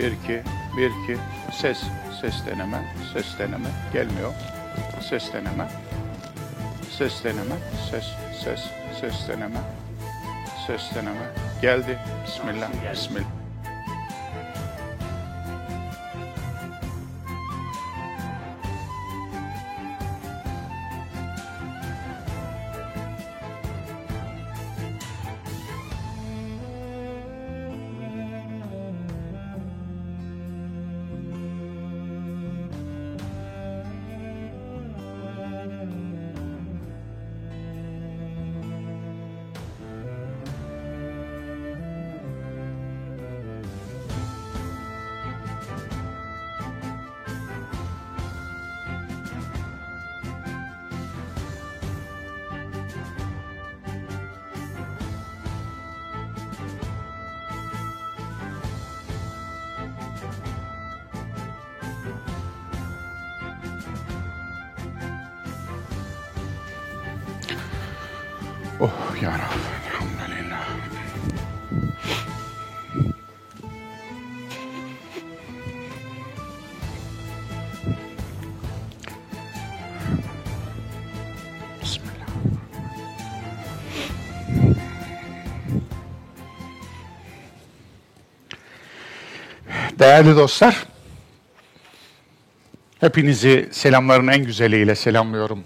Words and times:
Bir 0.00 0.12
iki, 0.12 0.42
bir 0.76 0.90
iki. 0.90 1.20
Ses, 1.52 1.78
ses 2.20 2.46
deneme, 2.46 2.82
ses 3.12 3.38
deneme. 3.38 3.68
Gelmiyor. 3.92 4.32
Ses 5.00 5.32
deneme. 5.32 5.68
Ses 6.98 7.24
deneme, 7.24 7.56
ses, 7.90 8.04
ses, 8.44 8.60
ses 9.00 9.28
deneme. 9.28 9.60
Ses 10.66 10.94
deneme. 10.94 11.32
Geldi. 11.62 11.98
Bismillah, 12.26 12.68
bismillah. 12.92 13.39
Değerli 90.20 90.36
dostlar, 90.36 90.86
hepinizi 93.00 93.68
selamların 93.72 94.28
en 94.28 94.44
güzeliyle 94.44 94.94
selamlıyorum. 94.94 95.64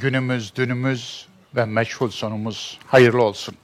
Günümüz, 0.00 0.56
dünümüz 0.56 1.28
ve 1.56 1.64
meşhur 1.64 2.10
sonumuz 2.10 2.78
hayırlı 2.86 3.22
olsun. 3.22 3.56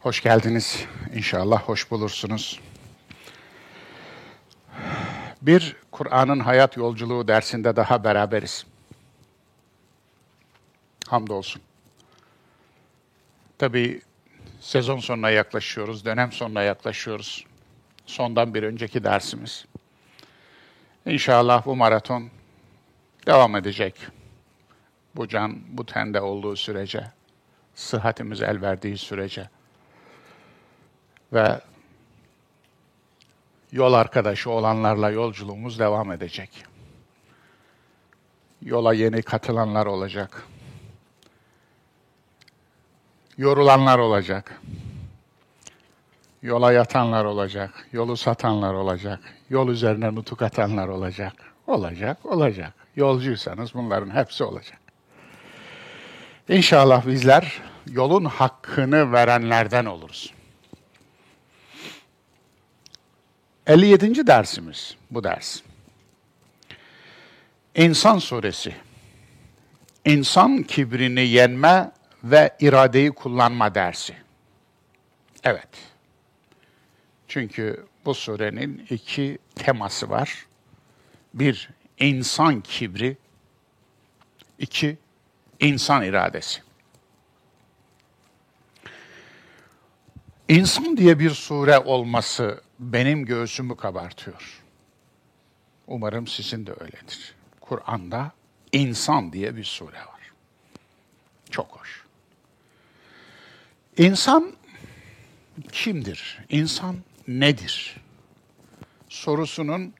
Hoş 0.00 0.22
geldiniz. 0.22 0.84
İnşallah 1.14 1.62
hoş 1.62 1.90
bulursunuz. 1.90 2.60
Bir 5.42 5.76
Kur'an'ın 5.90 6.40
hayat 6.40 6.76
yolculuğu 6.76 7.28
dersinde 7.28 7.76
daha 7.76 8.04
beraberiz. 8.04 8.66
Hamdolsun. 11.06 11.62
Tabii 13.58 14.02
sezon 14.60 14.98
sonuna 14.98 15.30
yaklaşıyoruz, 15.30 16.04
dönem 16.04 16.32
sonuna 16.32 16.62
yaklaşıyoruz. 16.62 17.47
Sondan 18.08 18.54
bir 18.54 18.62
önceki 18.62 19.04
dersimiz. 19.04 19.64
İnşallah 21.06 21.66
bu 21.66 21.76
maraton 21.76 22.30
devam 23.26 23.56
edecek. 23.56 23.94
Bu 25.16 25.28
can 25.28 25.58
bu 25.68 25.86
tende 25.86 26.20
olduğu 26.20 26.56
sürece, 26.56 27.10
sıhhatimiz 27.74 28.42
el 28.42 28.60
verdiği 28.62 28.98
sürece 28.98 29.48
ve 31.32 31.60
yol 33.72 33.92
arkadaşı 33.92 34.50
olanlarla 34.50 35.10
yolculuğumuz 35.10 35.78
devam 35.78 36.12
edecek. 36.12 36.64
Yola 38.62 38.94
yeni 38.94 39.22
katılanlar 39.22 39.86
olacak. 39.86 40.46
Yorulanlar 43.38 43.98
olacak. 43.98 44.60
Yola 46.42 46.72
yatanlar 46.72 47.24
olacak. 47.24 47.88
Yolu 47.92 48.16
satanlar 48.16 48.74
olacak. 48.74 49.20
Yol 49.50 49.68
üzerine 49.68 50.14
nutuk 50.14 50.42
atanlar 50.42 50.88
olacak. 50.88 51.32
Olacak, 51.66 52.26
olacak. 52.26 52.74
Yolcuysanız 52.96 53.74
bunların 53.74 54.10
hepsi 54.10 54.44
olacak. 54.44 54.78
İnşallah 56.48 57.06
bizler 57.06 57.52
yolun 57.86 58.24
hakkını 58.24 59.12
verenlerden 59.12 59.84
oluruz. 59.84 60.32
57. 63.66 64.26
dersimiz 64.26 64.96
bu 65.10 65.24
ders. 65.24 65.60
İnsan 67.74 68.18
suresi. 68.18 68.74
İnsan 70.04 70.62
kibrini 70.62 71.20
yenme 71.20 71.90
ve 72.24 72.56
iradeyi 72.60 73.10
kullanma 73.10 73.74
dersi. 73.74 74.14
Evet. 75.44 75.87
Çünkü 77.28 77.86
bu 78.04 78.14
surenin 78.14 78.86
iki 78.90 79.38
teması 79.54 80.10
var. 80.10 80.46
Bir, 81.34 81.70
insan 81.98 82.60
kibri. 82.60 83.16
iki 84.58 84.98
insan 85.60 86.02
iradesi. 86.02 86.60
İnsan 90.48 90.96
diye 90.96 91.18
bir 91.18 91.30
sure 91.30 91.78
olması 91.78 92.62
benim 92.78 93.24
göğsümü 93.24 93.76
kabartıyor. 93.76 94.62
Umarım 95.86 96.26
sizin 96.26 96.66
de 96.66 96.72
öyledir. 96.80 97.34
Kur'an'da 97.60 98.32
insan 98.72 99.32
diye 99.32 99.56
bir 99.56 99.64
sure 99.64 99.96
var. 99.96 100.32
Çok 101.50 101.66
hoş. 101.66 102.04
İnsan 103.96 104.52
kimdir? 105.72 106.44
İnsan 106.48 106.96
nedir? 107.28 107.96
Sorusunun 109.08 109.94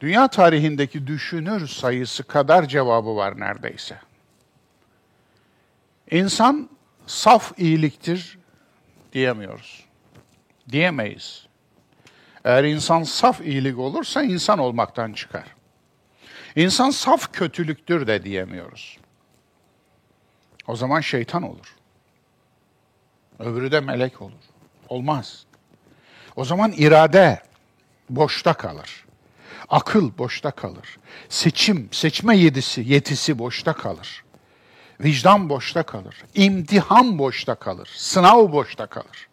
dünya 0.00 0.28
tarihindeki 0.28 1.06
düşünür 1.06 1.66
sayısı 1.66 2.24
kadar 2.24 2.68
cevabı 2.68 3.16
var 3.16 3.40
neredeyse. 3.40 3.98
İnsan 6.10 6.70
saf 7.06 7.58
iyiliktir 7.58 8.38
diyemiyoruz. 9.12 9.84
Diyemeyiz. 10.70 11.46
Eğer 12.44 12.64
insan 12.64 13.02
saf 13.02 13.40
iyilik 13.40 13.78
olursa 13.78 14.22
insan 14.22 14.58
olmaktan 14.58 15.12
çıkar. 15.12 15.44
İnsan 16.56 16.90
saf 16.90 17.32
kötülüktür 17.32 18.06
de 18.06 18.24
diyemiyoruz. 18.24 18.98
O 20.66 20.76
zaman 20.76 21.00
şeytan 21.00 21.42
olur. 21.42 21.76
Öbürü 23.38 23.72
de 23.72 23.80
melek 23.80 24.22
olur. 24.22 24.55
Olmaz. 24.88 25.46
O 26.36 26.44
zaman 26.44 26.72
irade 26.72 27.42
boşta 28.10 28.54
kalır. 28.54 29.04
Akıl 29.68 30.18
boşta 30.18 30.50
kalır. 30.50 30.98
Seçim, 31.28 31.88
seçme 31.92 32.36
yedisi, 32.36 32.84
yetisi 32.86 33.38
boşta 33.38 33.72
kalır. 33.72 34.24
Vicdan 35.00 35.48
boşta 35.48 35.82
kalır. 35.82 36.24
İmtihan 36.34 37.18
boşta 37.18 37.54
kalır. 37.54 37.90
Sınav 37.94 38.52
boşta 38.52 38.86
kalır. 38.86 39.28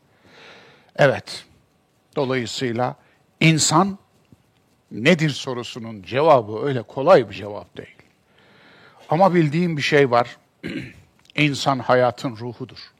Evet. 0.95 1.45
Dolayısıyla 2.15 2.95
insan 3.39 3.97
nedir 4.91 5.29
sorusunun 5.29 6.03
cevabı 6.03 6.65
öyle 6.65 6.81
kolay 6.81 7.29
bir 7.29 7.35
cevap 7.35 7.77
değil. 7.77 7.95
Ama 9.09 9.33
bildiğim 9.33 9.77
bir 9.77 9.81
şey 9.81 10.11
var. 10.11 10.37
İnsan 11.35 11.79
hayatın 11.79 12.35
ruhudur. 12.35 12.92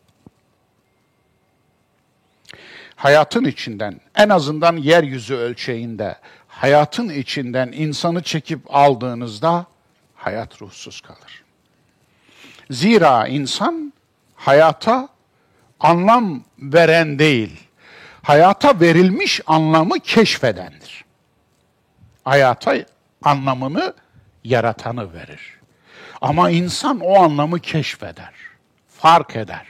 Hayatın 3.04 3.44
içinden, 3.44 4.02
en 4.16 4.30
azından 4.30 4.78
yeryüzü 4.78 5.36
ölçeğinde, 5.36 6.16
hayatın 6.48 7.10
içinden 7.10 7.72
insanı 7.72 8.24
çekip 8.24 8.60
aldığınızda 8.76 9.66
hayat 10.16 10.62
ruhsuz 10.62 11.02
kalır. 11.02 11.44
Zira 12.70 13.28
insan 13.28 13.94
hayata 14.36 15.10
anlam 15.80 16.44
veren 16.60 17.20
değil, 17.20 17.60
hayata 18.22 18.80
verilmiş 18.80 19.42
anlamı 19.48 20.00
keşfedendir. 20.00 21.06
Hayata 22.24 22.76
anlamını 23.24 23.94
yaratanı 24.44 25.14
verir. 25.14 25.60
Ama 26.22 26.50
insan 26.50 27.00
o 27.00 27.24
anlamı 27.24 27.60
keşfeder, 27.60 28.34
fark 28.88 29.36
eder, 29.36 29.68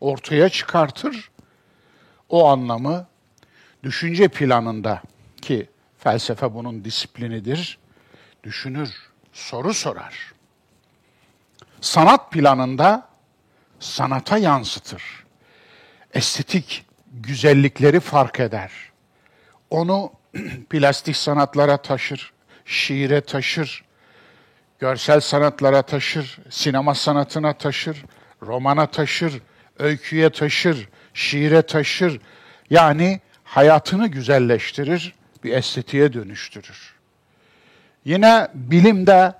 ortaya 0.00 0.48
çıkartır. 0.48 1.30
O 2.28 2.48
anlamı 2.48 3.06
düşünce 3.82 4.28
planında 4.28 5.02
ki 5.42 5.68
felsefe 5.98 6.54
bunun 6.54 6.84
disiplinidir, 6.84 7.78
düşünür, 8.44 8.90
soru 9.32 9.74
sorar. 9.74 10.32
Sanat 11.80 12.32
planında 12.32 13.08
sanata 13.80 14.38
yansıtır. 14.38 15.02
Estetik 16.14 16.86
güzellikleri 17.12 18.00
fark 18.00 18.40
eder. 18.40 18.72
Onu 19.70 20.12
plastik 20.70 21.16
sanatlara 21.16 21.76
taşır, 21.76 22.32
şiire 22.64 23.20
taşır, 23.20 23.84
görsel 24.78 25.20
sanatlara 25.20 25.82
taşır, 25.82 26.38
sinema 26.50 26.94
sanatına 26.94 27.52
taşır, 27.52 28.04
romana 28.42 28.86
taşır, 28.86 29.42
öyküye 29.78 30.30
taşır, 30.30 30.88
şiire 31.16 31.62
taşır. 31.62 32.20
Yani 32.70 33.20
hayatını 33.44 34.08
güzelleştirir, 34.08 35.14
bir 35.44 35.52
estetiğe 35.52 36.12
dönüştürür. 36.12 36.94
Yine 38.04 38.48
bilimde 38.54 39.34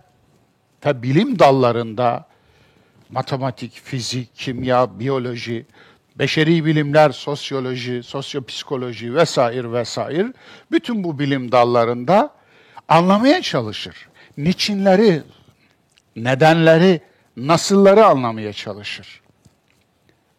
ve 0.86 1.02
bilim 1.02 1.38
dallarında 1.38 2.26
matematik, 3.10 3.80
fizik, 3.84 4.34
kimya, 4.34 5.00
biyoloji, 5.00 5.66
beşeri 6.16 6.64
bilimler, 6.64 7.10
sosyoloji, 7.10 8.02
sosyopsikoloji 8.02 9.14
vesaire 9.14 9.72
vesaire 9.72 10.32
bütün 10.70 11.04
bu 11.04 11.18
bilim 11.18 11.52
dallarında 11.52 12.30
anlamaya 12.88 13.42
çalışır. 13.42 14.08
Niçinleri, 14.36 15.22
nedenleri, 16.16 17.00
nasılları 17.36 18.06
anlamaya 18.06 18.52
çalışır. 18.52 19.20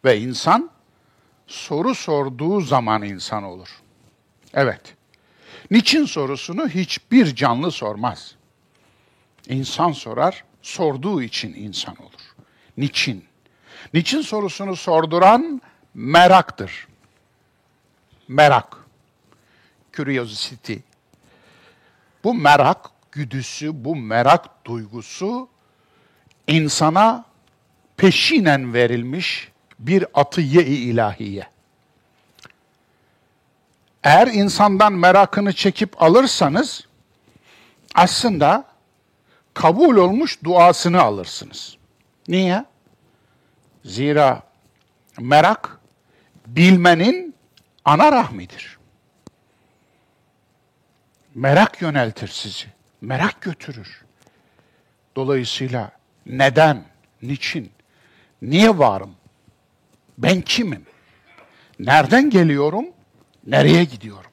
Ve 0.04 0.18
insan 0.20 0.70
soru 1.48 1.94
sorduğu 1.94 2.60
zaman 2.60 3.02
insan 3.02 3.42
olur. 3.42 3.68
Evet. 4.54 4.94
Niçin 5.70 6.04
sorusunu 6.04 6.68
hiçbir 6.68 7.34
canlı 7.34 7.70
sormaz. 7.70 8.34
İnsan 9.48 9.92
sorar, 9.92 10.44
sorduğu 10.62 11.22
için 11.22 11.54
insan 11.54 11.96
olur. 11.96 12.20
Niçin? 12.76 13.24
Niçin 13.94 14.20
sorusunu 14.20 14.76
sorduran 14.76 15.62
meraktır. 15.94 16.86
Merak. 18.28 18.76
Curiosity. 19.92 20.74
Bu 22.24 22.34
merak 22.34 22.90
güdüsü, 23.12 23.84
bu 23.84 23.96
merak 23.96 24.64
duygusu 24.66 25.48
insana 26.46 27.24
peşinen 27.96 28.74
verilmiş 28.74 29.52
bir 29.78 30.06
atiye-i 30.14 30.74
ilahiye. 30.74 31.46
Eğer 34.04 34.26
insandan 34.26 34.92
merakını 34.92 35.52
çekip 35.52 36.02
alırsanız 36.02 36.86
aslında 37.94 38.64
kabul 39.54 39.96
olmuş 39.96 40.44
duasını 40.44 41.02
alırsınız. 41.02 41.76
Niye? 42.28 42.64
Zira 43.84 44.42
merak 45.20 45.80
bilmenin 46.46 47.34
ana 47.84 48.12
rahmidir. 48.12 48.78
Merak 51.34 51.82
yöneltir 51.82 52.28
sizi. 52.28 52.66
Merak 53.00 53.40
götürür. 53.40 54.04
Dolayısıyla 55.16 55.90
neden, 56.26 56.84
niçin, 57.22 57.72
niye 58.42 58.78
varım? 58.78 59.14
Ben 60.18 60.40
kimim? 60.40 60.86
Nereden 61.78 62.30
geliyorum? 62.30 62.84
Nereye 63.46 63.84
gidiyorum? 63.84 64.30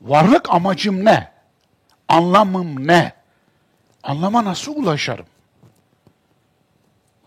Varlık 0.00 0.50
amacım 0.50 1.04
ne? 1.04 1.32
Anlamım 2.08 2.86
ne? 2.86 3.12
Anlama 4.02 4.44
nasıl 4.44 4.76
ulaşırım? 4.76 5.26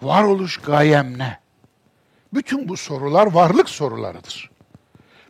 Varoluş 0.01 0.57
gayem 0.57 1.17
ne? 1.17 1.39
Bütün 2.33 2.69
bu 2.69 2.77
sorular 2.77 3.31
varlık 3.31 3.69
sorularıdır. 3.69 4.51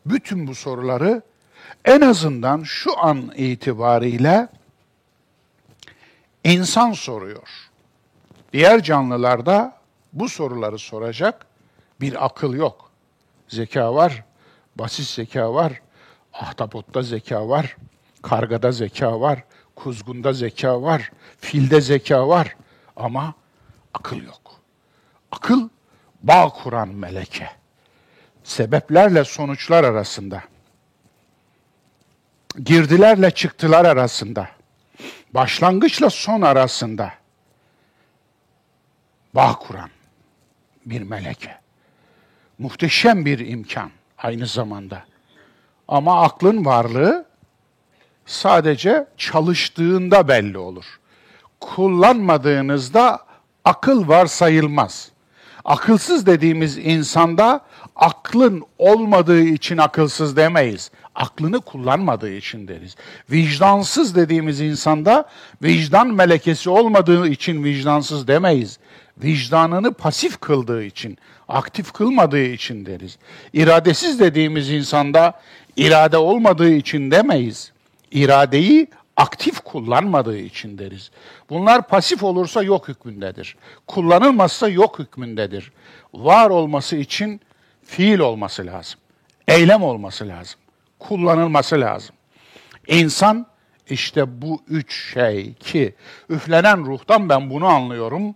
Bütün 0.05 0.47
bu 0.47 0.55
soruları 0.55 1.21
en 1.85 2.01
azından 2.01 2.63
şu 2.63 2.99
an 2.99 3.31
itibariyle 3.35 4.47
insan 6.43 6.91
soruyor. 6.91 7.47
Diğer 8.53 8.83
canlılarda 8.83 9.77
bu 10.13 10.29
soruları 10.29 10.79
soracak 10.79 11.45
bir 12.03 12.25
akıl 12.25 12.53
yok. 12.53 12.91
Zeka 13.47 13.95
var, 13.95 14.23
basit 14.75 15.05
zeka 15.05 15.53
var, 15.53 15.81
ahtapotta 16.33 17.01
zeka 17.01 17.49
var, 17.49 17.77
kargada 18.21 18.71
zeka 18.71 19.21
var, 19.21 19.43
kuzgunda 19.75 20.33
zeka 20.33 20.81
var, 20.81 21.11
filde 21.39 21.81
zeka 21.81 22.27
var 22.27 22.55
ama 22.95 23.33
akıl 23.93 24.23
yok. 24.23 24.59
Akıl 25.31 25.69
bağ 26.23 26.49
kuran 26.49 26.89
meleke. 26.89 27.49
Sebeplerle 28.43 29.23
sonuçlar 29.23 29.83
arasında. 29.83 30.43
Girdilerle 32.63 33.31
çıktılar 33.31 33.85
arasında. 33.85 34.49
Başlangıçla 35.33 36.09
son 36.09 36.41
arasında. 36.41 37.13
Bağ 39.35 39.59
kuran 39.59 39.89
bir 40.85 41.01
meleke. 41.01 41.62
Muhteşem 42.63 43.25
bir 43.25 43.39
imkan 43.39 43.91
aynı 44.17 44.47
zamanda. 44.47 45.03
Ama 45.87 46.21
aklın 46.21 46.65
varlığı 46.65 47.25
sadece 48.25 49.07
çalıştığında 49.17 50.27
belli 50.27 50.57
olur. 50.57 50.85
Kullanmadığınızda 51.59 53.19
akıl 53.65 54.07
var 54.07 54.25
sayılmaz. 54.25 55.11
Akılsız 55.65 56.25
dediğimiz 56.25 56.77
insanda 56.77 57.61
aklın 57.95 58.63
olmadığı 58.77 59.41
için 59.41 59.77
akılsız 59.77 60.37
demeyiz. 60.37 60.91
Aklını 61.15 61.61
kullanmadığı 61.61 62.33
için 62.33 62.67
deriz. 62.67 62.95
Vicdansız 63.31 64.15
dediğimiz 64.15 64.61
insanda 64.61 65.29
vicdan 65.63 66.07
melekesi 66.07 66.69
olmadığı 66.69 67.27
için 67.27 67.63
vicdansız 67.63 68.27
demeyiz. 68.27 68.79
Vicdanını 69.17 69.93
pasif 69.93 70.39
kıldığı 70.39 70.83
için, 70.83 71.17
aktif 71.47 71.91
kılmadığı 71.91 72.43
için 72.43 72.85
deriz. 72.85 73.17
İradesiz 73.53 74.19
dediğimiz 74.19 74.69
insanda 74.69 75.41
irade 75.77 76.17
olmadığı 76.17 76.69
için 76.71 77.11
demeyiz. 77.11 77.71
İradeyi 78.11 78.87
aktif 79.17 79.59
kullanmadığı 79.59 80.37
için 80.37 80.77
deriz. 80.77 81.11
Bunlar 81.49 81.87
pasif 81.87 82.23
olursa 82.23 82.63
yok 82.63 82.87
hükmündedir. 82.87 83.55
Kullanılmazsa 83.87 84.69
yok 84.69 84.99
hükmündedir. 84.99 85.71
Var 86.13 86.49
olması 86.49 86.95
için 86.95 87.41
fiil 87.85 88.19
olması 88.19 88.65
lazım. 88.65 88.99
Eylem 89.47 89.83
olması 89.83 90.27
lazım. 90.27 90.59
Kullanılması 90.99 91.81
lazım. 91.81 92.15
İnsan 92.87 93.47
işte 93.89 94.41
bu 94.41 94.61
üç 94.67 95.13
şey 95.13 95.53
ki 95.53 95.95
üflenen 96.29 96.85
ruhtan 96.85 97.29
ben 97.29 97.49
bunu 97.49 97.65
anlıyorum. 97.65 98.35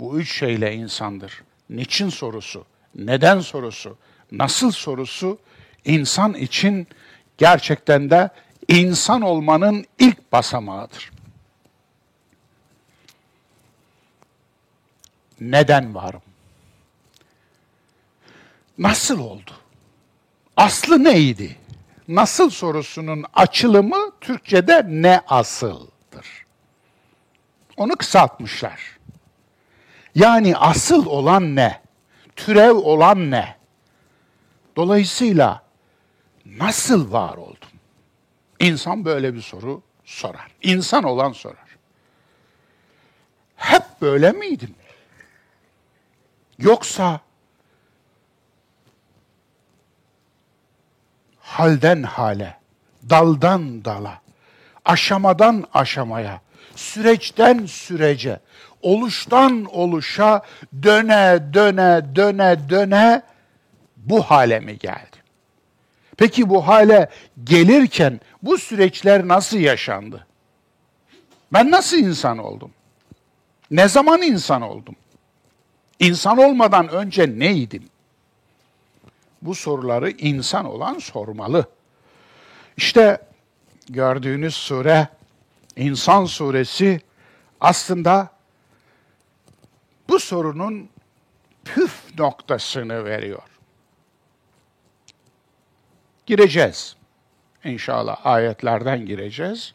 Bu 0.00 0.18
üç 0.20 0.38
şeyle 0.38 0.74
insandır. 0.74 1.42
Niçin 1.70 2.08
sorusu, 2.08 2.64
neden 2.94 3.40
sorusu, 3.40 3.96
nasıl 4.32 4.70
sorusu 4.70 5.38
insan 5.84 6.34
için 6.34 6.88
gerçekten 7.38 8.10
de 8.10 8.30
insan 8.68 9.22
olmanın 9.22 9.86
ilk 9.98 10.32
basamağıdır. 10.32 11.10
Neden 15.40 15.94
varım? 15.94 16.22
Nasıl 18.78 19.20
oldu? 19.20 19.50
Aslı 20.56 21.04
neydi? 21.04 21.56
Nasıl 22.08 22.50
sorusunun 22.50 23.24
açılımı 23.34 24.10
Türkçe'de 24.20 24.82
ne 24.88 25.20
asıldır? 25.28 26.46
Onu 27.76 27.96
kısaltmışlar. 27.96 28.95
Yani 30.16 30.56
asıl 30.56 31.06
olan 31.06 31.56
ne? 31.56 31.80
Türev 32.36 32.74
olan 32.74 33.30
ne? 33.30 33.56
Dolayısıyla 34.76 35.62
nasıl 36.46 37.12
var 37.12 37.36
oldum? 37.36 37.68
İnsan 38.60 39.04
böyle 39.04 39.34
bir 39.34 39.40
soru 39.40 39.82
sorar. 40.04 40.48
İnsan 40.62 41.04
olan 41.04 41.32
sorar. 41.32 41.66
Hep 43.56 43.82
böyle 44.00 44.32
miydim? 44.32 44.74
Yoksa 46.58 47.20
halden 51.40 52.02
hale, 52.02 52.58
daldan 53.10 53.84
dala, 53.84 54.20
aşamadan 54.84 55.64
aşamaya, 55.74 56.40
süreçten 56.76 57.66
sürece, 57.66 58.40
oluştan 58.86 59.64
oluşa 59.64 60.42
döne 60.82 61.54
döne 61.54 62.02
döne 62.16 62.68
döne 62.68 63.22
bu 63.96 64.22
hale 64.22 64.60
mi 64.60 64.78
geldim? 64.78 65.22
Peki 66.16 66.48
bu 66.48 66.66
hale 66.66 67.08
gelirken 67.44 68.20
bu 68.42 68.58
süreçler 68.58 69.28
nasıl 69.28 69.58
yaşandı? 69.58 70.26
Ben 71.52 71.70
nasıl 71.70 71.96
insan 71.96 72.38
oldum? 72.38 72.70
Ne 73.70 73.88
zaman 73.88 74.22
insan 74.22 74.62
oldum? 74.62 74.96
İnsan 75.98 76.38
olmadan 76.38 76.88
önce 76.88 77.38
neydim? 77.38 77.84
Bu 79.42 79.54
soruları 79.54 80.10
insan 80.10 80.64
olan 80.64 80.98
sormalı. 80.98 81.66
İşte 82.76 83.20
gördüğünüz 83.88 84.54
sure 84.54 85.08
İnsan 85.76 86.24
suresi 86.24 87.00
aslında 87.60 88.35
bu 90.16 90.20
sorunun 90.20 90.88
püf 91.64 92.18
noktasını 92.18 93.04
veriyor. 93.04 93.42
Gireceğiz. 96.26 96.96
İnşallah 97.64 98.26
ayetlerden 98.26 99.06
gireceğiz. 99.06 99.74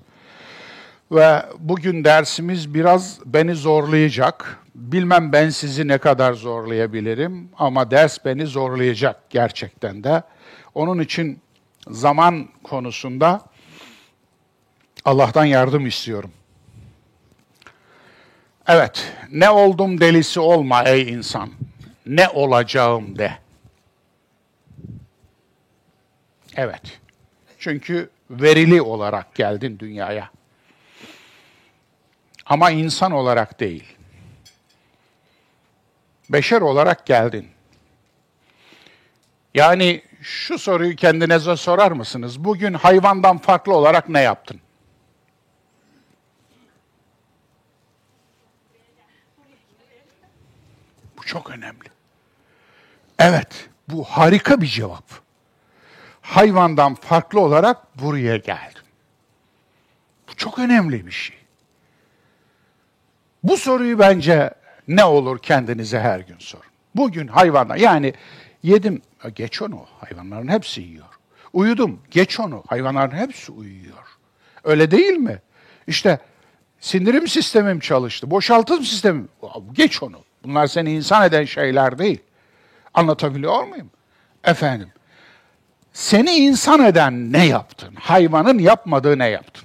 Ve 1.11 1.45
bugün 1.59 2.03
dersimiz 2.03 2.73
biraz 2.73 3.19
beni 3.25 3.55
zorlayacak. 3.55 4.59
Bilmem 4.75 5.31
ben 5.31 5.49
sizi 5.49 5.87
ne 5.87 5.97
kadar 5.97 6.33
zorlayabilirim 6.33 7.49
ama 7.57 7.91
ders 7.91 8.25
beni 8.25 8.45
zorlayacak 8.45 9.29
gerçekten 9.29 10.03
de. 10.03 10.23
Onun 10.75 10.99
için 10.99 11.39
zaman 11.87 12.47
konusunda 12.63 13.41
Allah'tan 15.05 15.45
yardım 15.45 15.87
istiyorum. 15.87 16.31
Evet, 18.67 19.13
ne 19.31 19.49
oldum 19.49 20.01
delisi 20.01 20.39
olma 20.39 20.83
ey 20.83 21.09
insan. 21.09 21.49
Ne 22.05 22.29
olacağım 22.29 23.17
de. 23.17 23.37
Evet. 26.55 26.99
Çünkü 27.59 28.09
verili 28.29 28.81
olarak 28.81 29.35
geldin 29.35 29.79
dünyaya. 29.79 30.29
Ama 32.45 32.71
insan 32.71 33.11
olarak 33.11 33.59
değil. 33.59 33.83
Beşer 36.29 36.61
olarak 36.61 37.05
geldin. 37.05 37.47
Yani 39.53 40.01
şu 40.21 40.59
soruyu 40.59 40.95
kendinize 40.95 41.55
sorar 41.55 41.91
mısınız? 41.91 42.43
Bugün 42.43 42.73
hayvandan 42.73 43.37
farklı 43.37 43.75
olarak 43.75 44.09
ne 44.09 44.21
yaptın? 44.21 44.60
Çok 51.31 51.49
önemli. 51.49 51.89
Evet, 53.19 53.69
bu 53.87 54.03
harika 54.03 54.61
bir 54.61 54.67
cevap. 54.67 55.03
Hayvandan 56.21 56.95
farklı 56.95 57.39
olarak 57.39 57.99
buraya 58.01 58.37
geldim. 58.37 58.83
Bu 60.29 60.35
çok 60.35 60.59
önemli 60.59 61.05
bir 61.05 61.11
şey. 61.11 61.37
Bu 63.43 63.57
soruyu 63.57 63.99
bence 63.99 64.51
ne 64.87 65.03
olur 65.03 65.39
kendinize 65.39 65.99
her 65.99 66.19
gün 66.19 66.37
sorun. 66.39 66.65
Bugün 66.95 67.27
hayvanlar 67.27 67.75
yani 67.75 68.13
yedim 68.63 69.01
geç 69.35 69.61
onu 69.61 69.85
hayvanların 69.99 70.47
hepsi 70.47 70.81
yiyor. 70.81 71.19
Uyudum 71.53 72.01
geç 72.11 72.39
onu 72.39 72.63
hayvanların 72.67 73.15
hepsi 73.15 73.51
uyuyor. 73.51 74.17
Öyle 74.63 74.91
değil 74.91 75.17
mi? 75.17 75.41
İşte 75.87 76.19
sindirim 76.79 77.27
sistemim 77.27 77.79
çalıştı, 77.79 78.31
boşaltım 78.31 78.83
sistemim 78.83 79.29
geç 79.73 80.03
onu. 80.03 80.23
Bunlar 80.43 80.67
seni 80.67 80.93
insan 80.93 81.25
eden 81.25 81.45
şeyler 81.45 81.97
değil. 81.97 82.19
Anlatabiliyor 82.93 83.63
muyum? 83.63 83.89
Efendim, 84.43 84.89
seni 85.93 86.31
insan 86.31 86.85
eden 86.85 87.33
ne 87.33 87.45
yaptın? 87.45 87.95
Hayvanın 87.95 88.59
yapmadığı 88.59 89.19
ne 89.19 89.27
yaptın? 89.27 89.63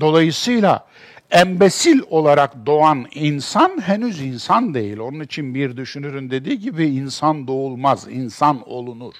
Dolayısıyla 0.00 0.86
embesil 1.30 2.00
olarak 2.10 2.66
doğan 2.66 3.06
insan 3.14 3.80
henüz 3.80 4.20
insan 4.20 4.74
değil. 4.74 4.98
Onun 4.98 5.20
için 5.20 5.54
bir 5.54 5.76
düşünürün 5.76 6.30
dediği 6.30 6.58
gibi 6.58 6.86
insan 6.86 7.46
doğulmaz, 7.46 8.06
insan 8.10 8.68
olunur. 8.68 9.14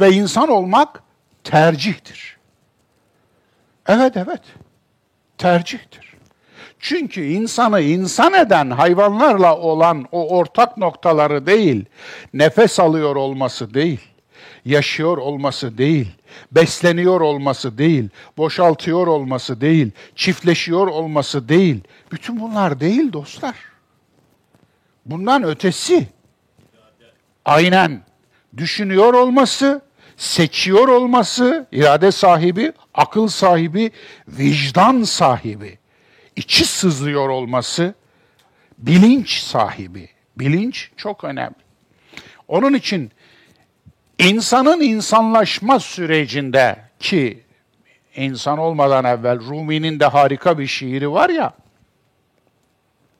Ve 0.00 0.10
insan 0.12 0.48
olmak 0.48 1.02
tercihtir. 1.44 2.36
Evet 3.86 4.16
evet, 4.16 4.42
tercihtir. 5.38 6.15
Çünkü 6.80 7.24
insanı 7.24 7.80
insan 7.80 8.34
eden 8.34 8.70
hayvanlarla 8.70 9.56
olan 9.56 10.06
o 10.12 10.36
ortak 10.36 10.76
noktaları 10.76 11.46
değil, 11.46 11.84
nefes 12.34 12.80
alıyor 12.80 13.16
olması 13.16 13.74
değil, 13.74 14.00
yaşıyor 14.64 15.18
olması 15.18 15.78
değil, 15.78 16.08
besleniyor 16.52 17.20
olması 17.20 17.78
değil, 17.78 18.08
boşaltıyor 18.36 19.06
olması 19.06 19.60
değil, 19.60 19.90
çiftleşiyor 20.14 20.86
olması 20.86 21.48
değil. 21.48 21.80
Bütün 22.12 22.40
bunlar 22.40 22.80
değil 22.80 23.12
dostlar. 23.12 23.54
Bundan 25.06 25.42
ötesi. 25.42 26.08
Aynen. 27.44 28.02
Düşünüyor 28.56 29.14
olması, 29.14 29.82
seçiyor 30.16 30.88
olması, 30.88 31.66
irade 31.72 32.12
sahibi, 32.12 32.72
akıl 32.94 33.28
sahibi, 33.28 33.90
vicdan 34.28 35.02
sahibi 35.02 35.78
içi 36.36 36.64
sızlıyor 36.64 37.28
olması 37.28 37.94
bilinç 38.78 39.38
sahibi. 39.38 40.08
Bilinç 40.36 40.90
çok 40.96 41.24
önemli. 41.24 41.54
Onun 42.48 42.74
için 42.74 43.10
insanın 44.18 44.80
insanlaşma 44.80 45.80
sürecinde 45.80 46.76
ki 47.00 47.44
insan 48.16 48.58
olmadan 48.58 49.04
evvel 49.04 49.40
Rumi'nin 49.40 50.00
de 50.00 50.06
harika 50.06 50.58
bir 50.58 50.66
şiiri 50.66 51.12
var 51.12 51.30
ya. 51.30 51.52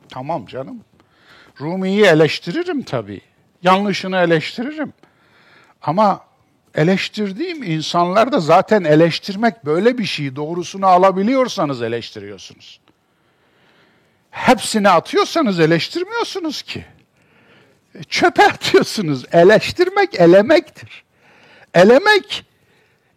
Tamam 0.09 0.47
canım. 0.47 0.85
Rumi'yi 1.61 2.05
eleştiririm 2.05 2.83
tabii. 2.83 3.21
Yanlışını 3.63 4.17
eleştiririm. 4.17 4.93
Ama 5.83 6.21
eleştirdiğim 6.75 7.63
insanlar 7.63 8.33
da 8.33 8.41
zaten 8.41 8.85
eleştirmek 8.85 9.65
böyle 9.65 9.99
bir 9.99 10.05
şey. 10.05 10.37
Doğrusunu 10.37 10.87
alabiliyorsanız 10.87 11.83
eleştiriyorsunuz 11.83 12.81
hepsini 14.37 14.88
atıyorsanız 14.88 15.61
eleştirmiyorsunuz 15.61 16.62
ki. 16.62 16.85
E, 17.94 18.03
çöpe 18.03 18.46
atıyorsunuz. 18.46 19.25
Eleştirmek 19.33 20.20
elemektir. 20.20 21.05
Elemek 21.75 22.44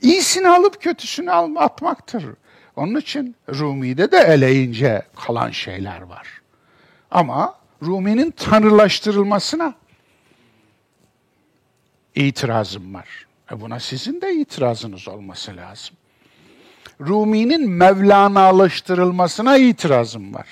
iyisini 0.01 0.49
alıp 0.49 0.81
kötüsünü 0.81 1.31
atmaktır. 1.31 2.25
Onun 2.75 2.95
için 2.95 3.35
Rumi'de 3.49 4.11
de 4.11 4.17
eleyince 4.17 5.01
kalan 5.15 5.51
şeyler 5.51 6.01
var. 6.01 6.27
Ama 7.11 7.55
Rumi'nin 7.81 8.31
tanrılaştırılmasına 8.31 9.73
itirazım 12.15 12.93
var. 12.93 13.27
E 13.51 13.61
buna 13.61 13.79
sizin 13.79 14.21
de 14.21 14.33
itirazınız 14.33 15.07
olması 15.07 15.55
lazım. 15.55 15.95
Rumi'nin 17.01 17.69
Mevlana'laştırılmasına 17.69 19.57
itirazım 19.57 20.33
var. 20.33 20.47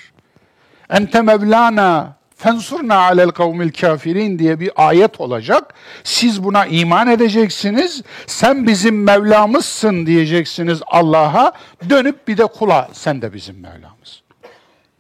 Ente 0.89 1.21
Mevlana 1.21 2.17
fensurna 2.36 2.95
alel 2.95 3.30
kavmil 3.30 3.71
kafirin 3.71 4.39
diye 4.39 4.60
bir 4.60 4.71
ayet 4.76 5.21
olacak. 5.21 5.73
Siz 6.04 6.43
buna 6.43 6.65
iman 6.65 7.08
edeceksiniz. 7.08 8.04
Sen 8.28 8.67
bizim 8.67 9.04
Mevlamızsın 9.04 10.06
diyeceksiniz 10.06 10.82
Allah'a. 10.88 11.54
Dönüp 11.89 12.28
bir 12.28 12.38
de 12.38 12.45
kula 12.45 12.89
sen 12.93 13.21
de 13.21 13.34
bizim 13.34 13.60
Mevlamız 13.60 14.23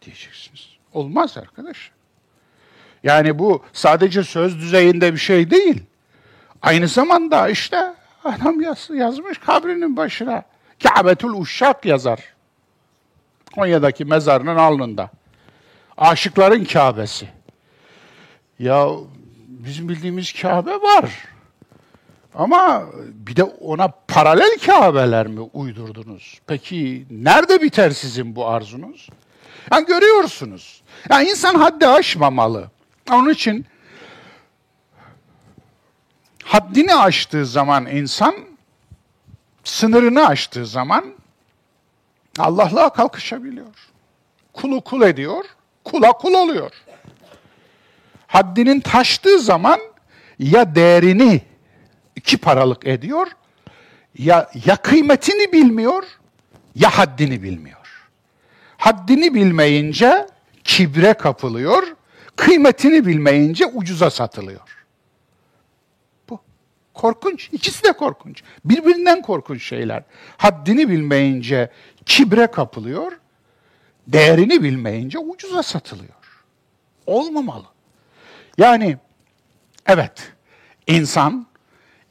diyeceksiniz. 0.05 0.67
Olmaz 0.93 1.37
arkadaş. 1.37 1.91
Yani 3.03 3.39
bu 3.39 3.63
sadece 3.73 4.23
söz 4.23 4.59
düzeyinde 4.59 5.13
bir 5.13 5.19
şey 5.19 5.51
değil. 5.51 5.83
Aynı 6.61 6.87
zamanda 6.87 7.49
işte 7.49 7.93
adam 8.23 8.61
yaz, 8.61 8.89
yazmış 8.93 9.37
kabrinin 9.37 9.97
başına. 9.97 10.43
Kâbetül 10.83 11.29
Uşşak 11.29 11.85
yazar. 11.85 12.19
Konya'daki 13.55 14.05
mezarının 14.05 14.55
alnında. 14.55 15.09
Aşıkların 15.97 16.65
Kabe'si. 16.65 17.29
Ya 18.59 18.87
bizim 19.47 19.89
bildiğimiz 19.89 20.33
Kabe 20.41 20.71
var. 20.71 21.27
Ama 22.35 22.83
bir 23.13 23.35
de 23.35 23.43
ona 23.43 23.87
paralel 23.87 24.57
Kabe'ler 24.65 25.27
mi 25.27 25.39
uydurdunuz? 25.39 26.39
Peki 26.47 27.05
nerede 27.11 27.61
biter 27.61 27.89
sizin 27.89 28.35
bu 28.35 28.47
arzunuz? 28.47 29.09
Yani 29.71 29.85
görüyorsunuz. 29.85 30.81
Yani 31.09 31.29
insan 31.29 31.55
haddi 31.55 31.87
aşmamalı. 31.87 32.71
Onun 33.11 33.29
için 33.29 33.65
haddini 36.43 36.95
aştığı 36.95 37.45
zaman 37.45 37.85
insan, 37.85 38.35
sınırını 39.63 40.27
aştığı 40.27 40.65
zaman 40.65 41.05
Allah'la 42.39 42.89
kalkışabiliyor. 42.89 43.75
Kulu 44.53 44.81
kul 44.81 45.01
ediyor, 45.01 45.45
kula 45.87 46.11
kul 46.11 46.33
oluyor. 46.33 46.71
Haddinin 48.27 48.79
taştığı 48.79 49.39
zaman 49.39 49.79
ya 50.39 50.75
değerini 50.75 51.41
iki 52.15 52.37
paralık 52.37 52.87
ediyor. 52.87 53.27
Ya, 54.17 54.49
ya 54.65 54.75
kıymetini 54.75 55.53
bilmiyor 55.53 56.03
ya 56.75 56.89
haddini 56.97 57.43
bilmiyor. 57.43 58.07
Haddini 58.77 59.33
bilmeyince 59.33 60.27
kibre 60.63 61.13
kapılıyor, 61.13 61.83
kıymetini 62.35 63.05
bilmeyince 63.05 63.65
ucuza 63.65 64.09
satılıyor. 64.09 64.85
Bu 66.29 66.39
korkunç. 66.93 67.49
İkisi 67.51 67.83
de 67.83 67.91
korkunç. 67.91 68.43
Birbirinden 68.65 69.21
korkunç 69.21 69.63
şeyler. 69.63 70.03
Haddini 70.37 70.89
bilmeyince 70.89 71.69
kibre 72.05 72.47
kapılıyor, 72.47 73.11
değerini 74.07 74.63
bilmeyince 74.63 75.19
ucuza 75.19 75.63
satılıyor. 75.63 76.43
Olmamalı. 77.05 77.65
Yani 78.57 78.97
evet, 79.85 80.33
insan 80.87 81.47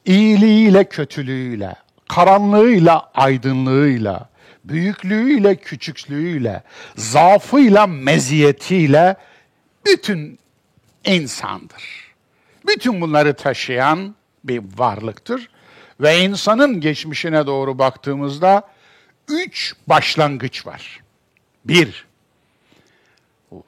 iyiliğiyle 0.04 0.85
kötülüğüyle, 0.85 1.74
karanlığıyla 2.09 3.11
aydınlığıyla, 3.14 4.28
büyüklüğüyle 4.64 5.56
küçüklüğüyle, 5.56 6.62
zaafıyla 6.96 7.87
meziyetiyle 7.87 9.16
bütün 9.87 10.38
insandır. 11.04 12.14
Bütün 12.66 13.00
bunları 13.00 13.35
taşıyan 13.35 14.14
bir 14.44 14.62
varlıktır. 14.76 15.50
Ve 16.00 16.18
insanın 16.18 16.80
geçmişine 16.80 17.46
doğru 17.46 17.78
baktığımızda 17.78 18.62
üç 19.28 19.74
başlangıç 19.87 20.66
var. 20.66 21.05
Bir, 21.68 22.07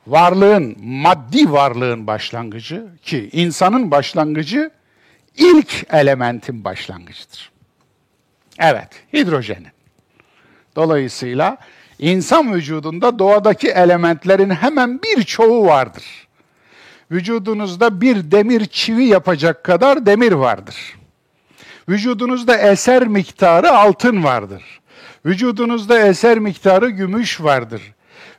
varlığın, 0.07 0.77
maddi 0.85 1.53
varlığın 1.53 2.07
başlangıcı 2.07 2.87
ki 3.03 3.29
insanın 3.33 3.91
başlangıcı 3.91 4.71
ilk 5.37 5.87
elementin 5.93 6.65
başlangıcıdır. 6.65 7.51
Evet, 8.59 8.89
hidrojenin. 9.13 9.69
Dolayısıyla 10.77 11.57
insan 11.99 12.55
vücudunda 12.55 13.19
doğadaki 13.19 13.69
elementlerin 13.69 14.51
hemen 14.51 15.03
birçoğu 15.03 15.67
vardır. 15.67 16.05
Vücudunuzda 17.11 18.01
bir 18.01 18.31
demir 18.31 18.65
çivi 18.65 19.05
yapacak 19.05 19.65
kadar 19.65 20.07
demir 20.07 20.33
vardır. 20.33 20.99
Vücudunuzda 21.89 22.57
eser 22.57 23.07
miktarı 23.07 23.71
altın 23.71 24.25
vardır. 24.25 24.78
Vücudunuzda 25.27 25.99
eser 25.99 26.39
miktarı 26.39 26.91
gümüş 26.91 27.41
vardır. 27.41 27.83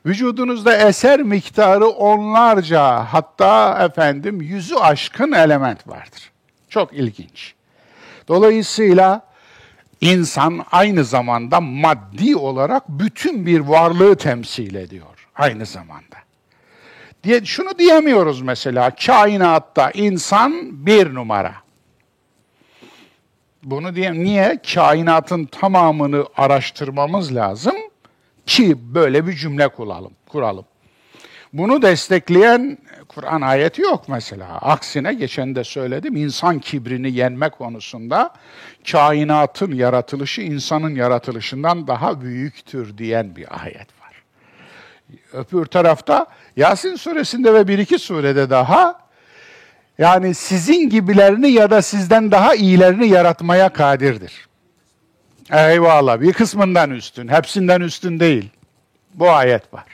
Vücudunuzda 0.06 0.76
eser 0.76 1.22
miktarı 1.22 1.86
onlarca 1.86 3.04
hatta 3.04 3.84
efendim 3.84 4.40
yüzü 4.40 4.74
aşkın 4.74 5.32
element 5.32 5.88
vardır. 5.88 6.30
Çok 6.68 6.92
ilginç. 6.92 7.54
Dolayısıyla 8.28 9.22
insan 10.00 10.64
aynı 10.72 11.04
zamanda 11.04 11.60
maddi 11.60 12.36
olarak 12.36 12.88
bütün 12.88 13.46
bir 13.46 13.60
varlığı 13.60 14.16
temsil 14.16 14.74
ediyor 14.74 15.28
aynı 15.34 15.66
zamanda. 15.66 16.16
Diye, 17.24 17.44
şunu 17.44 17.78
diyemiyoruz 17.78 18.42
mesela, 18.42 18.90
kainatta 19.06 19.90
insan 19.90 20.52
bir 20.86 21.14
numara. 21.14 21.54
Bunu 23.62 23.94
diye 23.94 24.12
niye? 24.12 24.58
Kainatın 24.74 25.44
tamamını 25.44 26.26
araştırmamız 26.36 27.34
lazım 27.34 27.74
ki 28.46 28.94
böyle 28.94 29.26
bir 29.26 29.32
cümle 29.32 29.68
kuralım. 29.68 30.12
kuralım. 30.28 30.64
Bunu 31.52 31.82
destekleyen 31.82 32.78
Kur'an 33.08 33.40
ayeti 33.40 33.82
yok 33.82 34.08
mesela. 34.08 34.46
Aksine 34.46 35.14
geçen 35.14 35.54
de 35.54 35.64
söyledim 35.64 36.16
insan 36.16 36.58
kibrini 36.58 37.12
yenme 37.12 37.48
konusunda 37.48 38.34
kainatın 38.90 39.72
yaratılışı 39.72 40.40
insanın 40.42 40.94
yaratılışından 40.94 41.86
daha 41.86 42.20
büyüktür 42.20 42.98
diyen 42.98 43.36
bir 43.36 43.62
ayet 43.64 43.88
var. 44.00 44.22
Öbür 45.32 45.66
tarafta 45.66 46.26
Yasin 46.56 46.96
suresinde 46.96 47.54
ve 47.54 47.68
bir 47.68 47.78
iki 47.78 47.98
surede 47.98 48.50
daha 48.50 49.09
yani 50.00 50.34
sizin 50.34 50.90
gibilerini 50.90 51.50
ya 51.50 51.70
da 51.70 51.82
sizden 51.82 52.30
daha 52.30 52.54
iyilerini 52.54 53.08
yaratmaya 53.08 53.68
kadirdir. 53.68 54.48
Eyvallah 55.52 56.20
bir 56.20 56.32
kısmından 56.32 56.90
üstün, 56.90 57.28
hepsinden 57.28 57.80
üstün 57.80 58.20
değil. 58.20 58.50
Bu 59.14 59.30
ayet 59.30 59.74
var. 59.74 59.84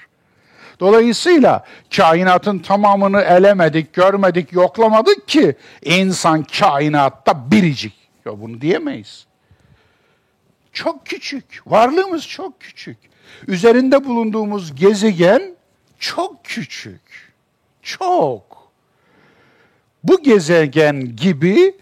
Dolayısıyla 0.80 1.64
kainatın 1.96 2.58
tamamını 2.58 3.20
elemedik, 3.20 3.92
görmedik, 3.92 4.52
yoklamadık 4.52 5.28
ki 5.28 5.56
insan 5.82 6.42
kainatta 6.58 7.50
biricik. 7.50 7.94
Ya 8.24 8.40
bunu 8.40 8.60
diyemeyiz. 8.60 9.26
Çok 10.72 11.06
küçük. 11.06 11.62
Varlığımız 11.66 12.28
çok 12.28 12.60
küçük. 12.60 12.98
Üzerinde 13.46 14.04
bulunduğumuz 14.04 14.74
gezegen 14.74 15.56
çok 15.98 16.44
küçük. 16.44 17.32
Çok. 17.82 18.45
Bu 20.08 20.22
gezegen 20.22 21.16
gibi 21.16 21.74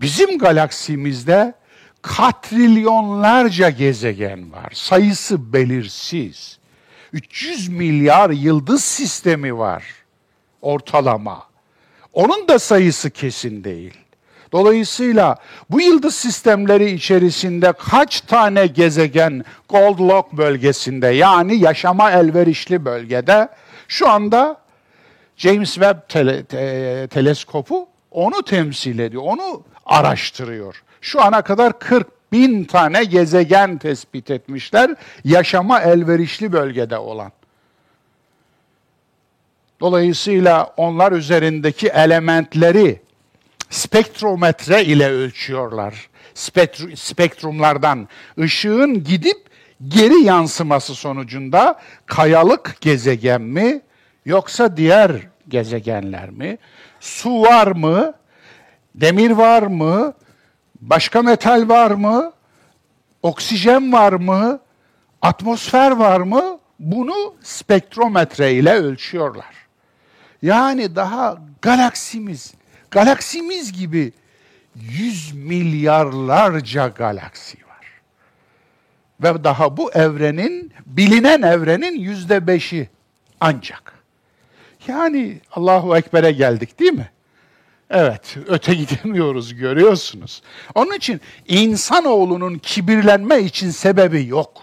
bizim 0.00 0.38
galaksimizde 0.38 1.54
katrilyonlarca 2.02 3.70
gezegen 3.70 4.52
var. 4.52 4.72
Sayısı 4.72 5.52
belirsiz. 5.52 6.58
300 7.12 7.68
milyar 7.68 8.30
yıldız 8.30 8.84
sistemi 8.84 9.58
var 9.58 9.84
ortalama. 10.62 11.46
Onun 12.12 12.48
da 12.48 12.58
sayısı 12.58 13.10
kesin 13.10 13.64
değil. 13.64 13.94
Dolayısıyla 14.52 15.36
bu 15.70 15.80
yıldız 15.80 16.14
sistemleri 16.14 16.90
içerisinde 16.90 17.72
kaç 17.72 18.20
tane 18.20 18.66
gezegen 18.66 19.44
Goldlock 19.68 20.32
bölgesinde 20.32 21.06
yani 21.06 21.56
yaşama 21.56 22.10
elverişli 22.10 22.84
bölgede 22.84 23.48
şu 23.88 24.08
anda 24.08 24.60
James 25.40 25.74
Webb 25.74 26.08
tele, 26.08 26.44
te, 26.44 27.06
teleskopu 27.10 27.88
onu 28.10 28.42
temsil 28.42 28.98
ediyor, 28.98 29.22
onu 29.26 29.62
araştırıyor. 29.86 30.82
Şu 31.00 31.22
ana 31.22 31.42
kadar 31.42 31.78
40 31.78 32.32
bin 32.32 32.64
tane 32.64 33.04
gezegen 33.04 33.78
tespit 33.78 34.30
etmişler 34.30 34.94
yaşama 35.24 35.80
elverişli 35.80 36.52
bölgede 36.52 36.98
olan. 36.98 37.32
Dolayısıyla 39.80 40.74
onlar 40.76 41.12
üzerindeki 41.12 41.88
elementleri 41.88 43.00
spektrometre 43.70 44.84
ile 44.84 45.10
ölçüyorlar. 45.10 46.08
Spektr 46.34 46.96
spektrumlardan 46.96 48.08
ışığın 48.38 49.04
gidip 49.04 49.38
geri 49.88 50.24
yansıması 50.24 50.94
sonucunda 50.94 51.80
kayalık 52.06 52.76
gezegen 52.80 53.42
mi 53.42 53.80
yoksa 54.24 54.76
diğer 54.76 55.29
gezegenler 55.50 56.30
mi? 56.30 56.58
Su 57.00 57.42
var 57.42 57.66
mı? 57.66 58.14
Demir 58.94 59.30
var 59.30 59.62
mı? 59.62 60.14
Başka 60.80 61.22
metal 61.22 61.68
var 61.68 61.90
mı? 61.90 62.32
Oksijen 63.22 63.92
var 63.92 64.12
mı? 64.12 64.60
Atmosfer 65.22 65.90
var 65.90 66.20
mı? 66.20 66.58
Bunu 66.78 67.34
spektrometre 67.42 68.52
ile 68.52 68.72
ölçüyorlar. 68.72 69.54
Yani 70.42 70.96
daha 70.96 71.38
galaksimiz, 71.62 72.54
galaksimiz 72.90 73.72
gibi 73.72 74.12
yüz 74.74 75.32
milyarlarca 75.34 76.88
galaksi 76.88 77.58
var. 77.58 77.86
Ve 79.22 79.44
daha 79.44 79.76
bu 79.76 79.92
evrenin, 79.92 80.72
bilinen 80.86 81.42
evrenin 81.42 81.98
yüzde 81.98 82.46
beşi 82.46 82.88
ancak. 83.40 83.99
Yani 84.86 85.40
Allahu 85.52 85.96
Ekber'e 85.96 86.32
geldik 86.32 86.78
değil 86.80 86.92
mi? 86.92 87.10
Evet, 87.90 88.36
öte 88.46 88.74
gidemiyoruz 88.84 89.54
görüyorsunuz. 89.54 90.42
Onun 90.74 90.94
için 90.94 91.20
insanoğlunun 91.48 92.58
kibirlenme 92.58 93.38
için 93.40 93.70
sebebi 93.70 94.26
yok. 94.26 94.62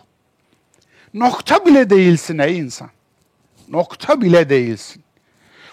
Nokta 1.14 1.66
bile 1.66 1.90
değilsin 1.90 2.38
ey 2.38 2.58
insan. 2.58 2.90
Nokta 3.70 4.22
bile 4.22 4.50
değilsin. 4.50 5.04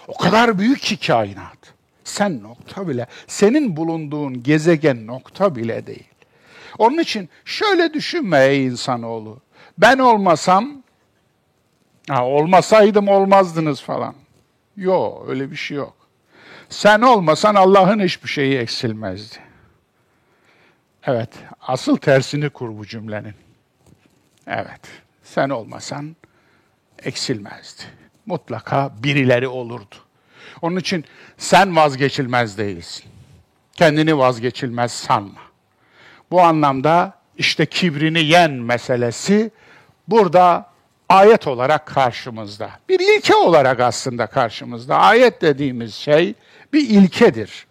O 0.07 0.17
kadar 0.17 0.59
büyük 0.59 0.81
ki 0.81 0.97
kainat. 0.97 1.57
Sen 2.03 2.43
nokta 2.43 2.87
bile, 2.87 3.07
senin 3.27 3.77
bulunduğun 3.77 4.43
gezegen 4.43 5.07
nokta 5.07 5.55
bile 5.55 5.87
değil. 5.87 6.09
Onun 6.77 6.97
için 6.97 7.29
şöyle 7.45 7.93
düşünme 7.93 8.45
ey 8.45 8.65
insanoğlu. 8.65 9.41
Ben 9.77 9.97
olmasam, 9.97 10.83
ha, 12.09 12.25
olmasaydım 12.25 13.07
olmazdınız 13.07 13.81
falan. 13.81 14.15
Yok, 14.77 15.25
öyle 15.29 15.51
bir 15.51 15.55
şey 15.55 15.77
yok. 15.77 15.95
Sen 16.69 17.01
olmasan 17.01 17.55
Allah'ın 17.55 17.99
hiçbir 17.99 18.29
şeyi 18.29 18.57
eksilmezdi. 18.57 19.35
Evet, 21.03 21.29
asıl 21.61 21.97
tersini 21.97 22.49
kur 22.49 22.77
bu 22.77 22.85
cümlenin. 22.85 23.33
Evet, 24.47 24.81
sen 25.23 25.49
olmasan 25.49 26.15
eksilmezdi. 27.03 27.83
Mutlaka 28.25 28.91
birileri 29.03 29.47
olurdu. 29.47 29.95
Onun 30.61 30.75
için 30.75 31.05
sen 31.37 31.75
vazgeçilmez 31.75 32.57
değilsin. 32.57 33.05
Kendini 33.73 34.17
vazgeçilmez 34.17 34.91
sanma. 34.91 35.41
Bu 36.31 36.41
anlamda 36.41 37.13
işte 37.37 37.65
kibrini 37.65 38.23
yen 38.23 38.51
meselesi 38.51 39.51
burada 40.07 40.69
ayet 41.09 41.47
olarak 41.47 41.85
karşımızda. 41.85 42.69
Bir 42.89 42.99
ilke 42.99 43.35
olarak 43.35 43.79
aslında 43.79 44.27
karşımızda. 44.27 44.95
Ayet 44.95 45.41
dediğimiz 45.41 45.93
şey 45.93 46.33
bir 46.73 46.89
ilkedir. 46.89 47.67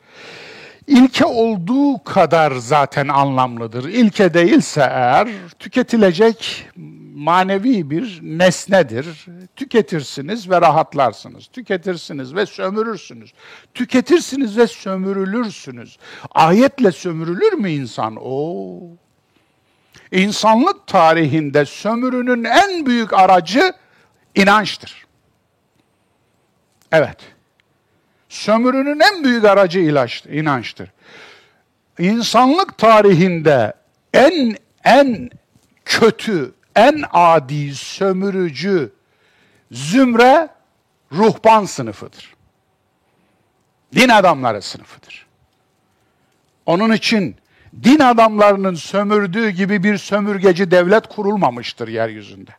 İlke 0.86 1.24
olduğu 1.24 2.04
kadar 2.04 2.52
zaten 2.52 3.08
anlamlıdır. 3.08 3.84
İlke 3.84 4.34
değilse 4.34 4.80
eğer 4.80 5.28
tüketilecek 5.58 6.66
manevi 7.14 7.90
bir 7.90 8.20
nesnedir. 8.22 9.26
Tüketirsiniz 9.56 10.50
ve 10.50 10.60
rahatlarsınız. 10.60 11.46
Tüketirsiniz 11.46 12.34
ve 12.34 12.46
sömürürsünüz. 12.46 13.32
Tüketirsiniz 13.74 14.58
ve 14.58 14.66
sömürülürsünüz. 14.66 15.98
Ayetle 16.30 16.92
sömürülür 16.92 17.52
mü 17.52 17.70
insan? 17.70 18.16
Oo. 18.16 18.80
İnsanlık 20.12 20.86
tarihinde 20.86 21.64
sömürünün 21.64 22.44
en 22.44 22.86
büyük 22.86 23.12
aracı 23.12 23.72
inançtır. 24.34 25.06
Evet. 26.92 27.18
Sömürünün 28.28 29.00
en 29.00 29.24
büyük 29.24 29.44
aracı 29.44 29.78
ilaçtır, 29.80 30.30
inançtır. 30.30 30.90
İnsanlık 31.98 32.78
tarihinde 32.78 33.74
en 34.12 34.56
en 34.84 35.30
kötü, 35.84 36.54
en 36.76 37.04
adi 37.12 37.74
sömürücü 37.74 38.92
zümre 39.72 40.48
ruhban 41.12 41.64
sınıfıdır. 41.64 42.34
Din 43.94 44.08
adamları 44.08 44.62
sınıfıdır. 44.62 45.26
Onun 46.66 46.92
için 46.92 47.36
din 47.82 47.98
adamlarının 47.98 48.74
sömürdüğü 48.74 49.50
gibi 49.50 49.82
bir 49.82 49.98
sömürgeci 49.98 50.70
devlet 50.70 51.08
kurulmamıştır 51.08 51.88
yeryüzünde. 51.88 52.50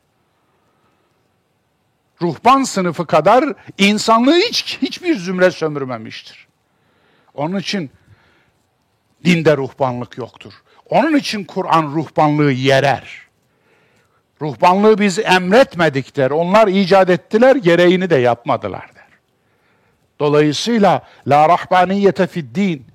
Ruhban 2.21 2.63
sınıfı 2.63 3.05
kadar 3.05 3.53
insanlığı 3.77 4.37
hiç 4.37 4.77
hiçbir 4.81 5.15
zümre 5.15 5.51
sömürmemiştir. 5.51 6.47
Onun 7.33 7.59
için 7.59 7.91
dinde 9.25 9.57
ruhbanlık 9.57 10.17
yoktur. 10.17 10.53
Onun 10.89 11.17
için 11.17 11.43
Kur'an 11.43 11.83
ruhbanlığı 11.83 12.51
yerer. 12.51 13.25
Ruhbanlığı 14.41 14.97
biz 14.97 15.19
emretmedik 15.19 16.15
der. 16.15 16.31
Onlar 16.31 16.67
icat 16.67 17.09
ettiler, 17.09 17.55
gereğini 17.55 18.09
de 18.09 18.15
yapmadılar 18.15 18.95
der. 18.95 19.07
Dolayısıyla 20.19 21.01
la 21.27 21.49
rahbaniyete 21.49 22.27
fid 22.27 22.55
din. 22.55 22.85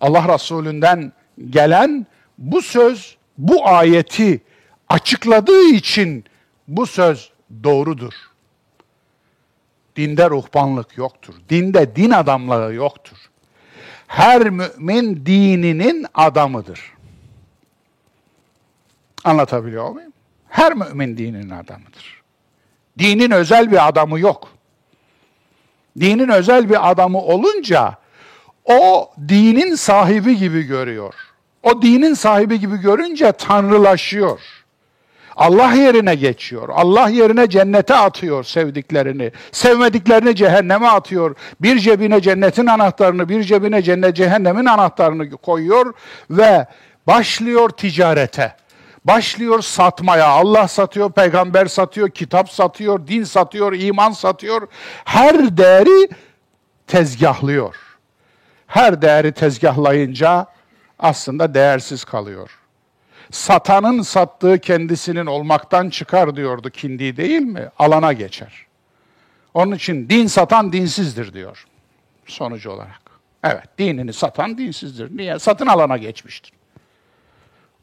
Allah 0.00 0.34
Resulü'nden 0.34 1.12
gelen 1.50 2.06
bu 2.38 2.62
söz, 2.62 3.16
bu 3.38 3.68
ayeti 3.68 4.40
açıkladığı 4.88 5.64
için 5.64 6.24
bu 6.68 6.86
söz 6.86 7.32
doğrudur. 7.64 8.12
Dinde 9.96 10.30
ruhbanlık 10.30 10.96
yoktur. 10.96 11.34
Dinde 11.48 11.96
din 11.96 12.10
adamlığı 12.10 12.74
yoktur. 12.74 13.16
Her 14.06 14.50
mümin 14.50 15.26
dininin 15.26 16.06
adamıdır. 16.14 16.92
Anlatabiliyor 19.24 19.90
muyum? 19.90 20.12
Her 20.48 20.74
mümin 20.74 21.18
dinin 21.18 21.50
adamıdır. 21.50 22.22
Dinin 22.98 23.30
özel 23.30 23.72
bir 23.72 23.88
adamı 23.88 24.20
yok. 24.20 24.48
Dinin 26.00 26.28
özel 26.28 26.70
bir 26.70 26.90
adamı 26.90 27.18
olunca 27.18 27.98
o 28.64 29.10
dinin 29.28 29.74
sahibi 29.74 30.36
gibi 30.36 30.62
görüyor. 30.62 31.14
O 31.62 31.82
dinin 31.82 32.14
sahibi 32.14 32.60
gibi 32.60 32.76
görünce 32.76 33.32
tanrılaşıyor. 33.32 34.40
Allah 35.36 35.72
yerine 35.72 36.14
geçiyor. 36.14 36.68
Allah 36.68 37.08
yerine 37.08 37.50
cennete 37.50 37.94
atıyor 37.94 38.44
sevdiklerini. 38.44 39.32
Sevmediklerini 39.52 40.36
cehenneme 40.36 40.86
atıyor. 40.86 41.36
Bir 41.60 41.78
cebine 41.78 42.20
cennetin 42.20 42.66
anahtarını, 42.66 43.28
bir 43.28 43.42
cebine 43.42 43.82
cennet 43.82 44.16
cehennemin 44.16 44.66
anahtarını 44.66 45.30
koyuyor 45.30 45.94
ve 46.30 46.66
başlıyor 47.06 47.68
ticarete. 47.68 48.56
Başlıyor 49.04 49.62
satmaya. 49.62 50.26
Allah 50.26 50.68
satıyor, 50.68 51.12
peygamber 51.12 51.66
satıyor, 51.66 52.10
kitap 52.10 52.50
satıyor, 52.50 53.06
din 53.06 53.24
satıyor, 53.24 53.72
iman 53.72 54.10
satıyor. 54.10 54.68
Her 55.04 55.56
değeri 55.56 56.08
tezgahlıyor. 56.86 57.76
Her 58.66 59.02
değeri 59.02 59.32
tezgahlayınca 59.32 60.46
aslında 61.00 61.54
değersiz 61.54 62.04
kalıyor. 62.04 62.50
Satanın 63.30 64.02
sattığı 64.02 64.58
kendisinin 64.58 65.26
olmaktan 65.26 65.90
çıkar 65.90 66.36
diyordu 66.36 66.70
Kindi 66.70 67.16
değil 67.16 67.40
mi? 67.40 67.68
Alana 67.78 68.12
geçer. 68.12 68.66
Onun 69.54 69.76
için 69.76 70.08
din 70.08 70.26
satan 70.26 70.72
dinsizdir 70.72 71.34
diyor 71.34 71.66
sonucu 72.30 72.70
olarak. 72.70 73.00
Evet, 73.44 73.78
dinini 73.78 74.12
satan 74.12 74.58
dinsizdir. 74.58 75.16
Niye? 75.16 75.38
Satın 75.38 75.66
alana 75.66 75.96
geçmiştir. 75.96 76.52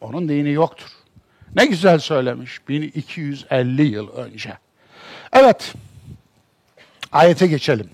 Onun 0.01 0.30
dini 0.30 0.51
yoktur. 0.51 0.89
Ne 1.56 1.65
güzel 1.65 1.99
söylemiş 1.99 2.67
1250 2.67 3.82
yıl 3.82 4.10
önce. 4.10 4.58
Evet, 5.34 5.73
ayete 7.12 7.47
geçelim. 7.47 7.89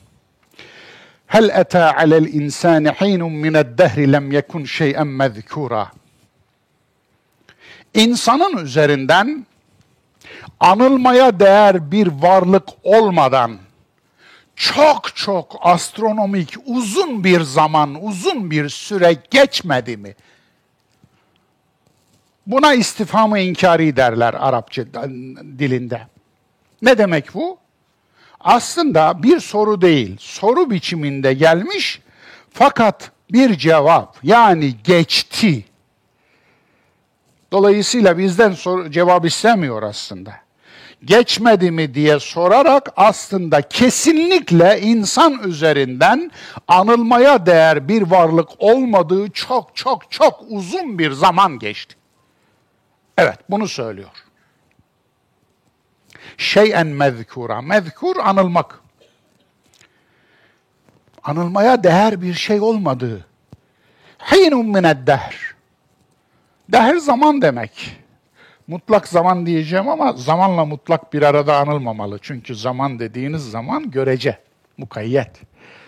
Hel 1.33 1.49
eta 1.49 1.95
alel 1.97 2.33
insani 2.33 2.89
hinun 2.89 3.31
mined 3.31 3.77
dehri 3.77 4.11
lem 4.11 4.31
yekun 4.31 4.65
şey'en 4.65 5.07
mezkura. 5.07 5.91
İnsanın 7.93 8.57
üzerinden 8.57 9.45
anılmaya 10.59 11.39
değer 11.39 11.91
bir 11.91 12.07
varlık 12.07 12.63
olmadan 12.83 13.57
çok 14.55 15.15
çok 15.15 15.57
astronomik 15.61 16.55
uzun 16.65 17.23
bir 17.23 17.41
zaman, 17.41 18.05
uzun 18.05 18.51
bir 18.51 18.69
süre 18.69 19.17
geçmedi 19.31 19.97
mi? 19.97 20.15
Buna 22.47 22.73
istifamı 22.73 23.39
inkari 23.39 23.95
derler 23.95 24.33
Arapça 24.33 24.85
dilinde. 25.59 26.07
Ne 26.81 26.97
demek 26.97 27.33
bu? 27.33 27.62
Aslında 28.43 29.23
bir 29.23 29.39
soru 29.39 29.81
değil, 29.81 30.17
soru 30.19 30.69
biçiminde 30.69 31.33
gelmiş 31.33 32.01
fakat 32.53 33.11
bir 33.31 33.57
cevap 33.57 34.17
yani 34.23 34.73
geçti. 34.83 35.65
Dolayısıyla 37.51 38.17
bizden 38.17 38.51
sor, 38.51 38.91
cevap 38.91 39.25
istemiyor 39.25 39.83
aslında. 39.83 40.33
Geçmedi 41.05 41.71
mi 41.71 41.93
diye 41.93 42.19
sorarak 42.19 42.93
aslında 42.95 43.61
kesinlikle 43.61 44.79
insan 44.81 45.39
üzerinden 45.43 46.31
anılmaya 46.67 47.45
değer 47.45 47.87
bir 47.87 48.01
varlık 48.01 48.49
olmadığı 48.57 49.31
çok 49.31 49.75
çok 49.75 50.11
çok 50.11 50.45
uzun 50.49 50.99
bir 50.99 51.11
zaman 51.11 51.59
geçti. 51.59 51.95
Evet, 53.17 53.39
bunu 53.49 53.67
söylüyor. 53.67 54.09
Şeyen 56.37 56.87
mezkura. 56.87 57.61
Mezkur 57.61 58.17
anılmak. 58.17 58.79
Anılmaya 61.23 61.83
değer 61.83 62.21
bir 62.21 62.33
şey 62.33 62.61
olmadığı. 62.61 63.25
Hinun 64.31 64.65
mined 64.65 65.07
dehr. 65.07 65.55
Dehr 66.69 66.95
zaman 66.95 67.41
demek. 67.41 67.97
Mutlak 68.67 69.07
zaman 69.07 69.45
diyeceğim 69.45 69.89
ama 69.89 70.13
zamanla 70.13 70.65
mutlak 70.65 71.13
bir 71.13 71.21
arada 71.21 71.57
anılmamalı. 71.57 72.19
Çünkü 72.21 72.55
zaman 72.55 72.99
dediğiniz 72.99 73.51
zaman 73.51 73.91
görece, 73.91 74.37
mukayyet. 74.77 75.41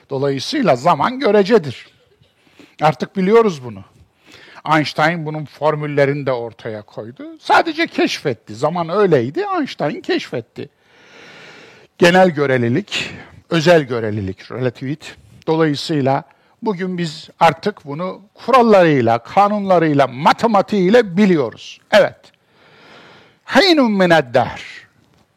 Dolayısıyla 0.09 0.75
zaman 0.75 1.19
görecedir. 1.19 1.87
Artık 2.81 3.17
biliyoruz 3.17 3.63
bunu. 3.63 3.83
Einstein 4.73 5.25
bunun 5.25 5.45
formüllerini 5.45 6.25
de 6.25 6.31
ortaya 6.31 6.81
koydu. 6.81 7.23
Sadece 7.39 7.87
keşfetti. 7.87 8.55
Zaman 8.55 8.89
öyleydi, 8.89 9.45
Einstein 9.57 10.01
keşfetti. 10.01 10.69
Genel 11.97 12.29
görelilik, 12.29 13.09
özel 13.49 13.81
görelilik, 13.81 14.51
relativit. 14.51 15.15
Dolayısıyla 15.47 16.23
bugün 16.61 16.97
biz 16.97 17.29
artık 17.39 17.85
bunu 17.85 18.21
kurallarıyla, 18.33 19.17
kanunlarıyla, 19.19 20.07
matematiğiyle 20.07 21.17
biliyoruz. 21.17 21.79
Evet. 21.91 22.19
Haynun 23.43 23.91
mineddahr. 23.91 24.61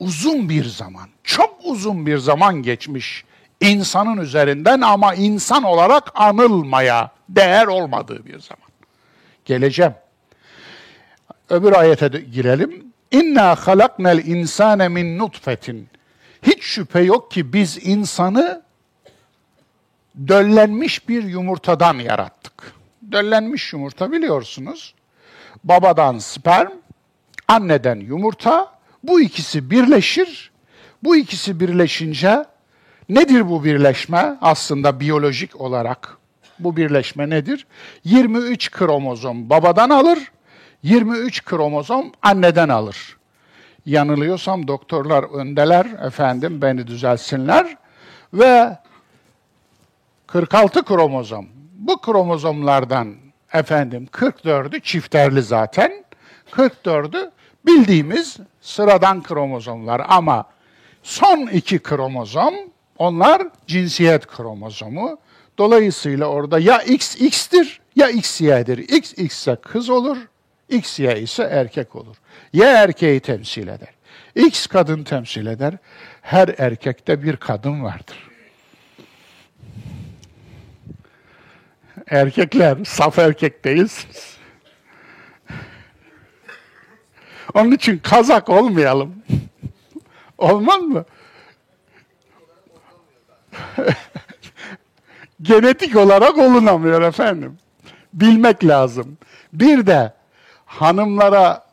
Uzun 0.00 0.48
bir 0.48 0.64
zaman, 0.64 1.08
çok 1.24 1.56
uzun 1.64 2.06
bir 2.06 2.18
zaman 2.18 2.62
geçmiş 2.62 3.24
insanın 3.60 4.16
üzerinden 4.16 4.80
ama 4.80 5.14
insan 5.14 5.62
olarak 5.62 6.10
anılmaya 6.14 7.10
değer 7.28 7.66
olmadığı 7.66 8.26
bir 8.26 8.40
zaman 8.40 8.67
geleceğim. 9.48 9.94
Öbür 11.50 11.72
ayete 11.72 12.12
de 12.12 12.20
girelim. 12.20 12.84
İnna 13.10 13.54
halaknel 13.54 14.26
insane 14.26 14.88
min 14.88 15.18
nutfetin. 15.18 15.88
Hiç 16.42 16.62
şüphe 16.62 17.00
yok 17.00 17.30
ki 17.30 17.52
biz 17.52 17.86
insanı 17.86 18.62
döllenmiş 20.28 21.08
bir 21.08 21.22
yumurtadan 21.22 21.98
yarattık. 21.98 22.72
Döllenmiş 23.12 23.72
yumurta 23.72 24.12
biliyorsunuz. 24.12 24.94
Babadan 25.64 26.18
sperm, 26.18 26.72
anneden 27.48 27.96
yumurta. 27.96 28.78
Bu 29.02 29.20
ikisi 29.20 29.70
birleşir. 29.70 30.50
Bu 31.02 31.16
ikisi 31.16 31.60
birleşince 31.60 32.44
nedir 33.08 33.48
bu 33.48 33.64
birleşme? 33.64 34.36
Aslında 34.40 35.00
biyolojik 35.00 35.60
olarak 35.60 36.17
bu 36.60 36.76
birleşme 36.76 37.30
nedir? 37.30 37.66
23 38.04 38.70
kromozom 38.70 39.50
babadan 39.50 39.90
alır, 39.90 40.18
23 40.82 41.44
kromozom 41.44 42.12
anneden 42.22 42.68
alır. 42.68 43.16
Yanılıyorsam 43.86 44.68
doktorlar 44.68 45.22
öndeler, 45.24 45.86
efendim 46.06 46.62
beni 46.62 46.86
düzelsinler. 46.86 47.76
Ve 48.34 48.78
46 50.26 50.84
kromozom. 50.84 51.46
Bu 51.72 52.00
kromozomlardan 52.00 53.14
efendim 53.52 54.08
44'ü 54.12 54.80
çifterli 54.80 55.42
zaten. 55.42 56.04
44'ü 56.52 57.30
bildiğimiz 57.66 58.36
sıradan 58.60 59.22
kromozomlar 59.22 60.02
ama 60.08 60.44
son 61.02 61.46
iki 61.46 61.78
kromozom 61.78 62.54
onlar 62.98 63.42
cinsiyet 63.66 64.26
kromozomu. 64.26 65.18
Dolayısıyla 65.58 66.26
orada 66.26 66.58
ya 66.58 66.82
XX'tir 66.82 67.80
ya 67.96 68.08
XY'dir. 68.10 68.78
XX 68.78 69.12
ise 69.18 69.56
kız 69.62 69.90
olur, 69.90 70.16
XY 70.68 71.06
ise 71.06 71.42
erkek 71.42 71.96
olur. 71.96 72.16
Ya 72.52 72.82
erkeği 72.82 73.20
temsil 73.20 73.68
eder. 73.68 73.94
X 74.34 74.66
kadın 74.66 75.04
temsil 75.04 75.46
eder. 75.46 75.74
Her 76.22 76.48
erkekte 76.58 77.22
bir 77.22 77.36
kadın 77.36 77.84
vardır. 77.84 78.28
Erkekler 82.10 82.84
saf 82.84 83.18
erkek 83.18 83.64
değilsiniz. 83.64 84.38
Onun 87.54 87.72
için 87.72 87.98
kazak 87.98 88.48
olmayalım. 88.48 89.14
Olmaz 90.38 90.82
mı? 90.82 91.04
Genetik 95.42 95.96
olarak 95.96 96.38
olunamıyor 96.38 97.02
efendim. 97.02 97.58
Bilmek 98.14 98.64
lazım. 98.64 99.18
Bir 99.52 99.86
de 99.86 100.12
hanımlara 100.66 101.64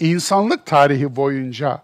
insanlık 0.00 0.66
tarihi 0.66 1.16
boyunca 1.16 1.82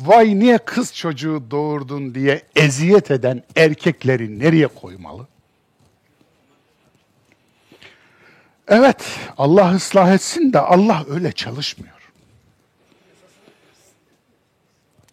vay 0.00 0.38
niye 0.38 0.58
kız 0.58 0.94
çocuğu 0.94 1.42
doğurdun 1.50 2.14
diye 2.14 2.42
eziyet 2.56 3.10
eden 3.10 3.42
erkekleri 3.56 4.38
nereye 4.38 4.66
koymalı? 4.66 5.26
Evet, 8.68 9.04
Allah 9.38 9.74
ıslah 9.74 10.12
etsin 10.12 10.52
de 10.52 10.58
Allah 10.58 11.04
öyle 11.08 11.32
çalışmıyor. 11.32 11.94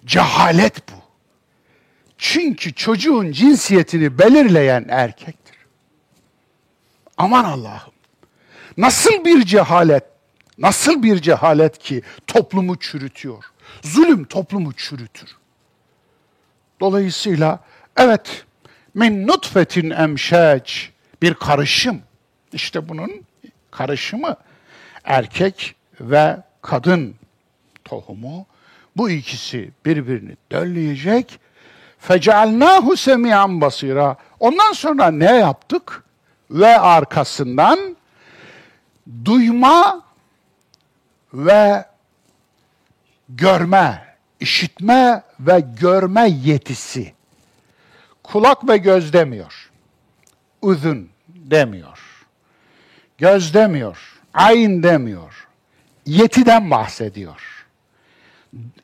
Cehalet 0.06 0.90
bu. 0.92 0.96
Çünkü 2.18 2.74
çocuğun 2.74 3.32
cinsiyetini 3.32 4.20
belirleyen 4.20 4.86
erkektir. 4.90 5.45
Aman 7.18 7.44
Allah'ım. 7.44 7.94
Nasıl 8.78 9.26
bir 9.26 9.46
cehalet, 9.46 10.04
nasıl 10.58 11.04
bir 11.04 11.22
cehalet 11.22 11.78
ki 11.78 12.02
toplumu 12.28 12.80
çürütüyor. 12.80 13.44
Zulüm 13.82 14.24
toplumu 14.24 14.74
çürütür. 14.74 15.30
Dolayısıyla 16.80 17.60
evet 17.98 18.46
min 18.94 19.28
nutfetin 19.28 19.90
emşeç 19.90 20.92
bir 21.22 21.34
karışım. 21.34 22.02
İşte 22.54 22.90
bunun 22.90 23.12
karışımı 23.72 24.36
erkek 25.04 25.76
ve 26.02 26.38
kadın 26.62 27.16
tohumu 27.86 28.46
bu 28.98 29.10
ikisi 29.10 29.72
birbirini 29.86 30.38
dölleyecek. 30.52 31.40
Fecealnahu 32.00 32.98
semiyan 32.98 33.62
basira. 33.62 34.16
Ondan 34.40 34.74
sonra 34.74 35.12
ne 35.12 35.36
yaptık? 35.36 36.05
Ve 36.52 36.80
arkasından 36.80 37.98
duyma 39.26 40.04
ve 41.34 41.86
görme, 43.30 44.16
işitme 44.40 45.24
ve 45.40 45.60
görme 45.80 46.30
yetisi. 46.30 47.14
Kulak 48.24 48.70
ve 48.70 48.78
göz 48.78 49.14
demiyor. 49.14 49.72
Uzun 50.62 51.10
demiyor. 51.28 52.00
Göz 53.18 53.54
demiyor. 53.54 54.22
Ayn 54.34 54.84
demiyor. 54.84 55.48
Yetiden 56.06 56.72
bahsediyor. 56.72 57.66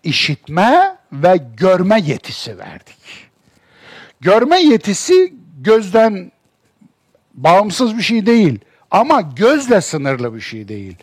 İşitme 0.04 0.98
ve 1.12 1.38
görme 1.58 2.02
yetisi 2.02 2.58
verdik. 2.58 3.30
Görme 4.22 4.62
yetisi 4.62 5.34
gözden 5.62 6.32
bağımsız 7.44 7.98
bir 7.98 8.04
şey 8.04 8.26
değil 8.26 8.60
ama 8.92 9.22
gözle 9.22 9.82
sınırlı 9.82 10.36
bir 10.36 10.42
şey 10.42 10.68
değil. 10.68 10.96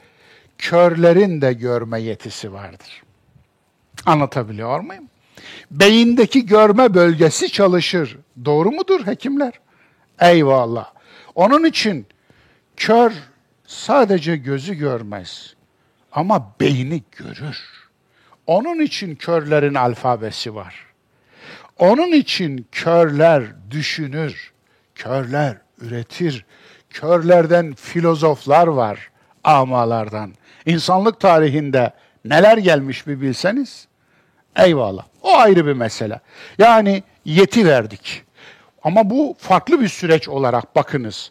Körlerin 0.59 1.41
de 1.41 1.53
görme 1.53 2.01
yetisi 2.01 2.53
vardır. 2.53 3.03
Anlatabiliyor 4.07 4.81
muyum? 4.81 5.05
Beyindeki 5.71 6.47
görme 6.47 6.95
bölgesi 6.95 7.53
çalışır. 7.53 8.19
Doğru 8.45 8.71
mudur 8.71 9.07
hekimler? 9.07 9.53
Eyvallah. 10.21 10.93
Onun 11.35 11.65
için 11.65 12.07
kör 12.77 13.13
sadece 13.67 14.37
gözü 14.37 14.75
görmez 14.75 15.55
ama 16.13 16.53
beyni 16.61 17.03
görür. 17.17 17.59
Onun 18.47 18.81
için 18.81 19.15
körlerin 19.15 19.75
alfabesi 19.75 20.55
var. 20.55 20.87
Onun 21.79 22.13
için 22.13 22.67
körler 22.73 23.45
düşünür, 23.71 24.53
körler 24.95 25.57
üretir. 25.81 26.45
Körlerden 26.91 27.75
filozoflar 27.75 28.67
var, 28.67 29.11
amalardan. 29.45 30.33
İnsanlık 30.67 31.21
tarihinde 31.21 31.93
neler 32.25 32.59
gelmiş 32.59 33.07
bir 33.07 33.21
bilseniz. 33.21 33.89
Eyvallah. 34.57 35.05
O 35.23 35.37
ayrı 35.37 35.67
bir 35.67 35.73
mesele. 35.73 36.21
Yani 36.59 37.03
yeti 37.25 37.67
verdik. 37.67 38.23
Ama 38.83 39.11
bu 39.11 39.37
farklı 39.39 39.81
bir 39.81 39.89
süreç 39.89 40.29
olarak 40.29 40.77
bakınız. 40.77 41.31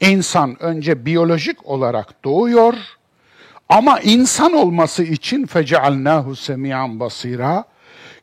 İnsan 0.00 0.62
önce 0.62 1.06
biyolojik 1.06 1.66
olarak 1.66 2.24
doğuyor 2.24 2.74
ama 3.68 4.00
insan 4.00 4.52
olması 4.52 5.02
için 5.02 5.46
fecealnahu 5.46 6.36
semiyan 6.36 7.00
basira 7.00 7.64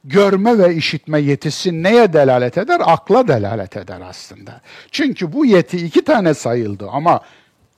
görme 0.03 0.57
ve 0.57 0.75
işitme 0.75 1.19
yetisi 1.19 1.83
neye 1.83 2.13
delalet 2.13 2.57
eder? 2.57 2.81
Akla 2.85 3.27
delalet 3.27 3.77
eder 3.77 4.01
aslında. 4.09 4.61
Çünkü 4.91 5.33
bu 5.33 5.45
yeti 5.45 5.85
iki 5.85 6.03
tane 6.03 6.33
sayıldı 6.33 6.89
ama 6.91 7.21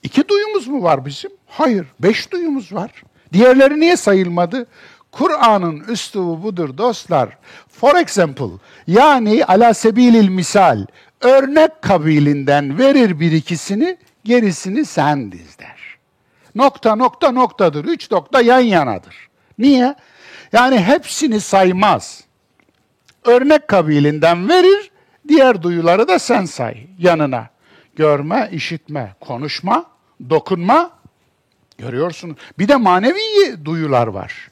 iki 0.02 0.28
duyumuz 0.28 0.68
mu 0.68 0.82
var 0.82 1.06
bizim? 1.06 1.30
Hayır, 1.46 1.86
beş 2.00 2.32
duyumuz 2.32 2.72
var. 2.72 2.90
Diğerleri 3.32 3.80
niye 3.80 3.96
sayılmadı? 3.96 4.66
Kur'an'ın 5.12 5.84
üslubu 5.88 6.42
budur 6.42 6.78
dostlar. 6.78 7.38
For 7.68 7.94
example, 7.94 8.50
yani 8.86 9.44
ala 9.44 9.74
sebilil 9.74 10.28
misal, 10.28 10.86
örnek 11.20 11.82
kabilinden 11.82 12.78
verir 12.78 13.20
bir 13.20 13.32
ikisini, 13.32 13.96
gerisini 14.24 14.84
sen 14.84 15.32
diz 15.32 15.58
der. 15.58 15.96
Nokta 16.54 16.96
nokta 16.96 17.32
noktadır. 17.32 17.84
Üç 17.84 18.10
nokta 18.10 18.40
yan 18.40 18.60
yanadır. 18.60 19.28
Niye? 19.58 19.94
Yani 20.52 20.78
hepsini 20.78 21.40
saymaz. 21.40 22.24
Örnek 23.24 23.68
kabilinden 23.68 24.48
verir, 24.48 24.90
diğer 25.28 25.62
duyuları 25.62 26.08
da 26.08 26.18
sen 26.18 26.44
say 26.44 26.86
yanına. 26.98 27.50
Görme, 27.96 28.48
işitme, 28.52 29.14
konuşma, 29.20 29.86
dokunma. 30.30 30.90
Görüyorsunuz. 31.78 32.36
Bir 32.58 32.68
de 32.68 32.76
manevi 32.76 33.64
duyular 33.64 34.06
var. 34.06 34.48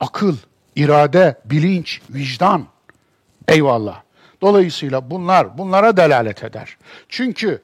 Akıl, 0.00 0.36
irade, 0.76 1.40
bilinç, 1.44 2.00
vicdan. 2.10 2.66
Eyvallah. 3.48 4.02
Dolayısıyla 4.40 5.10
bunlar 5.10 5.58
bunlara 5.58 5.96
delalet 5.96 6.44
eder. 6.44 6.76
Çünkü 7.08 7.62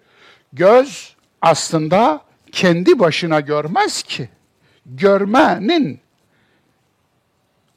göz 0.52 1.16
aslında 1.42 2.20
kendi 2.52 2.98
başına 2.98 3.40
görmez 3.40 4.02
ki. 4.02 4.28
Görmenin 4.86 6.00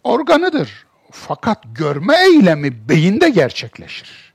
organıdır. 0.03 0.85
Fakat 1.11 1.63
görme 1.75 2.15
eylemi 2.17 2.89
beyinde 2.89 3.29
gerçekleşir. 3.29 4.33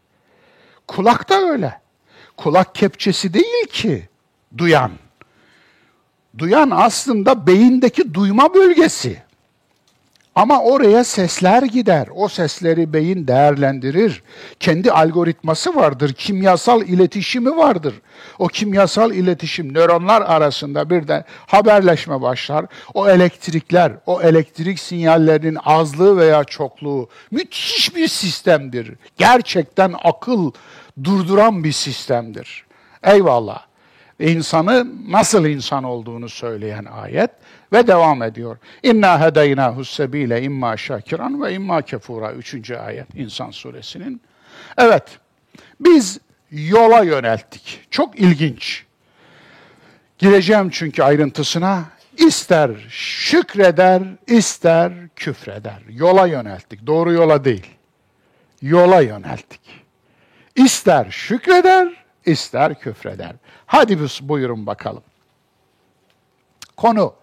Kulak 0.86 1.28
da 1.28 1.40
öyle. 1.40 1.80
Kulak 2.36 2.74
kepçesi 2.74 3.34
değil 3.34 3.66
ki 3.72 4.08
duyan. 4.58 4.92
Duyan 6.38 6.70
aslında 6.70 7.46
beyindeki 7.46 8.14
duyma 8.14 8.54
bölgesi. 8.54 9.22
Ama 10.38 10.60
oraya 10.62 11.04
sesler 11.04 11.62
gider. 11.62 12.08
O 12.14 12.28
sesleri 12.28 12.92
beyin 12.92 13.26
değerlendirir. 13.26 14.22
Kendi 14.60 14.92
algoritması 14.92 15.76
vardır. 15.76 16.12
Kimyasal 16.12 16.82
iletişimi 16.82 17.56
vardır. 17.56 17.94
O 18.38 18.46
kimyasal 18.46 19.14
iletişim 19.14 19.74
nöronlar 19.74 20.22
arasında 20.22 20.90
birden 20.90 21.24
haberleşme 21.46 22.22
başlar. 22.22 22.66
O 22.94 23.08
elektrikler, 23.08 23.92
o 24.06 24.22
elektrik 24.22 24.78
sinyallerinin 24.78 25.58
azlığı 25.64 26.16
veya 26.16 26.44
çokluğu 26.44 27.08
müthiş 27.30 27.96
bir 27.96 28.08
sistemdir. 28.08 28.94
Gerçekten 29.16 29.94
akıl 30.04 30.52
durduran 31.04 31.64
bir 31.64 31.72
sistemdir. 31.72 32.64
Eyvallah. 33.02 33.68
İnsanı 34.20 34.86
nasıl 35.08 35.46
insan 35.46 35.84
olduğunu 35.84 36.28
söyleyen 36.28 36.84
ayet 36.84 37.30
ve 37.72 37.86
devam 37.86 38.22
ediyor. 38.22 38.56
İnna 38.82 39.20
hedeynahu 39.20 39.84
sebile 39.84 40.42
imma 40.42 40.76
şakiran 40.76 41.42
ve 41.42 41.52
imma 41.52 41.82
kefura. 41.82 42.32
Üçüncü 42.32 42.76
ayet 42.76 43.14
İnsan 43.14 43.50
suresinin. 43.50 44.22
Evet, 44.78 45.18
biz 45.80 46.20
yola 46.50 47.02
yönelttik. 47.02 47.80
Çok 47.90 48.20
ilginç. 48.20 48.84
Gireceğim 50.18 50.70
çünkü 50.70 51.02
ayrıntısına. 51.02 51.84
İster 52.16 52.70
şükreder, 52.88 54.02
ister 54.26 54.92
küfreder. 55.16 55.82
Yola 55.88 56.26
yönelttik. 56.26 56.86
Doğru 56.86 57.12
yola 57.12 57.44
değil. 57.44 57.66
Yola 58.62 59.00
yönelttik. 59.00 59.60
İster 60.56 61.10
şükreder, 61.10 62.04
ister 62.26 62.80
küfreder. 62.80 63.32
Hadi 63.66 63.98
buyurun 64.22 64.66
bakalım. 64.66 65.02
Konu 66.76 67.14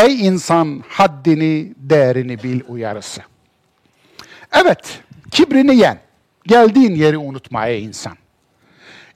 Ey 0.00 0.26
insan 0.26 0.84
haddini, 0.88 1.72
değerini 1.76 2.42
bil 2.42 2.60
uyarısı. 2.68 3.20
Evet, 4.52 5.00
kibrini 5.30 5.76
yen. 5.76 5.98
Geldiğin 6.46 6.94
yeri 6.94 7.18
unutma 7.18 7.66
ey 7.66 7.84
insan. 7.84 8.16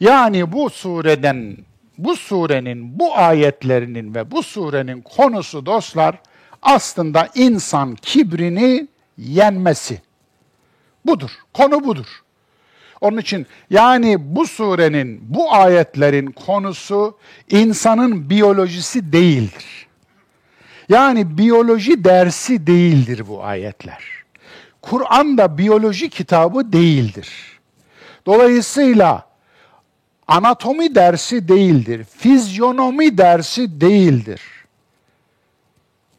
Yani 0.00 0.52
bu 0.52 0.70
sureden, 0.70 1.56
bu 1.98 2.16
surenin, 2.16 2.98
bu 2.98 3.16
ayetlerinin 3.16 4.14
ve 4.14 4.30
bu 4.30 4.42
surenin 4.42 5.00
konusu 5.00 5.66
dostlar 5.66 6.18
aslında 6.62 7.28
insan 7.34 7.94
kibrini 7.94 8.88
yenmesi. 9.18 10.02
Budur, 11.06 11.30
konu 11.52 11.84
budur. 11.84 12.06
Onun 13.00 13.18
için 13.18 13.46
yani 13.70 14.16
bu 14.36 14.46
surenin, 14.46 15.20
bu 15.22 15.52
ayetlerin 15.52 16.26
konusu 16.26 17.18
insanın 17.50 18.30
biyolojisi 18.30 19.12
değildir. 19.12 19.83
Yani 20.88 21.38
biyoloji 21.38 22.04
dersi 22.04 22.66
değildir 22.66 23.22
bu 23.28 23.44
ayetler. 23.44 24.04
Kur'an 24.82 25.38
da 25.38 25.58
biyoloji 25.58 26.10
kitabı 26.10 26.72
değildir. 26.72 27.28
Dolayısıyla 28.26 29.26
anatomi 30.28 30.94
dersi 30.94 31.48
değildir, 31.48 32.04
fizyonomi 32.04 33.18
dersi 33.18 33.80
değildir. 33.80 34.40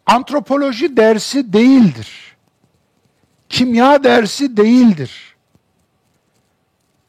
Antropoloji 0.05 0.97
dersi 0.97 1.53
değildir. 1.53 2.36
Kimya 3.49 4.03
dersi 4.03 4.57
değildir. 4.57 5.36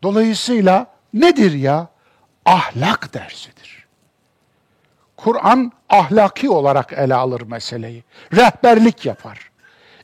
Dolayısıyla 0.03 0.87
nedir 1.15 1.53
ya? 1.53 1.89
Ahlak 2.45 3.15
dersidir. 3.15 3.56
Kur'an 5.17 5.73
ahlaki 5.89 6.51
olarak 6.51 6.93
ele 6.93 7.15
alır 7.15 7.41
meseleyi. 7.41 8.05
Rehberlik 8.33 9.07
yapar. 9.07 9.51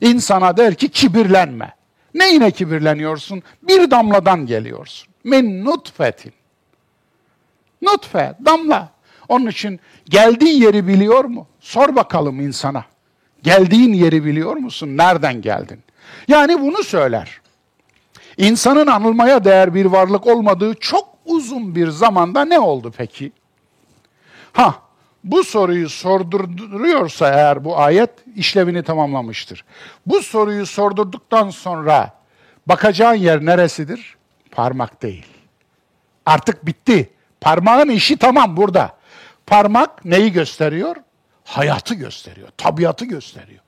İnsana 0.01 0.57
der 0.57 0.75
ki 0.75 0.89
kibirlenme. 0.89 1.75
Neyine 2.13 2.51
kibirleniyorsun? 2.51 3.43
Bir 3.61 3.91
damladan 3.91 4.45
geliyorsun. 4.45 5.13
Min 5.23 5.65
nutfetin. 5.65 6.33
Nutfe, 7.81 8.35
damla. 8.45 8.89
Onun 9.29 9.47
için 9.47 9.79
geldiğin 10.05 10.61
yeri 10.61 10.87
biliyor 10.87 11.25
mu? 11.25 11.47
Sor 11.59 11.95
bakalım 11.95 12.39
insana. 12.39 12.85
Geldiğin 13.43 13.93
yeri 13.93 14.25
biliyor 14.25 14.55
musun? 14.55 14.97
Nereden 14.97 15.41
geldin? 15.41 15.79
Yani 16.27 16.61
bunu 16.61 16.83
söyler. 16.83 17.41
İnsanın 18.37 18.87
anılmaya 18.87 19.45
değer 19.45 19.73
bir 19.73 19.85
varlık 19.85 20.27
olmadığı 20.27 20.73
çok 20.73 21.09
uzun 21.25 21.75
bir 21.75 21.87
zamanda 21.87 22.45
ne 22.45 22.59
oldu 22.59 22.93
peki? 22.97 23.31
Ha, 24.53 24.75
bu 25.23 25.43
soruyu 25.43 25.89
sorduruyorsa 25.89 27.27
eğer 27.27 27.65
bu 27.65 27.79
ayet 27.79 28.09
işlevini 28.35 28.83
tamamlamıştır. 28.83 29.65
Bu 30.05 30.23
soruyu 30.23 30.65
sordurduktan 30.65 31.49
sonra 31.49 32.13
bakacağın 32.65 33.15
yer 33.15 33.45
neresidir? 33.45 34.17
Parmak 34.51 35.01
değil. 35.01 35.25
Artık 36.25 36.65
bitti. 36.65 37.09
Parmağın 37.41 37.89
işi 37.89 38.17
tamam 38.17 38.57
burada. 38.57 38.97
Parmak 39.47 40.05
neyi 40.05 40.31
gösteriyor? 40.31 40.95
Hayatı 41.45 41.95
gösteriyor, 41.95 42.47
tabiatı 42.57 43.05
gösteriyor. 43.05 43.59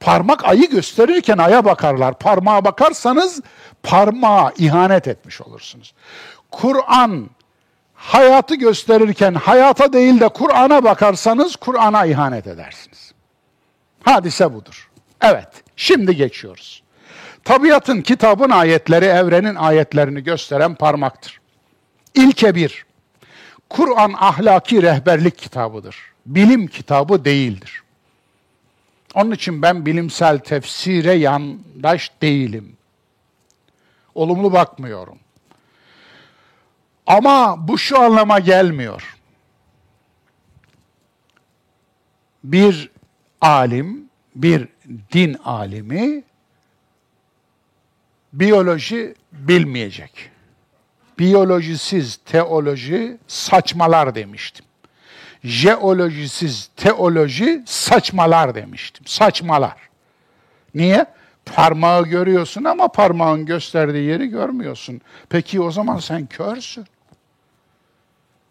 Parmak 0.00 0.44
ayı 0.44 0.70
gösterirken 0.70 1.38
aya 1.38 1.64
bakarlar. 1.64 2.18
Parmağa 2.18 2.64
bakarsanız 2.64 3.40
parmağa 3.82 4.52
ihanet 4.58 5.08
etmiş 5.08 5.40
olursunuz. 5.40 5.94
Kur'an 6.50 7.30
hayatı 7.96 8.54
gösterirken 8.54 9.34
hayata 9.34 9.92
değil 9.92 10.20
de 10.20 10.28
Kur'an'a 10.28 10.84
bakarsanız 10.84 11.56
Kur'an'a 11.56 12.06
ihanet 12.06 12.46
edersiniz. 12.46 13.12
Hadise 14.04 14.54
budur. 14.54 14.90
Evet, 15.20 15.48
şimdi 15.76 16.16
geçiyoruz. 16.16 16.82
Tabiatın, 17.44 18.02
kitabın 18.02 18.50
ayetleri, 18.50 19.04
evrenin 19.04 19.54
ayetlerini 19.54 20.24
gösteren 20.24 20.74
parmaktır. 20.74 21.40
İlke 22.14 22.54
bir, 22.54 22.86
Kur'an 23.70 24.12
ahlaki 24.18 24.82
rehberlik 24.82 25.38
kitabıdır. 25.38 25.96
Bilim 26.26 26.66
kitabı 26.66 27.24
değildir. 27.24 27.82
Onun 29.14 29.30
için 29.30 29.62
ben 29.62 29.86
bilimsel 29.86 30.38
tefsire 30.38 31.12
yandaş 31.12 32.12
değilim. 32.22 32.76
Olumlu 34.14 34.52
bakmıyorum. 34.52 35.18
Ama 37.06 37.68
bu 37.68 37.78
şu 37.78 38.00
anlama 38.00 38.38
gelmiyor. 38.38 39.16
Bir 42.44 42.90
alim, 43.40 44.08
bir 44.34 44.68
din 45.12 45.34
alimi 45.44 46.22
biyoloji 48.32 49.14
bilmeyecek. 49.32 50.30
Biyolojisiz 51.18 52.16
teoloji 52.16 53.18
saçmalar 53.26 54.14
demiştim. 54.14 54.64
Jeolojisiz 55.44 56.70
teoloji 56.76 57.62
saçmalar 57.66 58.54
demiştim. 58.54 59.06
Saçmalar. 59.06 59.76
Niye? 60.74 61.06
Parmağı 61.54 62.06
görüyorsun 62.06 62.64
ama 62.64 62.88
parmağın 62.88 63.46
gösterdiği 63.46 64.04
yeri 64.04 64.26
görmüyorsun. 64.26 65.00
Peki 65.28 65.60
o 65.60 65.70
zaman 65.70 65.98
sen 65.98 66.26
körsün. 66.26 66.86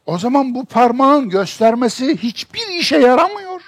O 0.05 0.17
zaman 0.17 0.55
bu 0.55 0.65
parmağın 0.65 1.29
göstermesi 1.29 2.17
hiçbir 2.17 2.67
işe 2.67 2.97
yaramıyor. 2.97 3.61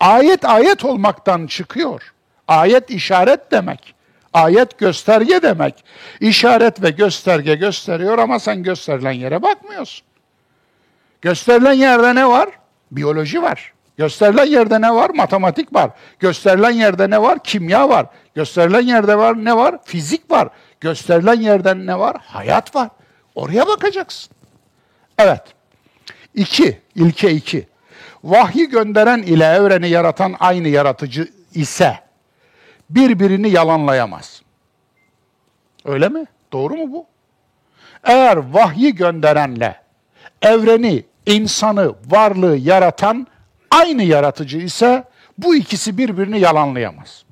Ayet 0.00 0.44
ayet 0.44 0.84
olmaktan 0.84 1.46
çıkıyor. 1.46 2.12
Ayet 2.48 2.90
işaret 2.90 3.50
demek. 3.52 3.94
Ayet 4.32 4.78
gösterge 4.78 5.42
demek. 5.42 5.84
İşaret 6.20 6.82
ve 6.82 6.90
gösterge 6.90 7.54
gösteriyor 7.54 8.18
ama 8.18 8.38
sen 8.38 8.62
gösterilen 8.62 9.12
yere 9.12 9.42
bakmıyorsun. 9.42 10.06
Gösterilen 11.22 11.72
yerde 11.72 12.14
ne 12.14 12.28
var? 12.28 12.48
Biyoloji 12.90 13.42
var. 13.42 13.72
Gösterilen 13.96 14.46
yerde 14.46 14.80
ne 14.80 14.94
var? 14.94 15.10
Matematik 15.10 15.74
var. 15.74 15.90
Gösterilen 16.18 16.70
yerde 16.70 17.10
ne 17.10 17.22
var? 17.22 17.38
Kimya 17.44 17.88
var. 17.88 18.06
Gösterilen 18.34 18.80
yerde 18.80 19.18
var 19.18 19.44
ne 19.44 19.56
var? 19.56 19.78
Fizik 19.84 20.30
var. 20.30 20.48
Gösterilen 20.80 21.40
yerden 21.40 21.86
ne 21.86 21.98
var? 21.98 22.16
Hayat 22.26 22.74
var. 22.74 22.88
Oraya 23.34 23.66
bakacaksın. 23.66 24.33
Evet. 25.18 25.42
İki, 26.34 26.80
ilke 26.94 27.32
iki. 27.32 27.68
Vahyi 28.24 28.68
gönderen 28.68 29.22
ile 29.22 29.44
evreni 29.44 29.88
yaratan 29.88 30.36
aynı 30.40 30.68
yaratıcı 30.68 31.28
ise 31.54 31.98
birbirini 32.90 33.50
yalanlayamaz. 33.50 34.42
Öyle 35.84 36.08
mi? 36.08 36.24
Doğru 36.52 36.74
mu 36.74 36.92
bu? 36.92 37.06
Eğer 38.04 38.36
vahyi 38.36 38.94
gönderenle 38.94 39.80
evreni, 40.42 41.04
insanı, 41.26 41.94
varlığı 42.06 42.56
yaratan 42.56 43.26
aynı 43.70 44.02
yaratıcı 44.02 44.58
ise 44.58 45.04
bu 45.38 45.56
ikisi 45.56 45.98
birbirini 45.98 46.40
yalanlayamaz. 46.40 47.24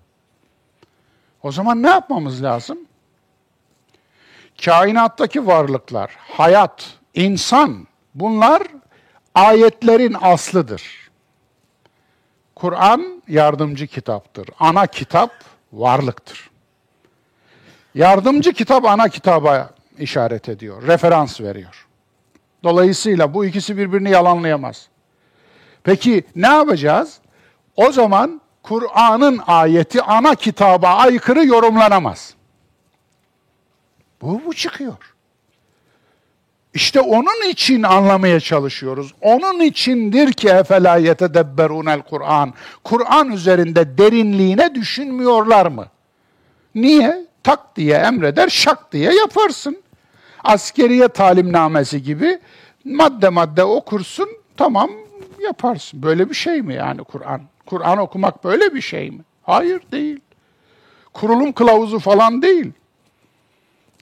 O 1.42 1.52
zaman 1.52 1.82
ne 1.82 1.88
yapmamız 1.88 2.42
lazım? 2.42 2.78
Kainattaki 4.64 5.46
varlıklar, 5.46 6.10
hayat, 6.18 6.94
insan 7.14 7.86
bunlar 8.14 8.62
ayetlerin 9.34 10.16
aslıdır. 10.20 11.10
Kur'an 12.54 13.22
yardımcı 13.28 13.86
kitaptır. 13.86 14.48
Ana 14.60 14.86
kitap 14.86 15.30
varlıktır. 15.72 16.50
Yardımcı 17.94 18.52
kitap 18.52 18.84
ana 18.84 19.08
kitaba 19.08 19.70
işaret 19.98 20.48
ediyor, 20.48 20.82
referans 20.86 21.40
veriyor. 21.40 21.86
Dolayısıyla 22.62 23.34
bu 23.34 23.44
ikisi 23.44 23.76
birbirini 23.76 24.10
yalanlayamaz. 24.10 24.88
Peki 25.84 26.24
ne 26.36 26.48
yapacağız? 26.48 27.20
O 27.76 27.92
zaman 27.92 28.40
Kur'an'ın 28.62 29.40
ayeti 29.46 30.02
ana 30.02 30.34
kitaba 30.34 30.88
aykırı 30.88 31.46
yorumlanamaz. 31.46 32.34
Bu, 34.22 34.42
bu 34.46 34.54
çıkıyor. 34.54 35.11
İşte 36.74 37.00
onun 37.00 37.48
için 37.48 37.82
anlamaya 37.82 38.40
çalışıyoruz. 38.40 39.14
Onun 39.20 39.60
içindir 39.60 40.32
ki 40.32 40.48
efela 40.48 40.96
yetedebberunel 40.96 42.02
Kur'an. 42.02 42.54
Kur'an 42.84 43.32
üzerinde 43.32 43.98
derinliğine 43.98 44.74
düşünmüyorlar 44.74 45.66
mı? 45.66 45.86
Niye? 46.74 47.26
Tak 47.42 47.76
diye 47.76 47.94
emreder, 47.96 48.48
şak 48.48 48.92
diye 48.92 49.12
yaparsın. 49.12 49.82
Askeriye 50.44 51.08
talimnamesi 51.08 52.02
gibi 52.02 52.38
madde 52.84 53.28
madde 53.28 53.64
okursun, 53.64 54.28
tamam 54.56 54.90
yaparsın. 55.42 56.02
Böyle 56.02 56.30
bir 56.30 56.34
şey 56.34 56.62
mi 56.62 56.74
yani 56.74 57.04
Kur'an? 57.04 57.40
Kur'an 57.66 57.98
okumak 57.98 58.44
böyle 58.44 58.74
bir 58.74 58.80
şey 58.80 59.10
mi? 59.10 59.20
Hayır 59.42 59.82
değil. 59.92 60.20
Kurulum 61.12 61.52
kılavuzu 61.52 61.98
falan 61.98 62.42
değil. 62.42 62.72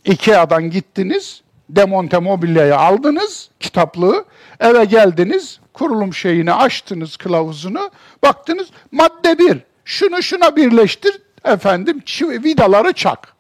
Ikea'dan 0.05 0.71
gittiniz, 0.71 1.43
demonte 1.77 2.19
mobilyayı 2.19 2.77
aldınız, 2.77 3.51
kitaplığı, 3.61 4.25
eve 4.61 4.85
geldiniz, 4.85 5.61
kurulum 5.73 6.15
şeyini 6.15 6.53
açtınız 6.53 7.17
kılavuzunu, 7.17 7.91
baktınız 8.23 8.69
madde 8.93 9.39
bir, 9.39 9.59
şunu 9.85 10.23
şuna 10.23 10.57
birleştir, 10.57 11.23
efendim 11.45 12.03
vidaları 12.21 12.93
çak. 12.93 13.35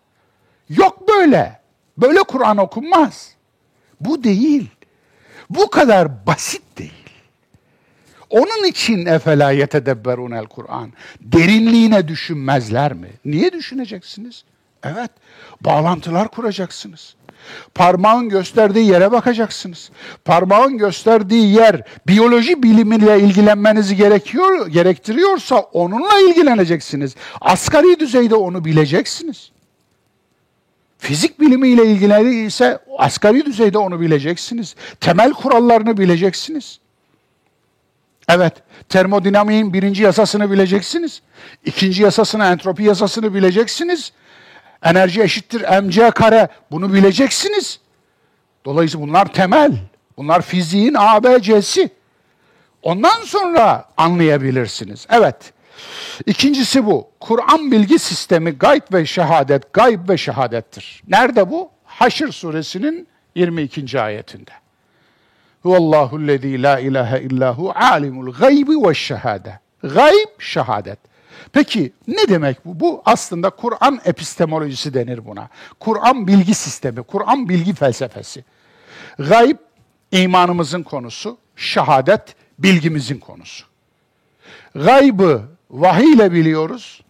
Yok 0.69 1.09
böyle. 1.09 1.61
Böyle 1.99 2.23
Kur'an 2.23 2.57
okunmaz. 2.57 3.35
Bu 4.01 4.25
değil. 4.25 4.69
Bu 5.51 5.71
kadar 5.71 6.27
basit 6.27 6.63
değil. 6.79 6.93
Onun 8.31 8.65
için 8.65 9.07
efela 9.07 9.51
yetedebberunel 9.51 10.47
Kur'an. 10.47 10.93
Derinliğine 11.21 12.09
düşünmezler 12.09 12.93
mi? 12.93 13.09
Niye 13.25 13.53
düşüneceksiniz? 13.53 14.45
Evet, 14.85 15.11
bağlantılar 15.61 16.29
kuracaksınız. 16.29 17.15
Parmağın 17.75 18.29
gösterdiği 18.29 18.87
yere 18.87 19.13
bakacaksınız. 19.13 19.91
Parmağın 20.25 20.79
gösterdiği 20.79 21.55
yer 21.55 21.83
biyoloji 22.07 22.63
bilimiyle 22.63 23.21
ilgilenmenizi 23.21 23.97
gerekiyor, 23.97 24.67
gerektiriyorsa 24.67 25.61
onunla 25.61 26.19
ilgileneceksiniz. 26.19 27.15
Asgari 27.41 28.01
düzeyde 28.01 28.35
onu 28.35 28.65
bileceksiniz. 28.65 29.51
Fizik 30.99 31.41
bilimiyle 31.41 31.87
ilgili 31.87 32.45
ise 32.47 32.79
asgari 32.99 33.47
düzeyde 33.47 33.79
onu 33.79 34.01
bileceksiniz. 34.01 34.75
Temel 35.01 35.33
kurallarını 35.33 35.97
bileceksiniz. 35.97 36.81
Evet, 38.29 38.53
termodinamiğin 38.89 39.73
birinci 39.73 40.03
yasasını 40.03 40.51
bileceksiniz. 40.51 41.23
İkinci 41.65 42.03
yasasını, 42.03 42.45
entropi 42.45 42.83
yasasını 42.83 43.35
bileceksiniz. 43.35 44.13
Enerji 44.83 45.23
eşittir 45.23 45.81
mc 45.83 46.11
kare. 46.11 46.49
Bunu 46.71 46.95
bileceksiniz. 46.95 47.81
Dolayısıyla 48.65 49.07
bunlar 49.07 49.33
temel. 49.33 49.73
Bunlar 50.17 50.43
fiziğin 50.43 50.95
ABC'si. 50.99 51.91
Ondan 52.83 53.23
sonra 53.25 53.85
anlayabilirsiniz. 53.97 55.07
Evet. 55.11 55.53
İkincisi 56.27 56.87
bu. 56.87 57.09
Kur'an 57.21 57.73
bilgi 57.73 57.99
sistemi 57.99 58.51
gayb 58.51 58.83
ve 58.93 59.07
şehadet, 59.07 59.73
gayb 59.73 60.09
ve 60.09 60.17
şehadettir. 60.17 61.03
Nerede 61.09 61.51
bu? 61.51 61.71
Haşr 61.85 62.29
suresinin 62.29 63.09
22. 63.35 64.01
ayetinde. 64.01 64.51
Huvallahu 65.63 66.27
lezî 66.27 66.63
la 66.63 66.79
ilahe 66.79 67.21
illahu 67.21 67.73
alimul 67.75 68.33
gaybi 68.33 68.89
ve 68.89 68.95
şehade. 68.95 69.61
Gayb, 69.83 70.29
şehadet. 70.39 70.99
Peki 71.53 71.93
ne 72.09 72.29
demek 72.29 72.65
bu? 72.65 72.81
Bu 72.81 73.03
aslında 73.05 73.51
Kur'an 73.51 74.01
epistemolojisi 74.05 74.95
denir 74.95 75.27
buna. 75.27 75.49
Kur'an 75.81 76.27
bilgi 76.27 76.55
sistemi, 76.55 77.03
Kur'an 77.03 77.49
bilgi 77.49 77.75
felsefesi. 77.75 78.45
Gayb 79.19 79.57
imanımızın 80.13 80.83
konusu, 80.83 81.39
şehadet 81.57 82.35
bilgimizin 82.59 83.19
konusu. 83.19 83.67
Gaybı 84.75 85.43
vahiy 85.71 86.13
ile 86.13 86.33
biliyoruz. 86.33 87.03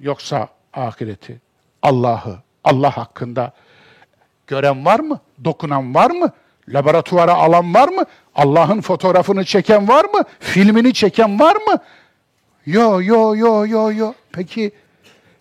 Yoksa 0.00 0.48
ahireti, 0.74 1.40
Allah'ı, 1.82 2.38
Allah 2.64 2.96
hakkında 2.96 3.52
gören 4.46 4.84
var 4.84 5.00
mı? 5.00 5.20
Dokunan 5.44 5.94
var 5.94 6.10
mı? 6.10 6.30
Laboratuvara 6.68 7.34
alan 7.34 7.74
var 7.74 7.88
mı? 7.88 8.04
Allah'ın 8.34 8.80
fotoğrafını 8.80 9.44
çeken 9.44 9.88
var 9.88 10.04
mı? 10.04 10.24
Filmini 10.40 10.92
çeken 10.94 11.40
var 11.40 11.56
mı? 11.56 11.78
Yo 12.68 13.00
yo 13.00 13.34
yo 13.34 13.66
yo 13.66 13.92
yo. 13.92 14.12
Peki 14.32 14.72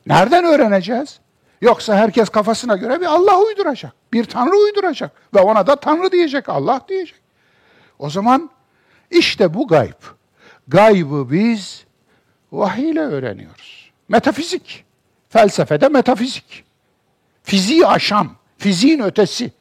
nereden 0.05 0.43
öğreneceğiz? 0.43 1.19
Yoksa 1.61 1.95
herkes 1.95 2.29
kafasına 2.29 2.75
göre 2.75 3.01
bir 3.01 3.05
Allah 3.05 3.39
uyduracak. 3.39 3.93
Bir 4.13 4.25
Tanrı 4.25 4.55
uyduracak. 4.55 5.11
Ve 5.35 5.39
ona 5.39 5.67
da 5.67 5.75
Tanrı 5.75 6.11
diyecek, 6.11 6.49
Allah 6.49 6.81
diyecek. 6.89 7.15
O 7.99 8.09
zaman 8.09 8.49
işte 9.11 9.53
bu 9.53 9.67
gayb. 9.67 10.01
Gaybı 10.67 11.31
biz 11.31 11.85
vahiy 12.51 12.89
ile 12.89 12.99
öğreniyoruz. 13.01 13.91
Metafizik. 14.09 14.85
Felsefede 15.29 15.89
metafizik. 15.89 16.63
Fiziği 17.43 17.87
aşan, 17.87 18.31
fiziğin 18.57 18.99
ötesi. 18.99 19.51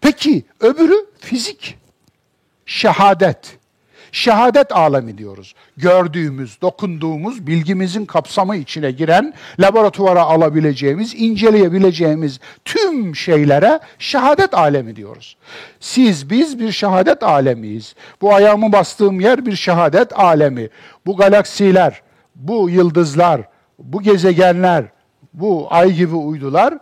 Peki 0.00 0.44
öbürü 0.60 1.06
fizik. 1.18 1.78
Şehadet. 2.66 3.58
Şehadet 4.14 4.72
alemi 4.72 5.18
diyoruz. 5.18 5.54
Gördüğümüz, 5.76 6.60
dokunduğumuz, 6.62 7.46
bilgimizin 7.46 8.04
kapsamı 8.04 8.56
içine 8.56 8.90
giren, 8.90 9.34
laboratuvara 9.60 10.22
alabileceğimiz, 10.22 11.14
inceleyebileceğimiz 11.14 12.40
tüm 12.64 13.16
şeylere 13.16 13.80
şehadet 13.98 14.54
alemi 14.54 14.96
diyoruz. 14.96 15.36
Siz, 15.80 16.30
biz 16.30 16.58
bir 16.58 16.72
şehadet 16.72 17.22
alemiyiz. 17.22 17.94
Bu 18.20 18.34
ayağımı 18.34 18.72
bastığım 18.72 19.20
yer 19.20 19.46
bir 19.46 19.56
şehadet 19.56 20.18
alemi. 20.18 20.68
Bu 21.06 21.16
galaksiler, 21.16 22.02
bu 22.34 22.70
yıldızlar, 22.70 23.40
bu 23.78 24.02
gezegenler, 24.02 24.84
bu 25.32 25.66
ay 25.70 25.92
gibi 25.92 26.14
uydular 26.14 26.78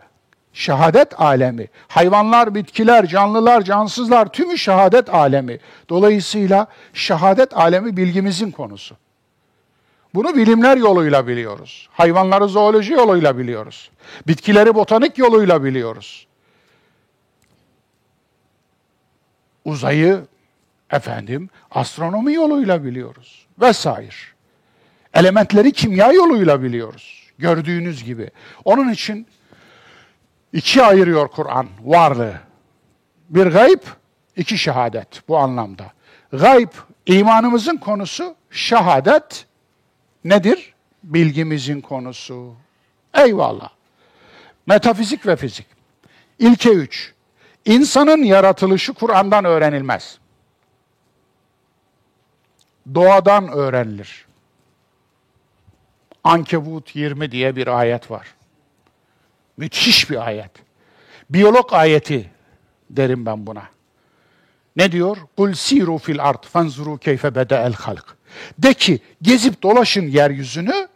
şehadet 0.53 1.21
alemi. 1.21 1.69
Hayvanlar, 1.89 2.55
bitkiler, 2.55 3.07
canlılar, 3.07 3.63
cansızlar 3.63 4.33
tümü 4.33 4.59
şehadet 4.59 5.15
alemi. 5.15 5.59
Dolayısıyla 5.89 6.67
şehadet 6.95 7.57
alemi 7.57 7.97
bilgimizin 7.97 8.51
konusu. 8.51 8.97
Bunu 10.15 10.37
bilimler 10.37 10.77
yoluyla 10.77 11.27
biliyoruz. 11.27 11.89
Hayvanları 11.93 12.49
zooloji 12.49 12.93
yoluyla 12.93 13.39
biliyoruz. 13.39 13.91
Bitkileri 14.27 14.75
botanik 14.75 15.19
yoluyla 15.19 15.65
biliyoruz. 15.65 16.27
Uzayı 19.65 20.21
efendim 20.91 21.51
astronomi 21.71 22.35
yoluyla 22.35 22.85
biliyoruz 22.85 23.47
vesaire. 23.61 24.15
Elementleri 25.15 25.73
kimya 25.73 26.13
yoluyla 26.13 26.63
biliyoruz. 26.63 27.31
Gördüğünüz 27.39 28.05
gibi. 28.05 28.31
Onun 28.65 28.93
için 28.93 29.27
İki 30.53 30.83
ayırıyor 30.83 31.29
Kur'an 31.29 31.69
varlığı. 31.85 32.41
Bir 33.29 33.47
gayb, 33.47 33.81
iki 34.37 34.59
şehadet 34.59 35.29
bu 35.29 35.39
anlamda. 35.39 35.93
Gayb 36.33 36.69
imanımızın 37.07 37.77
konusu, 37.77 38.37
şehadet 38.51 39.47
nedir? 40.25 40.75
Bilgimizin 41.03 41.81
konusu. 41.81 42.55
Eyvallah. 43.15 43.69
Metafizik 44.67 45.27
ve 45.27 45.37
fizik. 45.37 45.67
İlke 46.39 46.71
üç. 46.71 47.13
İnsanın 47.65 48.23
yaratılışı 48.23 48.93
Kur'an'dan 48.93 49.45
öğrenilmez. 49.45 50.19
Doğadan 52.95 53.49
öğrenilir. 53.49 54.27
Ankebut 56.25 56.97
20 56.97 57.33
diye 57.33 57.57
bir 57.57 57.67
ayet 57.67 58.11
var. 58.11 58.35
Müthiş 59.63 60.11
bir 60.11 60.27
ayet. 60.27 60.51
Biyolog 61.31 61.73
ayeti 61.73 62.31
derim 62.91 63.27
ben 63.27 63.47
buna. 63.47 63.63
Ne 64.77 64.93
diyor? 64.93 65.17
Kul 65.37 65.55
siru 65.55 65.99
fil 65.99 66.25
ard 66.25 66.45
fanzuru 66.45 66.99
keyfe 66.99 67.33
el 67.51 67.73
halk. 67.73 68.17
De 68.59 68.75
ki 68.75 69.01
gezip 69.23 69.63
dolaşın 69.63 70.07
yeryüzünü 70.07 70.89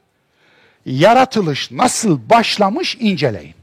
yaratılış 0.87 1.71
nasıl 1.71 2.31
başlamış 2.31 2.97
inceleyin. 3.01 3.55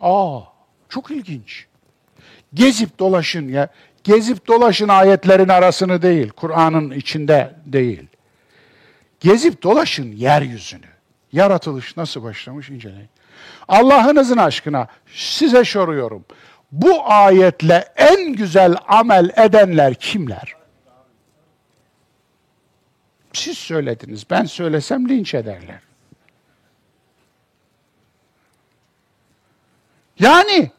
Aa 0.00 0.40
çok 0.88 1.10
ilginç. 1.10 1.66
Gezip 2.54 2.98
dolaşın 2.98 3.48
ya. 3.48 3.68
Gezip 4.04 4.46
dolaşın 4.46 4.88
ayetlerin 4.88 5.48
arasını 5.48 6.02
değil, 6.02 6.28
Kur'an'ın 6.28 6.90
içinde 6.90 7.54
değil. 7.66 8.06
gezip 9.20 9.62
dolaşın 9.62 10.12
yeryüzünü. 10.12 10.86
Yaratılış 11.32 11.96
nasıl 11.96 12.22
başlamış 12.22 12.70
inceleyin. 12.70 13.08
Allah'ınızın 13.70 14.36
aşkına 14.36 14.86
size 15.14 15.64
soruyorum. 15.64 16.24
Bu 16.72 17.12
ayetle 17.12 17.92
en 17.96 18.32
güzel 18.32 18.76
amel 18.88 19.30
edenler 19.36 19.94
kimler? 19.94 20.54
Siz 23.32 23.58
söylediniz. 23.58 24.24
Ben 24.30 24.44
söylesem 24.44 25.08
linç 25.08 25.34
ederler. 25.34 25.80
Yani 30.18 30.70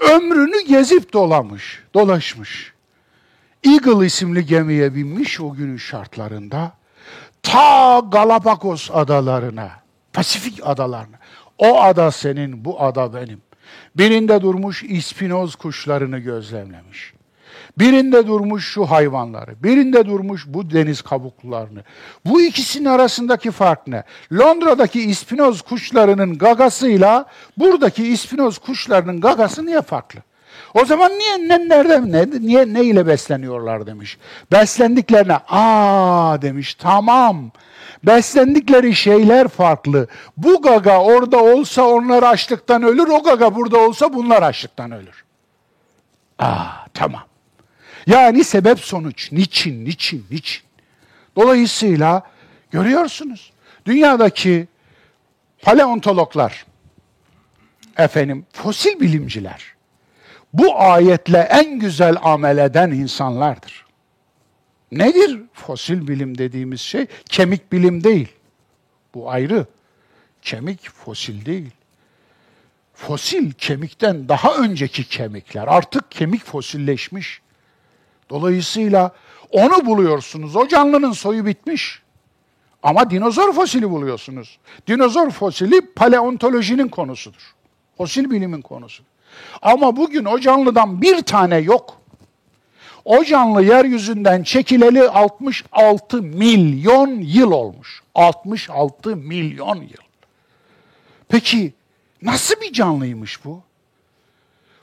ömrünü 0.00 0.66
gezip 0.68 1.12
dolamış, 1.12 1.82
dolaşmış. 1.94 2.72
Eagle 3.64 4.06
isimli 4.06 4.46
gemiye 4.46 4.94
binmiş 4.94 5.40
o 5.40 5.52
günün 5.52 5.76
şartlarında 5.76 6.72
ta 7.42 8.00
Galapagos 8.00 8.90
adalarına, 8.90 9.70
Pasifik 10.12 10.60
adalarına. 10.62 11.19
O 11.60 11.80
ada 11.80 12.10
senin, 12.10 12.64
bu 12.64 12.82
ada 12.82 13.14
benim. 13.14 13.42
Birinde 13.96 14.40
durmuş 14.40 14.82
ispinoz 14.82 15.54
kuşlarını 15.54 16.18
gözlemlemiş. 16.18 17.14
Birinde 17.78 18.26
durmuş 18.26 18.68
şu 18.68 18.84
hayvanları, 18.84 19.62
birinde 19.62 20.06
durmuş 20.06 20.44
bu 20.46 20.70
deniz 20.70 21.02
kabuklularını. 21.02 21.84
Bu 22.24 22.42
ikisinin 22.42 22.84
arasındaki 22.84 23.50
fark 23.50 23.86
ne? 23.86 24.04
Londra'daki 24.32 25.02
ispinoz 25.02 25.62
kuşlarının 25.62 26.38
gagasıyla 26.38 27.26
buradaki 27.56 28.06
ispinoz 28.06 28.58
kuşlarının 28.58 29.20
gagası 29.20 29.66
niye 29.66 29.82
farklı? 29.82 30.20
O 30.74 30.84
zaman 30.84 31.12
niye 31.12 31.48
ne 31.48 31.68
nereden 31.68 32.12
ne 32.12 32.26
niye 32.40 32.74
ne 32.74 32.84
ile 32.84 33.06
besleniyorlar 33.06 33.86
demiş. 33.86 34.18
Beslendiklerine 34.52 35.36
aa 35.48 36.42
demiş. 36.42 36.74
Tamam. 36.74 37.50
Beslendikleri 38.02 38.94
şeyler 38.94 39.48
farklı. 39.48 40.06
Bu 40.36 40.62
gaga 40.62 40.98
orada 40.98 41.38
olsa 41.42 41.82
onlar 41.82 42.22
açlıktan 42.22 42.82
ölür, 42.82 43.08
o 43.08 43.22
gaga 43.22 43.54
burada 43.54 43.78
olsa 43.78 44.12
bunlar 44.12 44.42
açlıktan 44.42 44.90
ölür. 44.90 45.24
Aa 46.38 46.66
tamam. 46.94 47.22
Yani 48.06 48.44
sebep 48.44 48.80
sonuç. 48.80 49.32
Niçin, 49.32 49.84
niçin, 49.84 50.26
niçin? 50.30 50.62
Dolayısıyla 51.36 52.22
görüyorsunuz. 52.70 53.52
Dünyadaki 53.86 54.68
paleontologlar, 55.62 56.66
efendim 57.98 58.46
fosil 58.52 59.00
bilimciler, 59.00 59.74
bu 60.52 60.80
ayetle 60.80 61.38
en 61.38 61.78
güzel 61.78 62.16
amel 62.22 62.58
eden 62.58 62.90
insanlardır. 62.90 63.89
Nedir 64.92 65.40
fosil 65.52 66.08
bilim 66.08 66.38
dediğimiz 66.38 66.80
şey? 66.80 67.06
Kemik 67.28 67.72
bilim 67.72 68.04
değil. 68.04 68.28
Bu 69.14 69.30
ayrı. 69.30 69.66
Kemik 70.42 70.90
fosil 70.90 71.46
değil. 71.46 71.70
Fosil 72.94 73.52
kemikten 73.52 74.28
daha 74.28 74.54
önceki 74.54 75.04
kemikler. 75.04 75.68
Artık 75.68 76.10
kemik 76.10 76.44
fosilleşmiş. 76.44 77.40
Dolayısıyla 78.30 79.14
onu 79.50 79.86
buluyorsunuz. 79.86 80.56
O 80.56 80.68
canlının 80.68 81.12
soyu 81.12 81.46
bitmiş. 81.46 82.02
Ama 82.82 83.10
dinozor 83.10 83.52
fosili 83.52 83.90
buluyorsunuz. 83.90 84.58
Dinozor 84.86 85.30
fosili 85.30 85.80
paleontolojinin 85.80 86.88
konusudur. 86.88 87.54
Fosil 87.96 88.30
bilimin 88.30 88.62
konusudur. 88.62 89.08
Ama 89.62 89.96
bugün 89.96 90.24
o 90.24 90.40
canlıdan 90.40 91.02
bir 91.02 91.22
tane 91.22 91.56
yok. 91.56 91.99
O 93.04 93.24
canlı 93.24 93.62
yeryüzünden 93.62 94.42
çekileli 94.42 95.08
66 95.08 96.22
milyon 96.22 97.20
yıl 97.20 97.50
olmuş. 97.50 98.02
66 98.14 99.16
milyon 99.16 99.76
yıl. 99.76 100.04
Peki 101.28 101.72
nasıl 102.22 102.60
bir 102.60 102.72
canlıymış 102.72 103.44
bu? 103.44 103.62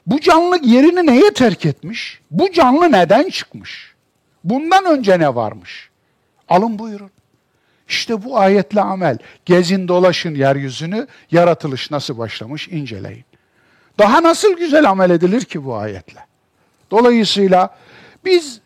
Bu 0.07 0.21
canlı 0.21 0.59
yerini 0.63 1.05
neye 1.05 1.33
terk 1.33 1.65
etmiş? 1.65 2.19
Bu 2.31 2.51
canlı 2.51 2.91
neden 2.91 3.29
çıkmış? 3.29 3.93
Bundan 4.43 4.85
önce 4.85 5.19
ne 5.19 5.35
varmış? 5.35 5.89
Alın 6.49 6.79
buyurun. 6.79 7.11
İşte 7.87 8.23
bu 8.23 8.39
ayetle 8.39 8.81
amel. 8.81 9.17
Gezin 9.45 9.87
dolaşın 9.87 10.35
yeryüzünü, 10.35 11.07
yaratılış 11.31 11.91
nasıl 11.91 12.17
başlamış 12.17 12.67
inceleyin. 12.67 13.25
Daha 13.99 14.23
nasıl 14.23 14.57
güzel 14.57 14.89
amel 14.89 15.09
edilir 15.09 15.41
ki 15.41 15.65
bu 15.65 15.75
ayetle? 15.75 16.19
Dolayısıyla 16.91 17.75
biz 18.27 18.61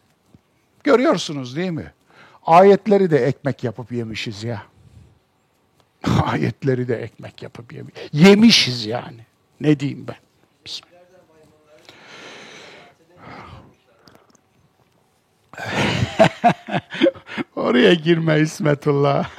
görüyorsunuz 0.83 1.55
değil 1.55 1.71
mi? 1.71 1.93
Ayetleri 2.45 3.11
de 3.11 3.17
ekmek 3.25 3.63
yapıp 3.63 3.91
yemişiz 3.91 4.43
ya. 4.43 4.63
Ayetleri 6.23 6.87
de 6.87 6.95
ekmek 6.95 7.43
yapıp 7.43 7.73
yemiş. 7.73 7.93
Yemişiz 8.13 8.85
yani. 8.85 9.25
Ne 9.61 9.79
diyeyim 9.79 10.05
ben? 10.07 10.15
Oraya 17.55 17.93
girme 17.93 18.39
İsmetullah. 18.39 19.29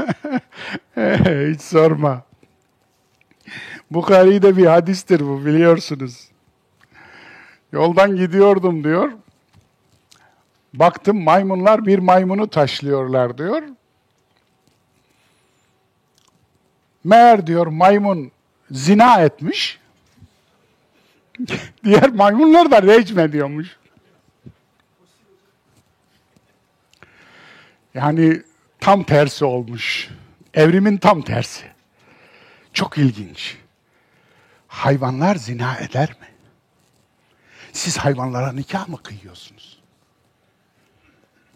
Hiç 0.96 1.60
sorma. 1.60 2.22
Bukhari'de 3.90 4.56
bir 4.56 4.66
hadistir 4.66 5.20
bu 5.20 5.46
biliyorsunuz. 5.46 6.28
Yoldan 7.72 8.16
gidiyordum 8.16 8.84
diyor. 8.84 9.12
Baktım 10.74 11.22
maymunlar 11.22 11.86
bir 11.86 11.98
maymunu 11.98 12.50
taşlıyorlar 12.50 13.38
diyor. 13.38 13.62
Meğer 17.04 17.46
diyor 17.46 17.66
maymun 17.66 18.32
zina 18.70 19.20
etmiş. 19.20 19.80
Diğer 21.84 22.10
maymunlar 22.10 22.70
da 22.70 22.82
rejim 22.82 23.32
diyormuş. 23.32 23.76
Yani 27.94 28.42
tam 28.80 29.02
tersi 29.02 29.44
olmuş. 29.44 30.08
Evrimin 30.54 30.96
tam 30.96 31.22
tersi. 31.22 31.64
Çok 32.72 32.98
ilginç. 32.98 33.56
Hayvanlar 34.68 35.36
zina 35.36 35.76
eder 35.76 36.08
mi? 36.08 36.26
Siz 37.72 37.98
hayvanlara 37.98 38.52
nikah 38.52 38.88
mı 38.88 39.02
kıyıyorsunuz? 39.02 39.61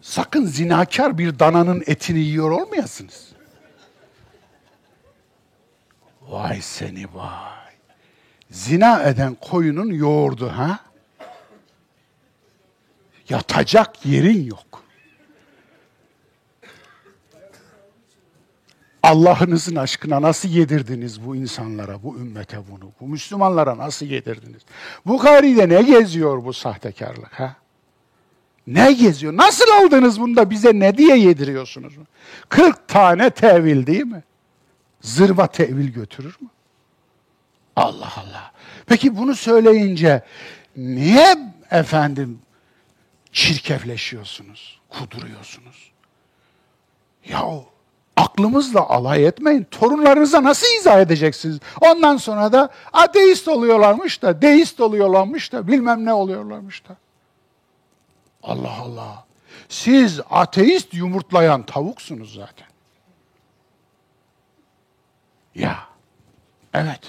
Sakın 0.07 0.45
zinakar 0.45 1.17
bir 1.17 1.39
dananın 1.39 1.83
etini 1.87 2.19
yiyor 2.19 2.51
olmayasınız. 2.51 3.31
Vay 6.21 6.61
seni 6.61 7.05
vay. 7.13 7.73
Zina 8.51 9.03
eden 9.03 9.35
koyunun 9.35 9.93
yoğurdu 9.93 10.49
ha? 10.49 10.79
Yatacak 13.29 14.05
yerin 14.05 14.45
yok. 14.45 14.83
Allah'ınızın 19.03 19.75
aşkına 19.75 20.21
nasıl 20.21 20.49
yedirdiniz 20.49 21.25
bu 21.25 21.35
insanlara, 21.35 22.03
bu 22.03 22.17
ümmete 22.17 22.57
bunu? 22.71 22.91
Bu 22.99 23.07
Müslümanlara 23.07 23.77
nasıl 23.77 24.05
yedirdiniz? 24.05 24.61
Bukhari'de 25.05 25.69
ne 25.69 25.81
geziyor 25.81 26.45
bu 26.45 26.53
sahtekarlık 26.53 27.39
ha? 27.39 27.66
Ne 28.67 28.93
geziyor? 28.93 29.37
Nasıl 29.37 29.65
aldınız 29.71 30.21
bunu 30.21 30.35
da 30.35 30.49
bize 30.49 30.79
ne 30.79 30.97
diye 30.97 31.17
yediriyorsunuz? 31.17 31.93
40 32.49 32.87
tane 32.87 33.29
tevil 33.29 33.87
değil 33.87 34.05
mi? 34.05 34.23
Zırva 35.01 35.47
tevil 35.47 35.87
götürür 35.93 36.37
mü? 36.41 36.47
Allah 37.75 38.13
Allah. 38.17 38.51
Peki 38.85 39.17
bunu 39.17 39.35
söyleyince 39.35 40.23
niye 40.77 41.37
efendim 41.71 42.39
çirkefleşiyorsunuz, 43.31 44.79
kuduruyorsunuz? 44.89 45.91
Yahu 47.29 47.65
aklımızla 48.17 48.89
alay 48.89 49.25
etmeyin. 49.25 49.63
Torunlarınıza 49.71 50.43
nasıl 50.43 50.67
izah 50.79 50.99
edeceksiniz? 50.99 51.59
Ondan 51.81 52.17
sonra 52.17 52.51
da 52.51 52.69
ateist 52.93 53.47
oluyorlarmış 53.47 54.21
da, 54.21 54.41
deist 54.41 54.79
oluyorlarmış 54.79 55.51
da, 55.53 55.67
bilmem 55.67 56.05
ne 56.05 56.13
oluyorlarmış 56.13 56.87
da. 56.89 56.97
Allah 58.47 58.77
Allah. 58.81 59.25
Siz 59.69 60.19
ateist 60.29 60.93
yumurtlayan 60.93 61.63
tavuksunuz 61.63 62.33
zaten. 62.33 62.67
Ya. 65.55 65.79
Evet. 66.73 67.01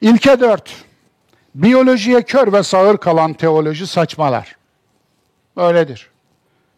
İlke 0.00 0.40
dört. 0.40 0.84
Biyolojiye 1.54 2.22
kör 2.22 2.52
ve 2.52 2.62
sağır 2.62 2.96
kalan 2.96 3.32
teoloji 3.32 3.86
saçmalar. 3.86 4.56
Öyledir. 5.56 6.10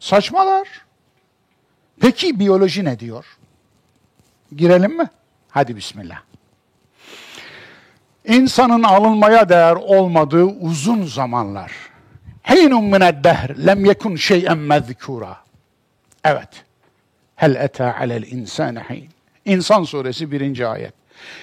Saçmalar. 0.01 0.69
Peki 2.01 2.41
biyoloji 2.41 2.85
ne 2.85 2.99
diyor? 3.01 3.39
Girelim 4.57 4.97
mi? 4.97 5.09
Hadi 5.51 5.77
bismillah. 5.77 6.19
İnsanın 8.25 8.83
alınmaya 8.83 9.49
değer 9.49 9.77
olmadığı 9.77 10.45
uzun 10.45 11.05
zamanlar. 11.05 11.73
Hinun 12.51 12.85
mined 12.85 13.25
dehr 13.25 13.67
lem 13.67 13.85
yekun 13.85 14.17
şey'en 14.17 14.59
mezkura. 14.59 15.37
Evet. 16.25 16.49
Hel 17.37 17.55
eta 17.55 17.97
alel 18.01 18.23
insane 18.23 18.81
hin. 18.81 19.09
İnsan 19.45 19.85
suresi 19.85 20.33
birinci 20.33 20.67
ayet. 20.67 20.95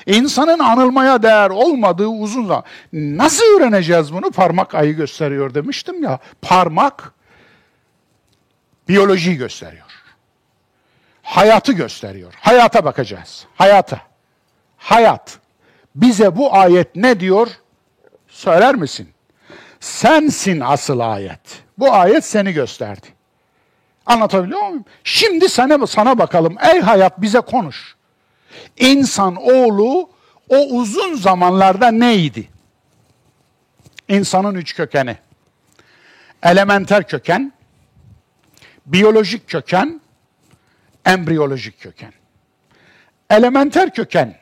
İnsanın 0.06 0.60
anılmaya 0.60 1.24
değer 1.24 1.50
olmadığı 1.50 2.08
uzun 2.08 2.46
zaman. 2.46 2.64
Nasıl 2.94 3.46
öğreneceğiz 3.58 4.14
bunu? 4.14 4.32
Parmak 4.32 4.76
ayı 4.76 4.96
gösteriyor 4.96 5.54
demiştim 5.54 6.04
ya. 6.04 6.20
Parmak 6.42 7.14
biyolojiyi 8.88 9.38
gösteriyor. 9.38 9.86
Hayatı 11.24 11.74
gösteriyor. 11.74 12.34
Hayata 12.40 12.86
bakacağız. 12.86 13.46
Hayata. 13.56 14.02
Hayat. 14.78 15.40
Bize 15.96 16.36
bu 16.36 16.56
ayet 16.56 16.96
ne 16.96 17.20
diyor? 17.20 17.48
Söyler 18.28 18.76
misin? 18.76 19.15
Sensin 19.86 20.60
asıl 20.60 21.00
ayet. 21.00 21.64
Bu 21.78 21.94
ayet 21.94 22.26
seni 22.26 22.54
gösterdi. 22.54 23.08
Anlatabiliyor 24.06 24.62
muyum? 24.62 24.86
Şimdi 25.04 25.50
sana, 25.50 25.88
sana 25.88 26.18
bakalım. 26.18 26.58
Ey 26.74 26.80
hayat 26.82 27.22
bize 27.22 27.40
konuş. 27.40 27.96
İnsan 28.78 29.36
oğlu 29.36 30.10
o 30.50 30.58
uzun 30.58 31.16
zamanlarda 31.16 31.92
neydi? 31.92 32.50
İnsanın 34.08 34.56
üç 34.56 34.76
kökeni. 34.76 35.18
Elementer 36.44 37.08
köken, 37.08 37.54
biyolojik 38.86 39.50
köken, 39.50 40.02
embriyolojik 41.06 41.80
köken. 41.82 42.14
Elementer 43.30 43.94
köken 43.94 44.38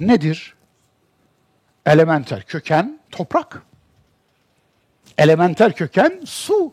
nedir? 0.00 0.54
Elementer 1.86 2.42
köken 2.42 3.00
toprak. 3.10 3.69
Elementer 5.20 5.72
köken 5.72 6.20
su. 6.24 6.72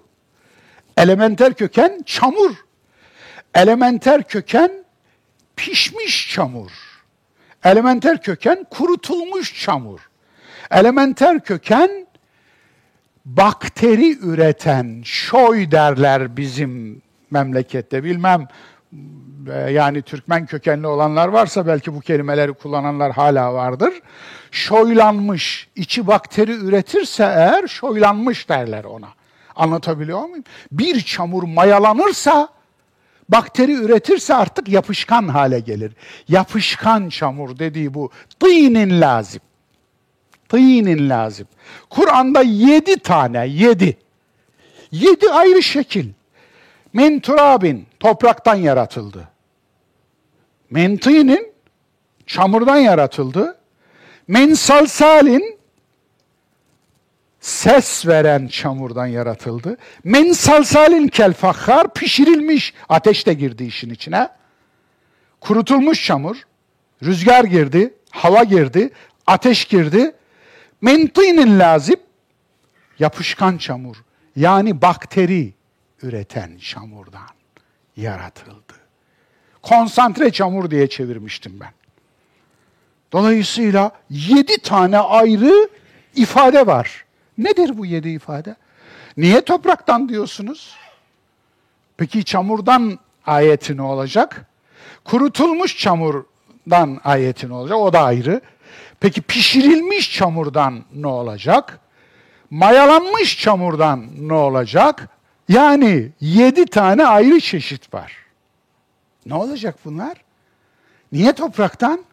Elementer 0.98 1.54
köken 1.54 2.04
çamur. 2.06 2.56
Elementer 3.54 4.24
köken 4.24 4.72
pişmiş 5.56 6.34
çamur. 6.34 6.72
Elementer 7.64 8.22
köken 8.22 8.66
kurutulmuş 8.70 9.62
çamur. 9.64 10.10
Elementer 10.72 11.44
köken 11.44 12.08
bakteri 13.26 14.18
üreten 14.20 15.02
şoy 15.06 15.72
derler 15.72 16.38
bizim 16.38 17.02
memlekette. 17.32 18.04
Bilmem 18.04 18.48
yani 19.54 20.02
Türkmen 20.02 20.46
kökenli 20.46 20.88
olanlar 20.88 21.28
varsa 21.28 21.68
belki 21.68 21.96
bu 21.96 22.02
kelimeleri 22.02 22.54
kullananlar 22.54 23.12
hala 23.12 23.54
vardır. 23.54 23.94
Şoylanmış, 24.52 25.68
içi 25.76 26.08
bakteri 26.08 26.52
üretirse 26.52 27.24
eğer 27.24 27.68
şoylanmış 27.68 28.50
derler 28.50 28.84
ona. 28.84 29.08
Anlatabiliyor 29.56 30.26
muyum? 30.26 30.44
Bir 30.72 31.02
çamur 31.02 31.44
mayalanırsa, 31.44 32.50
bakteri 33.30 33.74
üretirse 33.74 34.36
artık 34.36 34.70
yapışkan 34.70 35.28
hale 35.28 35.60
gelir. 35.60 35.92
Yapışkan 36.28 37.10
çamur 37.10 37.60
dediği 37.60 37.94
bu. 37.94 38.12
Tînin 38.40 39.02
lazım. 39.02 39.42
Tînin 40.50 41.10
lazım. 41.10 41.48
Kur'an'da 41.90 42.42
yedi 42.42 43.00
tane, 43.00 43.48
yedi. 43.48 43.98
Yedi 44.92 45.30
ayrı 45.32 45.64
şekil. 45.64 46.10
Min 46.94 47.20
turabin, 47.20 47.88
topraktan 48.00 48.56
yaratıldı. 48.56 49.28
Min 50.70 50.98
tînin, 50.98 51.54
çamurdan 52.26 52.78
yaratıldı. 52.78 53.58
Min 54.28 54.54
salsalin, 54.54 55.58
ses 57.40 58.08
veren 58.08 58.48
çamurdan 58.48 59.06
yaratıldı. 59.06 59.78
Men 60.04 60.32
salsalin 60.32 61.08
kel 61.08 61.34
fakhar 61.34 61.94
pişirilmiş 61.94 62.74
ateş 62.90 63.28
de 63.28 63.34
girdi 63.34 63.64
işin 63.64 63.90
içine. 63.90 64.30
Kurutulmuş 65.42 66.06
çamur, 66.06 66.38
rüzgar 67.04 67.44
girdi, 67.44 67.94
hava 68.10 68.44
girdi, 68.44 68.90
ateş 69.28 69.66
girdi. 69.66 70.16
Mentinin 70.82 71.60
lazip 71.60 72.00
yapışkan 73.00 73.58
çamur 73.58 74.04
yani 74.36 74.82
bakteri 74.82 75.54
üreten 76.02 76.58
çamurdan 76.58 77.30
yaratıldı. 77.98 78.77
Konsantre 79.70 80.32
çamur 80.32 80.72
diye 80.72 80.88
çevirmiştim 80.88 81.60
ben. 81.60 81.72
Dolayısıyla 83.12 83.92
yedi 84.10 84.62
tane 84.62 84.98
ayrı 84.98 85.70
ifade 86.16 86.68
var. 86.68 87.06
Nedir 87.38 87.78
bu 87.78 87.86
yedi 87.86 88.10
ifade? 88.10 88.56
Niye 89.18 89.42
topraktan 89.42 90.10
diyorsunuz? 90.10 90.76
Peki 91.98 92.24
çamurdan 92.24 93.00
ayeti 93.26 93.78
ne 93.78 93.82
olacak? 93.82 94.46
Kurutulmuş 95.04 95.78
çamurdan 95.78 97.02
ayeti 97.04 97.50
ne 97.50 97.54
olacak? 97.54 97.78
O 97.78 97.94
da 97.94 98.02
ayrı. 98.02 98.42
Peki 99.00 99.22
pişirilmiş 99.22 100.14
çamurdan 100.14 100.84
ne 100.94 101.08
olacak? 101.08 101.80
Mayalanmış 102.50 103.40
çamurdan 103.40 104.08
ne 104.18 104.34
olacak? 104.34 105.10
Yani 105.50 106.10
yedi 106.22 106.66
tane 106.66 107.06
ayrı 107.06 107.40
çeşit 107.40 107.94
var. 107.94 108.27
Ne 109.28 109.36
olacak 109.36 109.76
bunlar? 109.86 110.18
Niye 111.12 111.34
topraktan? 111.34 112.06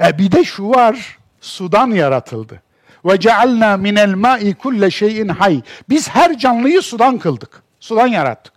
E 0.00 0.18
bir 0.18 0.32
de 0.32 0.44
şu 0.44 0.68
var, 0.68 1.18
sudan 1.40 1.90
yaratıldı. 1.90 2.62
Ve 3.04 3.20
cealna 3.20 3.76
minel 3.76 4.14
ma'i 4.14 4.54
kulle 4.54 4.90
şeyin 4.90 5.28
hay. 5.28 5.62
Biz 5.88 6.08
her 6.08 6.38
canlıyı 6.38 6.82
sudan 6.82 7.18
kıldık. 7.18 7.62
Sudan 7.80 8.06
yarattık. 8.06 8.54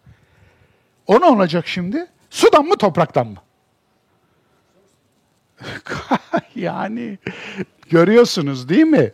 O 1.07 1.21
ne 1.21 1.25
olacak 1.25 1.67
şimdi? 1.67 2.07
Sudan 2.29 2.65
mı 2.65 2.77
topraktan 2.77 3.27
mı? 3.27 3.37
yani 6.55 7.17
görüyorsunuz 7.89 8.69
değil 8.69 8.85
mi? 8.85 9.11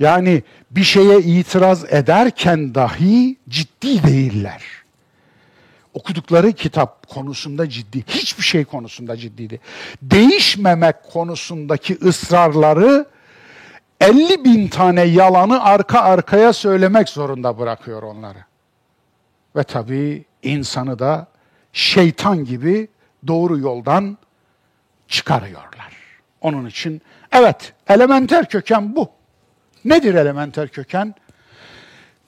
Yani 0.00 0.42
bir 0.70 0.84
şeye 0.84 1.18
itiraz 1.18 1.92
ederken 1.92 2.74
dahi 2.74 3.36
ciddi 3.48 4.02
değiller. 4.02 4.62
Okudukları 5.94 6.52
kitap 6.52 7.08
konusunda 7.08 7.68
ciddi, 7.68 8.04
hiçbir 8.06 8.42
şey 8.42 8.64
konusunda 8.64 9.16
ciddiydi. 9.16 9.60
Değişmemek 10.02 11.02
konusundaki 11.12 11.98
ısrarları 12.02 13.06
50 14.00 14.44
bin 14.44 14.68
tane 14.68 15.02
yalanı 15.02 15.64
arka 15.64 16.00
arkaya 16.00 16.52
söylemek 16.52 17.08
zorunda 17.08 17.58
bırakıyor 17.58 18.02
onları. 18.02 18.38
Ve 19.56 19.62
tabii 19.62 20.24
insanı 20.42 20.98
da 20.98 21.26
şeytan 21.72 22.44
gibi 22.44 22.88
doğru 23.26 23.58
yoldan 23.58 24.18
çıkarıyorlar. 25.08 25.94
Onun 26.40 26.66
için 26.66 27.02
evet 27.32 27.72
elementer 27.88 28.48
köken 28.48 28.96
bu. 28.96 29.10
Nedir 29.84 30.14
elementer 30.14 30.68
köken? 30.68 31.14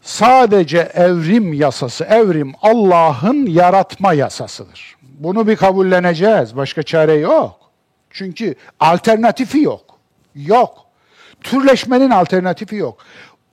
Sadece 0.06 0.78
evrim 0.78 1.52
yasası, 1.52 2.04
evrim 2.04 2.52
Allah'ın 2.62 3.46
yaratma 3.46 4.12
yasasıdır. 4.12 4.96
Bunu 5.02 5.46
bir 5.46 5.56
kabulleneceğiz. 5.56 6.56
Başka 6.56 6.82
çare 6.82 7.14
yok. 7.14 7.60
Çünkü 8.10 8.54
alternatifi 8.80 9.60
yok. 9.60 9.98
Yok. 10.34 10.86
Türleşmenin 11.40 12.10
alternatifi 12.10 12.76
yok. 12.76 12.98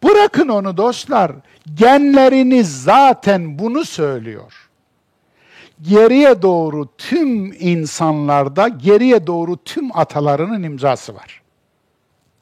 Bırakın 0.04 0.48
onu 0.48 0.78
dostlar. 0.78 1.32
Genleriniz 1.74 2.84
zaten 2.84 3.60
bunu 3.60 3.86
söylüyor. 3.86 4.70
Geriye 5.82 6.42
doğru 6.42 6.90
tüm 6.98 7.54
insanlarda, 7.60 8.68
geriye 8.68 9.28
doğru 9.28 9.58
tüm 9.64 9.98
atalarının 9.98 10.64
imzası 10.64 11.16
var. 11.16 11.42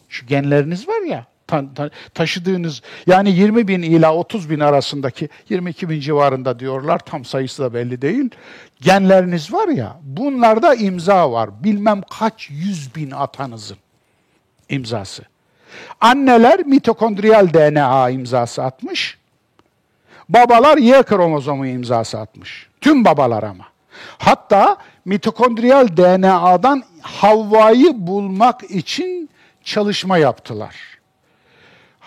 Şu 0.09 0.26
genleriniz 0.26 0.88
var 0.88 1.01
ya, 1.01 1.26
ta, 1.52 1.74
ta, 1.76 1.89
taşıdığınız 2.14 2.82
yani 3.08 3.32
20 3.32 3.68
bin 3.68 3.82
ila 3.82 4.16
30 4.16 4.49
bin 4.49 4.60
arasındaki 4.60 5.30
22 5.49 5.89
bin 5.89 5.99
civarında 5.99 6.60
diyorlar 6.60 6.99
tam 6.99 7.26
sayısı 7.26 7.64
da 7.64 7.74
belli 7.74 8.02
değil. 8.02 8.30
Genleriniz 8.82 9.54
var 9.54 9.68
ya 9.68 9.97
bunlarda 10.04 10.76
imza 10.76 11.32
var 11.32 11.64
bilmem 11.64 12.02
kaç 12.20 12.49
yüz 12.49 12.95
bin 12.95 13.12
atanızın 13.12 13.78
imzası. 14.70 15.24
Anneler 16.02 16.66
mitokondriyal 16.66 17.54
DNA 17.54 18.10
imzası 18.10 18.64
atmış. 18.64 19.18
Babalar 20.30 20.78
Y 20.78 21.04
kromozomu 21.04 21.68
imzası 21.68 22.20
atmış. 22.20 22.68
Tüm 22.82 23.06
babalar 23.06 23.43
ama. 23.43 23.66
Hatta 24.18 24.78
mitokondriyal 25.06 25.88
DNA'dan 25.97 26.84
Havva'yı 27.02 27.93
bulmak 27.93 28.64
için 28.64 29.30
çalışma 29.64 30.18
yaptılar. 30.18 30.91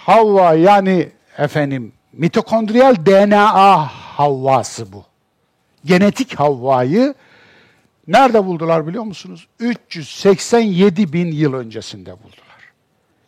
Havva 0.05 0.55
yani 0.55 1.09
efendim 1.38 1.92
mitokondriyal 2.12 2.96
DNA 3.07 3.86
Havvası 4.16 4.92
bu. 4.92 5.05
Genetik 5.84 6.34
Havva'yı 6.34 7.14
nerede 8.09 8.44
buldular 8.44 8.86
biliyor 8.86 9.05
musunuz? 9.05 9.46
387 9.59 11.12
bin 11.12 11.32
yıl 11.32 11.55
öncesinde 11.55 12.12
buldular. 12.12 12.72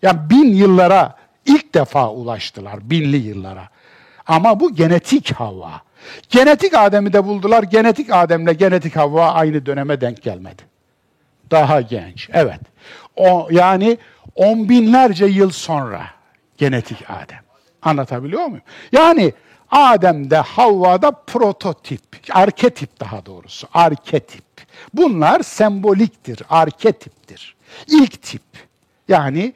Yani 0.03 0.31
bin 0.31 0.55
yıllara 0.55 1.17
ilk 1.47 1.75
defa 1.75 2.11
ulaştılar, 2.11 2.91
binli 2.91 3.17
yıllara. 3.17 3.69
Ama 4.27 4.61
bu 4.61 4.75
genetik 4.75 5.33
hava. 5.33 5.83
Genetik 6.29 6.75
Adem'i 6.75 7.13
de 7.13 7.25
buldular. 7.25 7.63
Genetik 7.63 8.13
Adem'le 8.13 8.53
genetik 8.59 8.97
Havva 8.97 9.31
aynı 9.31 9.67
döneme 9.67 10.01
denk 10.01 10.23
gelmedi. 10.23 10.63
Daha 11.51 11.81
genç. 11.81 12.29
Evet. 12.33 12.61
O 13.17 13.49
yani 13.51 13.99
on 14.35 14.69
binlerce 14.69 15.27
yıl 15.27 15.51
sonra 15.51 16.16
genetik 16.57 17.11
Adem. 17.11 17.41
Anlatabiliyor 17.83 18.47
muyum? 18.47 18.65
Yani 18.93 19.33
Adem'de, 19.71 20.37
Havva'da 20.37 21.11
prototip, 21.11 22.03
arketip 22.31 23.01
daha 23.01 23.27
doğrusu, 23.27 23.69
arketip. 23.75 24.45
Bunlar 24.95 25.43
semboliktir, 25.43 26.43
arketiptir. 26.51 27.57
İlk 27.87 28.23
tip. 28.23 28.43
Yani 29.09 29.53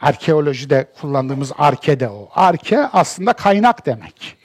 arkeolojide 0.00 0.92
kullandığımız 1.00 1.52
arke 1.58 2.00
de 2.00 2.08
o. 2.08 2.28
Arke 2.34 2.78
aslında 2.78 3.32
kaynak 3.32 3.86
demek. 3.86 4.36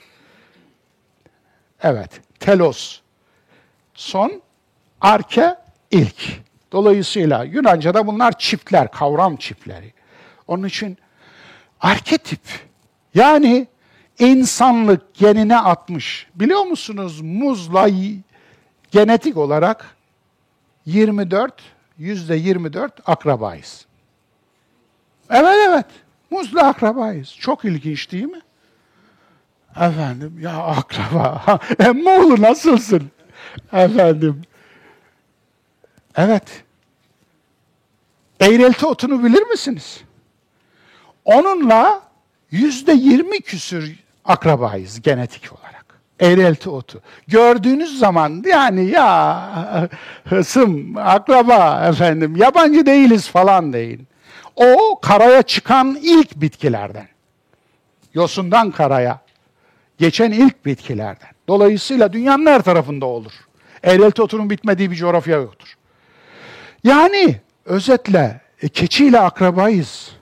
Evet, 1.82 2.20
telos 2.40 3.00
son, 3.94 4.42
arke 5.00 5.56
ilk. 5.90 6.40
Dolayısıyla 6.72 7.44
Yunanca'da 7.44 8.06
bunlar 8.06 8.38
çiftler, 8.38 8.90
kavram 8.90 9.36
çiftleri. 9.36 9.92
Onun 10.48 10.66
için 10.66 10.98
arketip 11.82 12.40
yani 13.14 13.66
insanlık 14.18 15.14
genine 15.14 15.58
atmış. 15.58 16.26
Biliyor 16.34 16.62
musunuz 16.62 17.20
muzla 17.20 17.88
genetik 18.90 19.36
olarak 19.36 19.96
24, 20.86 21.62
yüzde 21.98 22.34
24 22.34 23.08
akrabayız. 23.08 23.86
Evet 25.30 25.56
evet, 25.68 25.86
muzla 26.30 26.66
akrabayız. 26.66 27.36
Çok 27.40 27.64
ilginç 27.64 28.12
değil 28.12 28.24
mi? 28.24 28.40
Efendim, 29.70 30.38
ya 30.40 30.56
akraba, 30.56 31.58
emmoğlu 31.78 32.42
nasılsın? 32.42 33.10
Efendim, 33.72 34.42
evet. 36.16 36.64
Eğrelti 38.40 38.86
otunu 38.86 39.24
bilir 39.24 39.42
misiniz? 39.42 40.04
Onunla 41.24 42.02
yüzde 42.50 42.92
yirmi 42.92 43.40
küsür 43.40 43.98
akrabayız 44.24 45.02
genetik 45.02 45.52
olarak. 45.52 45.82
Eğrelti 46.20 46.70
otu. 46.70 47.00
Gördüğünüz 47.28 47.98
zaman 47.98 48.44
yani 48.46 48.90
ya 48.90 49.88
hısım, 50.24 50.96
akraba 50.96 51.88
efendim, 51.88 52.36
yabancı 52.36 52.86
değiliz 52.86 53.28
falan 53.28 53.72
deyin. 53.72 54.06
O 54.56 55.00
karaya 55.02 55.42
çıkan 55.42 55.98
ilk 56.02 56.36
bitkilerden. 56.36 57.08
Yosundan 58.14 58.70
karaya 58.70 59.20
geçen 59.98 60.32
ilk 60.32 60.66
bitkilerden. 60.66 61.30
Dolayısıyla 61.48 62.12
dünyanın 62.12 62.46
her 62.46 62.62
tarafında 62.62 63.06
olur. 63.06 63.32
Eğrelti 63.82 64.22
otunun 64.22 64.50
bitmediği 64.50 64.90
bir 64.90 64.96
coğrafya 64.96 65.36
yoktur. 65.36 65.76
Yani 66.84 67.36
özetle 67.64 68.40
e, 68.62 68.68
keçiyle 68.68 69.20
akrabayız. 69.20 70.12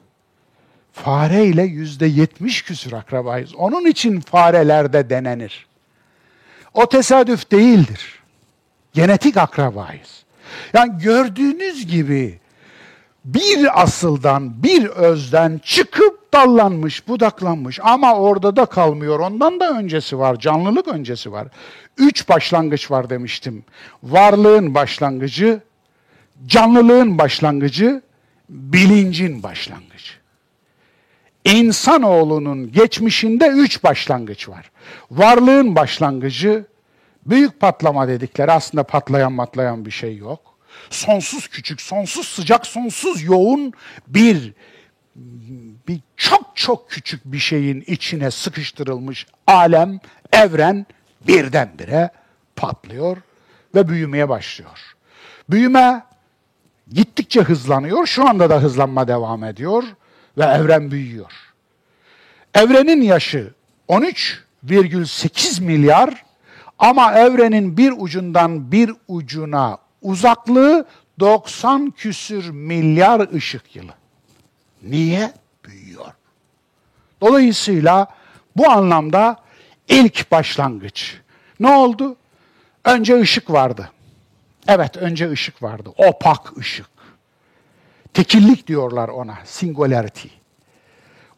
Fareyle 1.04 1.62
yüzde 1.62 2.06
yetmiş 2.06 2.62
küsür 2.62 2.92
akrabayız. 2.92 3.54
Onun 3.54 3.86
için 3.86 4.20
farelerde 4.20 5.10
denenir. 5.10 5.66
O 6.74 6.88
tesadüf 6.88 7.50
değildir. 7.50 8.22
Genetik 8.92 9.36
akrabayız. 9.36 10.24
Yani 10.72 11.02
gördüğünüz 11.02 11.86
gibi 11.86 12.40
bir 13.24 13.82
asıldan, 13.82 14.62
bir 14.62 14.86
özden 14.86 15.60
çıkıp 15.64 16.32
dallanmış, 16.32 17.08
budaklanmış 17.08 17.80
ama 17.82 18.14
orada 18.14 18.56
da 18.56 18.66
kalmıyor. 18.66 19.20
Ondan 19.20 19.60
da 19.60 19.70
öncesi 19.78 20.18
var, 20.18 20.38
canlılık 20.38 20.88
öncesi 20.88 21.32
var. 21.32 21.48
Üç 21.98 22.28
başlangıç 22.28 22.90
var 22.90 23.10
demiştim. 23.10 23.64
Varlığın 24.02 24.74
başlangıcı, 24.74 25.60
canlılığın 26.46 27.18
başlangıcı, 27.18 28.02
bilincin 28.48 29.42
başlangıcı. 29.42 30.19
İnsanoğlunun 31.44 32.72
geçmişinde 32.72 33.46
üç 33.48 33.84
başlangıç 33.84 34.48
var. 34.48 34.70
Varlığın 35.10 35.76
başlangıcı, 35.76 36.64
büyük 37.26 37.60
patlama 37.60 38.08
dedikleri 38.08 38.52
aslında 38.52 38.82
patlayan 38.82 39.32
matlayan 39.32 39.86
bir 39.86 39.90
şey 39.90 40.16
yok. 40.16 40.40
Sonsuz 40.90 41.48
küçük, 41.48 41.80
sonsuz 41.80 42.26
sıcak, 42.28 42.66
sonsuz 42.66 43.22
yoğun 43.22 43.72
bir 44.06 44.52
bir 45.88 46.00
çok 46.16 46.56
çok 46.56 46.90
küçük 46.90 47.24
bir 47.24 47.38
şeyin 47.38 47.84
içine 47.86 48.30
sıkıştırılmış 48.30 49.26
alem, 49.46 50.00
evren 50.32 50.86
birdenbire 51.26 52.10
patlıyor 52.56 53.16
ve 53.74 53.88
büyümeye 53.88 54.28
başlıyor. 54.28 54.94
Büyüme 55.50 56.04
gittikçe 56.92 57.40
hızlanıyor. 57.40 58.06
Şu 58.06 58.28
anda 58.28 58.50
da 58.50 58.62
hızlanma 58.62 59.08
devam 59.08 59.44
ediyor 59.44 59.84
ve 60.40 60.44
evren 60.44 60.90
büyüyor. 60.90 61.32
Evrenin 62.54 63.02
yaşı 63.02 63.54
13,8 63.88 65.62
milyar 65.62 66.24
ama 66.78 67.12
evrenin 67.12 67.76
bir 67.76 67.92
ucundan 67.96 68.72
bir 68.72 68.92
ucuna 69.08 69.78
uzaklığı 70.02 70.86
90 71.20 71.90
küsür 71.90 72.50
milyar 72.50 73.34
ışık 73.34 73.76
yılı. 73.76 73.92
Niye? 74.82 75.32
Büyüyor. 75.64 76.12
Dolayısıyla 77.20 78.06
bu 78.56 78.70
anlamda 78.70 79.36
ilk 79.88 80.30
başlangıç. 80.30 81.16
Ne 81.60 81.68
oldu? 81.68 82.16
Önce 82.84 83.20
ışık 83.20 83.50
vardı. 83.50 83.90
Evet, 84.68 84.96
önce 84.96 85.30
ışık 85.30 85.62
vardı. 85.62 85.90
Opak 85.96 86.58
ışık. 86.58 86.86
Tekillik 88.14 88.66
diyorlar 88.66 89.08
ona, 89.08 89.38
singularity. 89.44 90.28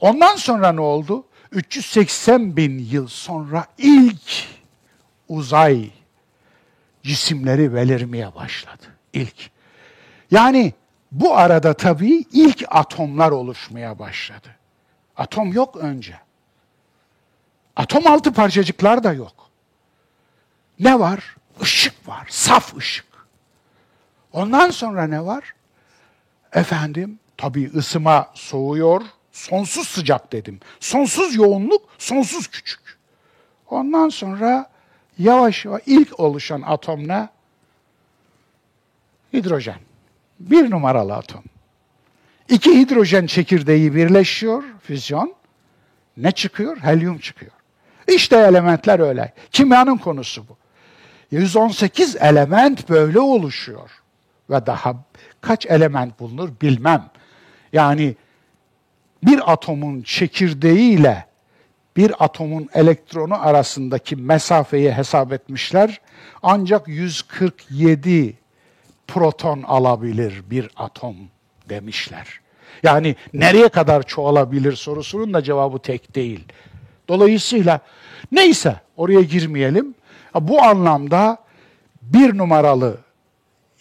Ondan 0.01 0.37
sonra 0.37 0.73
ne 0.73 0.81
oldu? 0.81 1.25
380 1.53 2.57
bin 2.57 2.79
yıl 2.79 3.07
sonra 3.09 3.67
ilk 3.79 4.47
uzay 5.29 5.91
cisimleri 7.03 7.75
belirmeye 7.75 8.35
başladı. 8.35 8.83
İlk. 9.13 9.51
Yani 10.31 10.73
bu 11.13 11.37
arada 11.37 11.75
tabii 11.75 12.25
ilk 12.33 12.65
atomlar 12.69 13.31
oluşmaya 13.31 13.99
başladı. 13.99 14.49
Atom 15.17 15.53
yok 15.53 15.77
önce. 15.77 16.19
Atom 17.77 18.07
altı 18.07 18.33
parçacıklar 18.33 19.05
da 19.05 19.13
yok. 19.13 19.51
Ne 20.79 20.99
var? 20.99 21.37
Işık 21.63 22.09
var, 22.09 22.27
saf 22.31 22.77
ışık. 22.77 23.07
Ondan 24.33 24.71
sonra 24.71 25.07
ne 25.07 25.25
var? 25.25 25.55
Efendim, 26.55 27.19
tabii 27.37 27.71
ısıma 27.75 28.31
soğuyor, 28.35 29.03
sonsuz 29.33 29.89
sıcak 29.89 30.33
dedim. 30.33 30.61
Sonsuz 30.81 31.35
yoğunluk, 31.35 31.83
sonsuz 31.99 32.47
küçük. 32.47 32.81
Ondan 33.71 34.09
sonra 34.09 34.71
yavaş 35.19 35.65
yavaş 35.65 35.83
ilk 35.87 36.21
oluşan 36.21 36.63
atom 36.63 37.09
ne? 37.09 37.29
Hidrojen. 39.33 39.79
Bir 40.41 40.71
numaralı 40.71 41.15
atom. 41.15 41.43
İki 42.49 42.81
hidrojen 42.81 43.27
çekirdeği 43.27 43.95
birleşiyor, 43.95 44.65
füzyon. 44.83 45.35
Ne 46.17 46.33
çıkıyor? 46.33 46.77
Helyum 46.77 47.19
çıkıyor. 47.19 47.53
İşte 48.09 48.37
elementler 48.37 49.01
öyle. 49.01 49.33
Kimyanın 49.53 49.97
konusu 49.97 50.49
bu. 50.49 50.57
118 51.31 52.17
element 52.17 52.89
böyle 52.89 53.21
oluşuyor. 53.21 54.02
Ve 54.53 54.67
daha 54.67 54.95
kaç 55.41 55.67
element 55.67 56.21
bulunur 56.21 56.51
bilmem. 56.63 57.11
Yani 57.73 58.17
bir 59.25 59.53
atomun 59.53 60.03
çekirdeğiyle 60.03 61.27
bir 61.97 62.25
atomun 62.25 62.69
elektronu 62.75 63.47
arasındaki 63.47 64.17
mesafeyi 64.17 64.93
hesap 64.93 65.33
etmişler. 65.33 66.01
Ancak 66.43 66.89
147 66.89 68.37
proton 69.07 69.63
alabilir 69.63 70.43
bir 70.51 70.71
atom 70.77 71.17
demişler. 71.69 72.41
Yani 72.83 73.17
nereye 73.35 73.69
kadar 73.69 74.03
çoğalabilir 74.03 74.73
sorusunun 74.73 75.35
da 75.35 75.43
cevabı 75.43 75.79
tek 75.79 76.15
değil. 76.15 76.45
Dolayısıyla 77.09 77.81
neyse 78.33 78.77
oraya 78.97 79.21
girmeyelim. 79.21 79.95
Bu 80.35 80.63
anlamda 80.63 81.39
bir 82.03 82.39
numaralı 82.39 82.99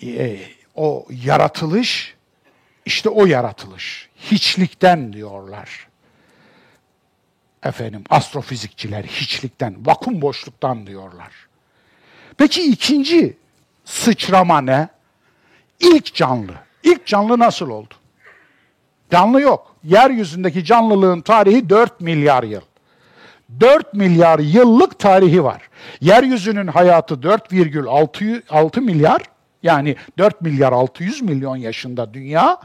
e, 0.03 0.37
o 0.75 1.07
yaratılış 1.09 2.15
işte 2.85 3.09
o 3.09 3.25
yaratılış. 3.25 4.09
Hiçlikten 4.31 5.13
diyorlar. 5.13 5.87
Efendim 7.63 8.03
astrofizikçiler 8.09 9.03
hiçlikten, 9.03 9.85
vakum 9.85 10.21
boşluktan 10.21 10.87
diyorlar. 10.87 11.31
Peki 12.37 12.71
ikinci 12.71 13.37
sıçrama 13.85 14.61
ne? 14.61 14.87
İlk 15.79 16.15
canlı. 16.15 16.53
İlk 16.83 17.05
canlı 17.05 17.39
nasıl 17.39 17.69
oldu? 17.69 17.93
Canlı 19.11 19.41
yok. 19.41 19.75
Yeryüzündeki 19.83 20.65
canlılığın 20.65 21.21
tarihi 21.21 21.69
4 21.69 22.01
milyar 22.01 22.43
yıl. 22.43 22.61
4 23.59 23.93
milyar 23.93 24.39
yıllık 24.39 24.99
tarihi 24.99 25.43
var. 25.43 25.69
Yeryüzünün 26.01 26.67
hayatı 26.67 27.13
4,6 27.13 28.81
milyar 28.81 29.21
yani 29.63 29.95
4 30.17 30.41
milyar 30.41 30.71
600 30.71 31.21
milyon 31.21 31.55
yaşında 31.55 32.13
dünya 32.13 32.57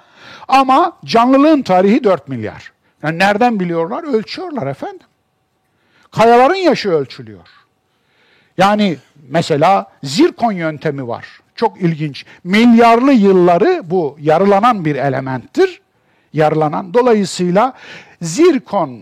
ama 0.48 0.92
canlılığın 1.04 1.62
tarihi 1.62 2.04
4 2.04 2.28
milyar. 2.28 2.72
Yani 3.02 3.18
nereden 3.18 3.60
biliyorlar? 3.60 4.04
Ölçüyorlar 4.04 4.66
efendim. 4.66 5.06
Kayaların 6.10 6.54
yaşı 6.54 6.90
ölçülüyor. 6.90 7.48
Yani 8.58 8.96
mesela 9.28 9.86
zirkon 10.02 10.52
yöntemi 10.52 11.08
var. 11.08 11.26
Çok 11.54 11.80
ilginç. 11.80 12.24
Milyarlı 12.44 13.12
yılları 13.12 13.82
bu 13.84 14.16
yarılanan 14.20 14.84
bir 14.84 14.96
elementtir. 14.96 15.80
Yarılanan. 16.32 16.94
Dolayısıyla 16.94 17.72
zirkon 18.22 19.00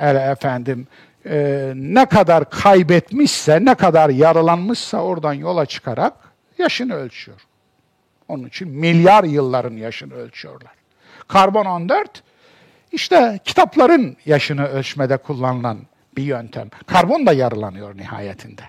efendim 0.00 0.86
e, 1.26 1.72
ne 1.74 2.06
kadar 2.06 2.50
kaybetmişse, 2.50 3.64
ne 3.64 3.74
kadar 3.74 4.10
yaralanmışsa 4.10 4.98
oradan 4.98 5.32
yola 5.32 5.66
çıkarak 5.66 6.25
yaşını 6.58 6.94
ölçüyor. 6.94 7.40
Onun 8.28 8.44
için 8.44 8.68
milyar 8.68 9.24
yılların 9.24 9.76
yaşını 9.76 10.14
ölçüyorlar. 10.14 10.72
Karbon 11.28 11.64
14 11.64 12.22
işte 12.92 13.40
kitapların 13.44 14.16
yaşını 14.26 14.66
ölçmede 14.66 15.16
kullanılan 15.16 15.78
bir 16.16 16.22
yöntem. 16.22 16.68
Karbon 16.86 17.26
da 17.26 17.32
yarılanıyor 17.32 17.96
nihayetinde. 17.96 18.62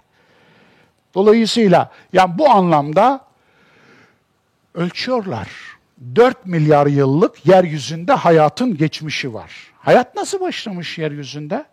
Dolayısıyla 1.13 1.91
yani 2.13 2.37
bu 2.37 2.49
anlamda 2.49 3.21
ölçüyorlar. 4.73 5.49
4 6.15 6.45
milyar 6.45 6.87
yıllık 6.87 7.45
yeryüzünde 7.45 8.13
hayatın 8.13 8.77
geçmişi 8.77 9.33
var. 9.33 9.51
Hayat 9.79 10.15
nasıl 10.15 10.39
başlamış 10.39 10.97
yeryüzünde? 10.97 11.65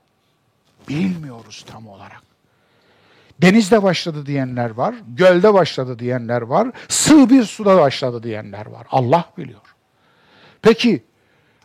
Bilmiyoruz 0.89 1.65
tam 1.69 1.89
olarak. 1.89 2.23
Denizde 3.43 3.83
başladı 3.83 4.27
diyenler 4.27 4.71
var, 4.71 4.95
gölde 5.09 5.55
başladı 5.55 5.99
diyenler 5.99 6.43
var, 6.43 6.71
sığ 6.89 7.31
bir 7.31 7.45
suda 7.45 7.77
başladı 7.77 8.23
diyenler 8.23 8.67
var. 8.67 8.87
Allah 8.91 9.25
biliyor. 9.39 9.61
Peki 10.63 11.05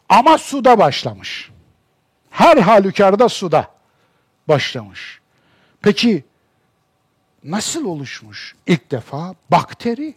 ama 0.10 0.38
suda 0.38 0.80
başlamış. 0.80 1.52
Her 2.30 2.58
halükarda 2.58 3.30
suda 3.30 3.72
başlamış. 4.48 5.22
Peki 5.82 6.24
nasıl 7.44 7.86
oluşmuş? 7.86 8.56
İlk 8.68 8.92
defa 8.92 9.36
bakteri. 9.52 10.16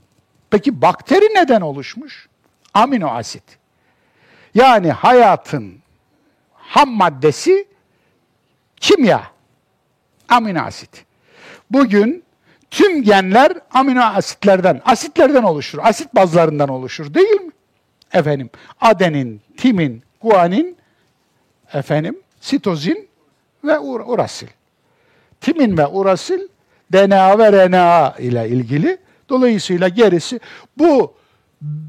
Peki 0.51 0.83
bakteri 0.83 1.25
neden 1.35 1.61
oluşmuş? 1.61 2.29
Amino 2.75 3.09
asit. 3.09 3.59
Yani 4.55 4.93
hayatın 4.93 5.83
ham 6.55 6.91
maddesi 6.91 7.69
kimya. 8.77 9.23
Amino 10.29 10.61
asit. 10.61 11.05
Bugün 11.73 12.25
tüm 12.71 13.03
genler 13.03 13.53
amino 13.71 14.03
asitlerden, 14.03 14.81
asitlerden 14.85 15.43
oluşur. 15.43 15.79
Asit 15.83 16.15
bazlarından 16.15 16.69
oluşur 16.69 17.15
değil 17.15 17.41
mi? 17.41 17.53
Efendim 18.13 18.51
adenin, 18.81 19.41
timin, 19.57 20.03
guanin, 20.23 20.77
efendim 21.73 22.19
sitozin 22.41 23.09
ve 23.65 23.79
ur 23.79 24.01
urasil. 24.01 24.47
Timin 25.41 25.79
ve 25.79 25.87
urasil 25.87 26.41
DNA 26.93 27.39
ve 27.39 27.53
RNA 27.53 28.15
ile 28.19 28.49
ilgili. 28.49 28.99
Dolayısıyla 29.29 29.89
gerisi 29.89 30.41
bu 30.79 31.15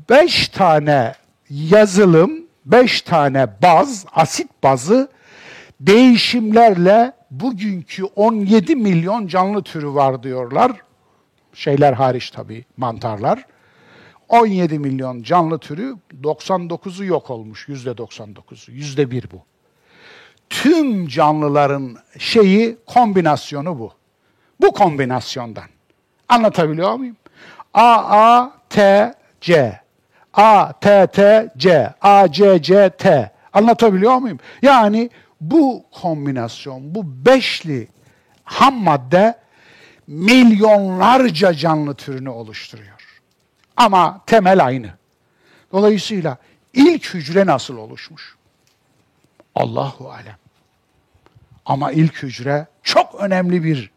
beş 0.10 0.48
tane 0.48 1.14
yazılım, 1.50 2.32
beş 2.66 3.02
tane 3.02 3.48
baz, 3.62 4.06
asit 4.14 4.50
bazı 4.64 5.10
değişimlerle 5.80 7.14
bugünkü 7.40 8.04
17 8.04 8.76
milyon 8.76 9.28
canlı 9.28 9.64
türü 9.64 9.94
var 9.94 10.24
diyorlar. 10.24 10.72
Şeyler 11.54 11.94
hariç 11.94 12.32
tabii, 12.32 12.66
mantarlar. 12.78 13.46
17 14.30 14.80
milyon 14.80 15.24
canlı 15.24 15.60
türü 15.60 15.96
99'u 16.24 17.06
yok 17.06 17.30
olmuş, 17.30 17.68
yüzde 17.68 17.90
99'u, 17.90 18.72
yüzde 18.72 19.12
bir 19.12 19.24
bu. 19.32 19.42
Tüm 20.50 21.08
canlıların 21.08 21.98
şeyi, 22.20 22.78
kombinasyonu 22.86 23.80
bu. 23.80 23.92
Bu 24.62 24.72
kombinasyondan. 24.72 25.70
Anlatabiliyor 26.30 26.96
muyum? 26.96 27.18
A, 27.74 27.96
A, 27.96 28.52
T, 28.70 29.14
C. 29.42 29.80
A, 30.34 30.74
T, 30.74 31.08
T, 31.08 31.50
C. 31.58 31.94
A, 32.02 32.32
C, 32.32 32.62
C, 32.62 32.90
T. 32.90 33.32
Anlatabiliyor 33.54 34.18
muyum? 34.18 34.40
Yani 34.62 35.10
bu 35.52 35.86
kombinasyon, 35.92 36.96
bu 36.96 37.26
beşli 37.26 37.88
ham 38.44 38.76
madde 38.76 39.40
milyonlarca 40.08 41.54
canlı 41.54 41.96
türünü 41.96 42.30
oluşturuyor. 42.30 43.22
Ama 43.78 44.22
temel 44.26 44.66
aynı. 44.66 44.94
Dolayısıyla 45.72 46.38
ilk 46.74 47.14
hücre 47.14 47.46
nasıl 47.46 47.78
oluşmuş? 47.78 48.36
Allahu 49.56 50.12
alem. 50.12 50.38
Ama 51.66 51.92
ilk 51.92 52.24
hücre 52.24 52.68
çok 52.84 53.16
önemli 53.16 53.64
bir 53.64 53.92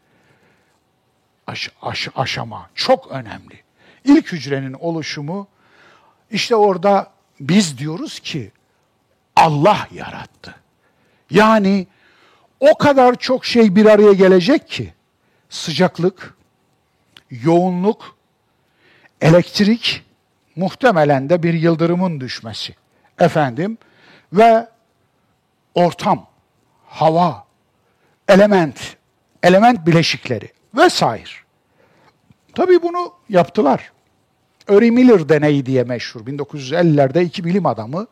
aş, 1.47 1.71
aş, 1.83 2.09
aşama, 2.17 2.71
çok 2.75 3.11
önemli. 3.11 3.63
İlk 4.05 4.33
hücrenin 4.33 4.73
oluşumu 4.73 5.49
işte 6.31 6.57
orada 6.57 7.11
biz 7.41 7.79
diyoruz 7.79 8.21
ki 8.21 8.53
Allah 9.37 9.89
yarattı. 9.95 10.55
Yani 11.31 11.87
o 12.61 12.79
kadar 12.79 13.15
çok 13.15 13.45
şey 13.45 13.77
bir 13.77 13.87
araya 13.87 14.13
gelecek 14.13 14.69
ki 14.69 14.95
sıcaklık, 15.49 16.37
yoğunluk, 17.31 18.17
elektrik, 19.21 20.05
muhtemelen 20.57 21.29
de 21.29 21.43
bir 21.43 21.55
yıldırımın 21.55 22.21
düşmesi. 22.21 22.75
Efendim 23.19 23.79
ve 24.33 24.69
ortam, 25.75 26.27
hava, 26.87 27.45
element, 28.29 28.97
element 29.43 29.87
bileşikleri 29.87 30.53
vesaire. 30.75 31.31
Tabii 32.55 32.83
bunu 32.83 33.13
yaptılar. 33.29 33.93
Uri 34.69 34.91
Miller 34.91 35.29
deneyi 35.29 35.67
diye 35.67 35.85
meşhur. 35.85 36.27
1950'lerde 36.27 37.23
iki 37.23 37.45
bilim 37.45 37.67
adamı 37.67 38.07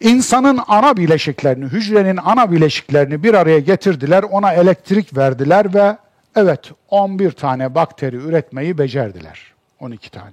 insanın 0.00 0.60
ana 0.68 0.96
bileşiklerini, 0.96 1.64
hücrenin 1.64 2.18
ana 2.24 2.52
bileşiklerini 2.52 3.22
bir 3.22 3.34
araya 3.34 3.58
getirdiler, 3.58 4.22
ona 4.22 4.52
elektrik 4.52 5.16
verdiler 5.16 5.74
ve 5.74 5.96
evet 6.36 6.70
11 6.88 7.30
tane 7.30 7.74
bakteri 7.74 8.16
üretmeyi 8.16 8.78
becerdiler. 8.78 9.52
12 9.80 10.10
tane. 10.10 10.32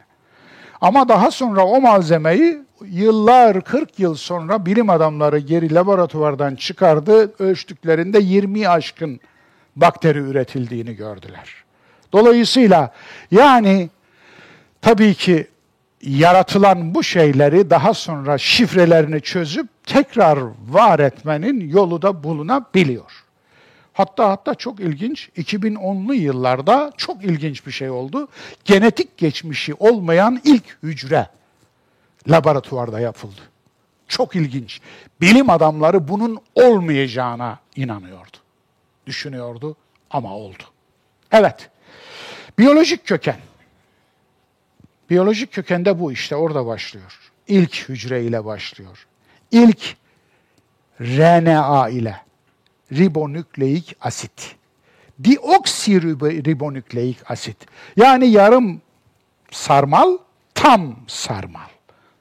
Ama 0.82 1.09
daha 1.09 1.32
sonra 1.32 1.65
o 1.65 1.82
malzemeyi 1.82 2.59
yıllar, 2.86 3.61
40 3.61 3.99
yıl 3.99 4.15
sonra 4.15 4.65
bilim 4.65 4.89
adamları 4.89 5.39
geri 5.39 5.74
laboratuvardan 5.74 6.55
çıkardı. 6.55 7.34
Ölçtüklerinde 7.39 8.20
20 8.20 8.70
aşkın 8.70 9.20
bakteri 9.76 10.20
üretildiğini 10.20 10.95
gördüler. 10.95 11.49
Dolayısıyla 12.13 12.91
yani 13.32 13.89
tabii 14.82 15.13
ki 15.13 15.47
yaratılan 16.01 16.95
bu 16.95 17.03
şeyleri 17.03 17.69
daha 17.69 17.93
sonra 17.93 18.37
şifrelerini 18.37 19.21
çözüp 19.21 19.67
tekrar 19.85 20.39
var 20.69 20.99
etmenin 20.99 21.69
yolu 21.69 22.01
da 22.01 22.23
bulunabiliyor. 22.23 23.23
Hatta 23.93 24.29
hatta 24.29 24.55
çok 24.55 24.79
ilginç 24.79 25.29
2010'lu 25.37 26.13
yıllarda 26.13 26.91
çok 26.97 27.23
ilginç 27.23 27.67
bir 27.67 27.71
şey 27.71 27.89
oldu. 27.89 28.27
Genetik 28.65 29.17
geçmişi 29.17 29.73
olmayan 29.73 30.41
ilk 30.43 30.77
hücre 30.83 31.27
laboratuvarda 32.27 32.99
yapıldı. 32.99 33.41
Çok 34.07 34.35
ilginç. 34.35 34.81
Bilim 35.21 35.49
adamları 35.49 36.07
bunun 36.07 36.39
olmayacağına 36.55 37.59
inanıyordu. 37.75 38.37
Düşünüyordu 39.07 39.75
ama 40.11 40.35
oldu. 40.35 40.63
Evet. 41.31 41.69
Biyolojik 42.59 43.05
köken. 43.05 43.37
Biyolojik 45.10 45.51
kökende 45.51 45.99
bu 45.99 46.12
işte 46.12 46.36
orada 46.36 46.66
başlıyor. 46.66 47.20
İlk 47.47 47.89
hücre 47.89 48.24
ile 48.24 48.45
başlıyor. 48.45 49.08
İlk 49.51 49.95
RNA 51.01 51.89
ile 51.89 52.22
ribonükleik 52.91 53.95
asit. 54.01 54.55
Deoksiribonükleik 55.20 57.32
asit. 57.32 57.58
Yani 57.95 58.28
yarım 58.28 58.82
sarmal, 59.51 60.18
tam 60.53 60.95
sarmal. 61.08 61.70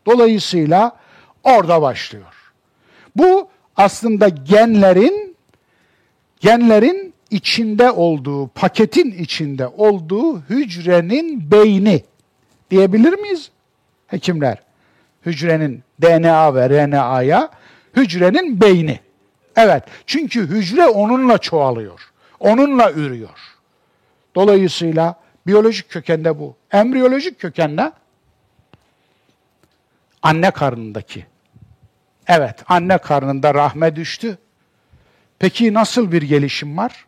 Dolayısıyla 0.07 0.97
orada 1.45 1.82
başlıyor. 1.82 2.53
Bu 3.16 3.49
aslında 3.76 4.28
genlerin 4.28 5.37
genlerin 6.41 7.14
içinde 7.30 7.91
olduğu, 7.91 8.49
paketin 8.49 9.11
içinde 9.11 9.66
olduğu 9.66 10.41
hücrenin 10.41 11.51
beyni 11.51 12.03
diyebilir 12.70 13.12
miyiz 13.12 13.50
hekimler? 14.06 14.58
Hücrenin 15.26 15.82
DNA 16.02 16.54
ve 16.54 16.68
RNA'ya 16.70 17.50
hücrenin 17.96 18.60
beyni. 18.60 19.00
Evet, 19.56 19.84
çünkü 20.06 20.48
hücre 20.48 20.86
onunla 20.86 21.38
çoğalıyor. 21.38 22.00
Onunla 22.40 22.92
ürüyor. 22.92 23.38
Dolayısıyla 24.34 25.20
biyolojik 25.46 25.88
kökende 25.90 26.38
bu. 26.38 26.56
Embriyolojik 26.72 27.40
kökende 27.40 27.92
anne 30.22 30.50
karnındaki. 30.50 31.26
Evet, 32.26 32.62
anne 32.68 32.98
karnında 32.98 33.54
rahme 33.54 33.96
düştü. 33.96 34.38
Peki 35.38 35.74
nasıl 35.74 36.12
bir 36.12 36.22
gelişim 36.22 36.76
var? 36.76 37.06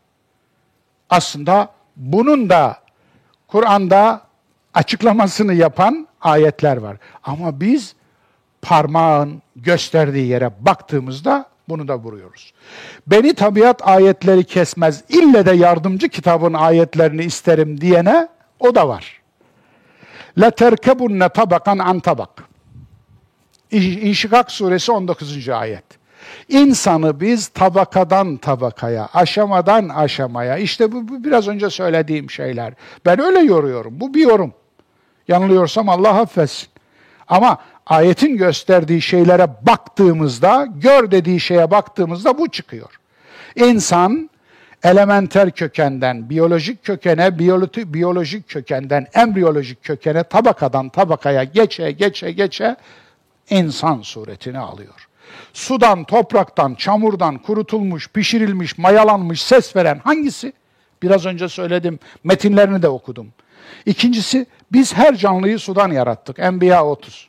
Aslında 1.10 1.72
bunun 1.96 2.50
da 2.50 2.80
Kur'an'da 3.46 4.27
açıklamasını 4.74 5.54
yapan 5.54 6.08
ayetler 6.20 6.76
var. 6.76 6.96
Ama 7.24 7.60
biz 7.60 7.94
parmağın 8.62 9.42
gösterdiği 9.56 10.26
yere 10.26 10.50
baktığımızda 10.60 11.46
bunu 11.68 11.88
da 11.88 11.98
vuruyoruz. 11.98 12.52
Beni 13.06 13.34
tabiat 13.34 13.88
ayetleri 13.88 14.44
kesmez, 14.44 15.04
ille 15.08 15.46
de 15.46 15.52
yardımcı 15.52 16.08
kitabın 16.08 16.52
ayetlerini 16.54 17.24
isterim 17.24 17.80
diyene 17.80 18.28
o 18.60 18.74
da 18.74 18.88
var. 18.88 19.22
La 20.38 20.50
terkebunne 20.50 21.28
tabakan 21.28 21.78
an 21.78 22.00
tabak. 22.00 22.44
İnşikak 23.70 24.50
suresi 24.50 24.92
19. 24.92 25.48
ayet. 25.48 25.84
İnsanı 26.48 27.20
biz 27.20 27.48
tabakadan 27.48 28.36
tabakaya, 28.36 29.08
aşamadan 29.14 29.88
aşamaya, 29.88 30.56
işte 30.56 30.92
bu, 30.92 31.08
bu 31.08 31.24
biraz 31.24 31.48
önce 31.48 31.70
söylediğim 31.70 32.30
şeyler. 32.30 32.74
Ben 33.06 33.20
öyle 33.20 33.38
yoruyorum, 33.38 34.00
bu 34.00 34.14
bir 34.14 34.22
yorum. 34.22 34.54
Yanılıyorsam 35.28 35.88
Allah 35.88 36.20
affetsin. 36.20 36.68
Ama 37.28 37.58
ayetin 37.86 38.36
gösterdiği 38.36 39.02
şeylere 39.02 39.48
baktığımızda, 39.66 40.66
gör 40.76 41.10
dediği 41.10 41.40
şeye 41.40 41.70
baktığımızda 41.70 42.38
bu 42.38 42.48
çıkıyor. 42.48 43.00
İnsan 43.56 44.30
elementer 44.82 45.50
kökenden 45.50 46.30
biyolojik 46.30 46.84
kökene, 46.84 47.38
biyoloji, 47.38 47.94
biyolojik 47.94 48.48
kökenden 48.48 49.06
embriyolojik 49.14 49.82
kökene, 49.82 50.22
tabakadan 50.22 50.88
tabakaya 50.88 51.44
geçe 51.44 51.90
geçe 51.90 52.32
geçe 52.32 52.76
insan 53.50 54.02
suretini 54.02 54.58
alıyor. 54.58 55.07
Sudan, 55.52 56.04
topraktan, 56.04 56.74
çamurdan 56.74 57.38
kurutulmuş, 57.38 58.08
pişirilmiş, 58.08 58.78
mayalanmış, 58.78 59.42
ses 59.42 59.76
veren 59.76 60.00
hangisi? 60.04 60.52
Biraz 61.02 61.26
önce 61.26 61.48
söyledim, 61.48 61.98
metinlerini 62.24 62.82
de 62.82 62.88
okudum. 62.88 63.28
İkincisi, 63.86 64.46
biz 64.72 64.94
her 64.94 65.16
canlıyı 65.16 65.58
sudan 65.58 65.90
yarattık. 65.90 66.38
Enbiya 66.38 66.86
30. 66.86 67.28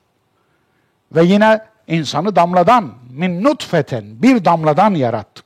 Ve 1.15 1.23
yine 1.23 1.61
insanı 1.87 2.35
damladan, 2.35 2.91
min 3.09 3.43
nutfeten, 3.43 4.03
bir 4.21 4.45
damladan 4.45 4.95
yarattık. 4.95 5.45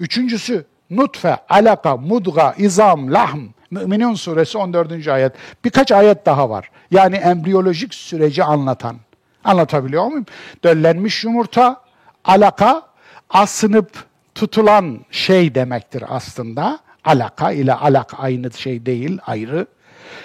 Üçüncüsü, 0.00 0.66
nutfe, 0.90 1.36
alaka, 1.48 1.96
mudga, 1.96 2.54
izam, 2.58 3.12
lahm. 3.12 3.40
Müminun 3.70 4.14
suresi 4.14 4.58
14. 4.58 5.08
ayet. 5.08 5.32
Birkaç 5.64 5.92
ayet 5.92 6.26
daha 6.26 6.50
var. 6.50 6.70
Yani 6.90 7.16
embriyolojik 7.16 7.94
süreci 7.94 8.44
anlatan. 8.44 8.96
Anlatabiliyor 9.44 10.06
muyum? 10.06 10.26
Döllenmiş 10.64 11.24
yumurta, 11.24 11.80
alaka, 12.24 12.82
asınıp 13.30 14.04
tutulan 14.34 15.00
şey 15.10 15.54
demektir 15.54 16.04
aslında. 16.08 16.78
Alaka 17.04 17.52
ile 17.52 17.74
alak 17.74 18.14
aynı 18.18 18.52
şey 18.52 18.86
değil, 18.86 19.18
ayrı. 19.26 19.66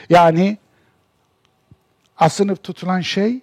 Yani 0.10 0.58
asınıp 2.18 2.64
tutulan 2.64 3.02
şey 3.02 3.40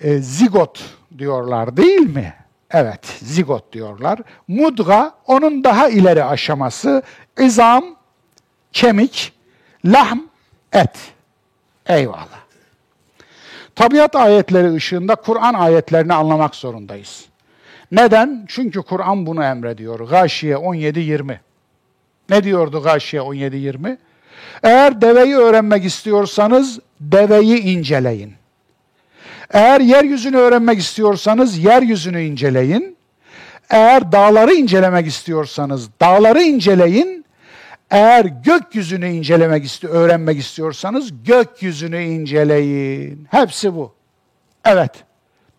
e, 0.00 0.18
zigot 0.18 0.84
diyorlar 1.18 1.76
değil 1.76 2.14
mi? 2.14 2.34
Evet, 2.70 3.06
zigot 3.06 3.72
diyorlar. 3.72 4.20
Mudga 4.48 5.14
onun 5.26 5.64
daha 5.64 5.88
ileri 5.88 6.24
aşaması. 6.24 7.02
İzam, 7.38 7.84
kemik, 8.72 9.32
lahm, 9.84 10.18
et. 10.72 10.96
Eyvallah. 11.86 12.41
Tabiat 13.76 14.16
ayetleri 14.16 14.74
ışığında 14.74 15.14
Kur'an 15.14 15.54
ayetlerini 15.54 16.14
anlamak 16.14 16.54
zorundayız. 16.54 17.24
Neden? 17.92 18.44
Çünkü 18.48 18.82
Kur'an 18.82 19.26
bunu 19.26 19.44
emrediyor. 19.44 20.00
Gâşiye 20.00 20.54
17-20. 20.54 21.36
Ne 22.30 22.44
diyordu 22.44 22.82
Gâşiye 22.82 23.22
17-20? 23.22 23.96
Eğer 24.62 25.00
deveyi 25.00 25.36
öğrenmek 25.36 25.84
istiyorsanız 25.84 26.80
deveyi 27.00 27.60
inceleyin. 27.60 28.34
Eğer 29.50 29.80
yeryüzünü 29.80 30.36
öğrenmek 30.36 30.78
istiyorsanız 30.78 31.58
yeryüzünü 31.58 32.22
inceleyin. 32.22 32.96
Eğer 33.70 34.12
dağları 34.12 34.54
incelemek 34.54 35.06
istiyorsanız 35.06 35.88
dağları 36.00 36.42
inceleyin. 36.42 37.21
Eğer 37.92 38.24
gökyüzünü 38.24 39.08
incelemek 39.08 39.64
isti 39.64 39.88
öğrenmek 39.88 40.38
istiyorsanız 40.38 41.24
gökyüzünü 41.24 42.02
inceleyin. 42.02 43.28
Hepsi 43.30 43.74
bu. 43.74 43.92
Evet. 44.64 45.04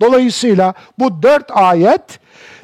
Dolayısıyla 0.02 0.74
bu 1.00 1.24
dört 1.24 1.52
ayet 1.52 2.20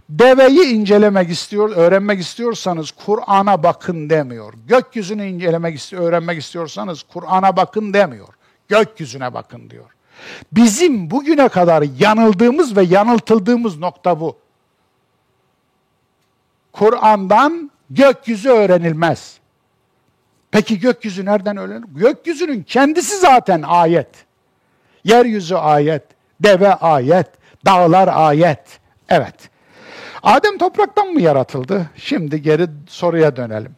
deveyi 0.09 0.65
incelemek 0.65 1.29
istiyor, 1.29 1.69
öğrenmek 1.75 2.19
istiyorsanız 2.19 2.91
Kur'an'a 2.91 3.63
bakın 3.63 4.09
demiyor. 4.09 4.53
Gökyüzünü 4.67 5.25
incelemek 5.25 5.75
istiyor, 5.75 6.03
öğrenmek 6.03 6.39
istiyorsanız 6.39 7.03
Kur'an'a 7.03 7.57
bakın 7.57 7.93
demiyor. 7.93 8.33
Gökyüzüne 8.67 9.33
bakın 9.33 9.69
diyor. 9.69 9.89
Bizim 10.51 11.11
bugüne 11.11 11.49
kadar 11.49 11.83
yanıldığımız 11.99 12.77
ve 12.77 12.83
yanıltıldığımız 12.83 13.77
nokta 13.77 14.19
bu. 14.19 14.37
Kur'an'dan 16.71 17.71
gökyüzü 17.89 18.49
öğrenilmez. 18.49 19.38
Peki 20.51 20.79
gökyüzü 20.79 21.25
nereden 21.25 21.57
öğrenilir? 21.57 21.85
Gökyüzünün 21.87 22.63
kendisi 22.63 23.17
zaten 23.17 23.61
ayet. 23.61 24.09
Yeryüzü 25.03 25.55
ayet, 25.55 26.03
deve 26.43 26.73
ayet, 26.73 27.27
dağlar 27.65 28.09
ayet. 28.13 28.79
Evet. 29.09 29.49
Adem 30.23 30.57
topraktan 30.57 31.07
mı 31.07 31.21
yaratıldı? 31.21 31.85
Şimdi 31.95 32.41
geri 32.41 32.67
soruya 32.87 33.35
dönelim. 33.35 33.75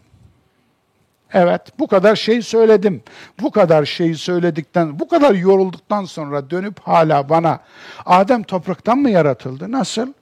Evet, 1.34 1.62
bu 1.80 1.88
kadar 1.88 2.16
şey 2.16 2.42
söyledim. 2.42 3.04
Bu 3.42 3.52
kadar 3.52 3.86
şeyi 3.86 4.16
söyledikten, 4.16 5.00
bu 5.00 5.08
kadar 5.08 5.34
yorulduktan 5.34 6.06
sonra 6.06 6.50
dönüp 6.50 6.80
hala 6.80 7.30
bana 7.30 7.60
Adem 8.06 8.44
topraktan 8.44 8.98
mı 8.98 9.10
yaratıldı? 9.10 9.72
Nasıl? 9.72 10.14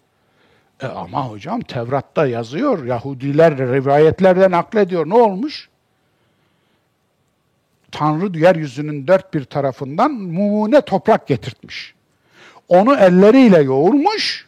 E 0.82 0.88
ama 0.88 1.30
hocam 1.30 1.62
Tevrat'ta 1.62 2.28
yazıyor, 2.28 2.86
Yahudiler 2.86 3.58
rivayetlerden 3.58 4.52
naklediyor. 4.52 5.10
Ne 5.10 5.14
olmuş? 5.16 5.70
Tanrı 7.92 8.38
yeryüzünün 8.38 9.08
dört 9.08 9.34
bir 9.34 9.44
tarafından 9.44 10.12
mumune 10.12 10.82
toprak 10.82 11.28
getirtmiş. 11.28 11.94
Onu 12.68 12.96
elleriyle 12.96 13.62
yoğurmuş, 13.62 14.48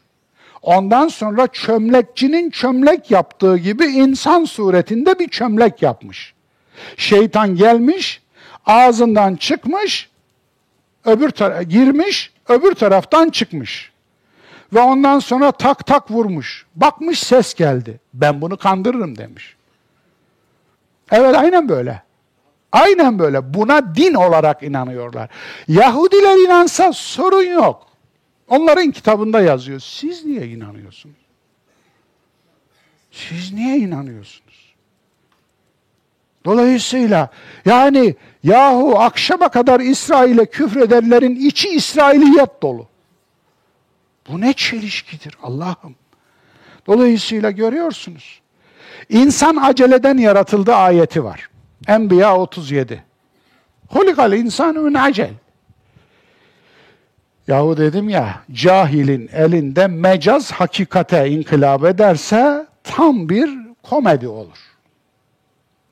ondan 0.62 1.08
sonra 1.08 1.48
çömlekçinin 1.48 2.50
çömlek 2.50 3.12
yaptığı 3.12 3.58
gibi 3.58 3.86
insan 3.86 4.46
suretinde 4.46 5.20
bir 5.20 5.28
çömlek 5.28 5.82
yapmış. 5.82 6.34
Şeytan 6.98 7.56
gelmiş, 7.56 8.22
ağzından 8.66 9.36
çıkmış, 9.36 10.10
öbür 11.06 11.30
tara 11.30 11.64
girmiş, 11.64 12.34
öbür 12.50 12.74
taraftan 12.74 13.30
çıkmış. 13.30 13.92
Ve 14.74 14.80
ondan 14.80 15.20
sonra 15.20 15.52
tak 15.52 15.86
tak 15.86 16.12
vurmuş. 16.12 16.66
Bakmış 16.76 17.20
ses 17.20 17.54
geldi. 17.54 18.00
Ben 18.14 18.42
bunu 18.42 18.58
kandırırım 18.58 19.18
demiş. 19.18 19.56
Evet 21.12 21.36
aynen 21.36 21.70
böyle. 21.70 22.02
Aynen 22.72 23.20
böyle. 23.20 23.54
Buna 23.54 23.96
din 23.96 24.14
olarak 24.14 24.64
inanıyorlar. 24.64 25.30
Yahudiler 25.68 26.46
inansa 26.46 26.94
sorun 26.94 27.44
yok. 27.44 27.88
Onların 28.48 28.92
kitabında 28.92 29.42
yazıyor. 29.42 29.80
Siz 29.80 30.26
niye 30.26 30.48
inanıyorsunuz? 30.48 31.16
Siz 33.12 33.54
niye 33.54 33.78
inanıyorsunuz? 33.78 34.74
Dolayısıyla 36.46 37.30
yani 37.66 38.16
yahu 38.44 39.00
akşama 39.00 39.50
kadar 39.50 39.80
İsrail'e 39.80 40.46
küfredenlerin 40.46 41.36
içi 41.36 41.70
İsrailiyet 41.70 42.62
dolu. 42.62 42.88
Bu 44.30 44.42
ne 44.42 44.54
çelişkidir 44.54 45.38
Allah'ım. 45.44 45.96
Dolayısıyla 46.88 47.52
görüyorsunuz. 47.52 48.42
İnsan 49.10 49.56
aceleden 49.56 50.18
yaratıldı 50.18 50.74
ayeti 50.76 51.24
var. 51.24 51.51
Enbiya 51.88 52.38
37. 52.38 53.04
Hulikal 53.90 54.34
insanu 54.34 54.82
min 54.82 54.94
acel. 54.94 55.34
Yahu 57.48 57.78
dedim 57.78 58.10
ya, 58.10 58.44
cahilin 58.52 59.30
elinde 59.34 59.88
mecaz 59.88 60.52
hakikate 60.52 61.30
inkılap 61.30 61.84
ederse 61.84 62.68
tam 62.84 63.30
bir 63.30 63.50
komedi 63.84 64.28
olur. 64.28 64.58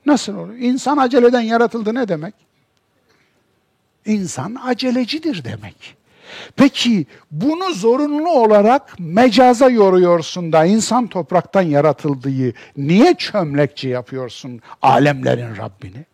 Nasıl 0.06 0.36
olur? 0.36 0.54
İnsan 0.54 0.96
aceleden 0.96 1.40
yaratıldı 1.40 1.94
ne 1.94 2.08
demek? 2.08 2.34
İnsan 4.06 4.56
acelecidir 4.64 5.44
demek. 5.44 5.96
Peki 6.56 7.06
bunu 7.30 7.74
zorunlu 7.74 8.30
olarak 8.30 8.96
mecaza 8.98 9.70
yoruyorsun 9.70 10.52
da 10.52 10.64
insan 10.64 11.06
topraktan 11.06 11.62
yaratıldığı 11.62 12.52
niye 12.76 13.14
çömlekçi 13.14 13.88
yapıyorsun 13.88 14.60
alemlerin 14.82 15.56
Rabbini? 15.56 16.04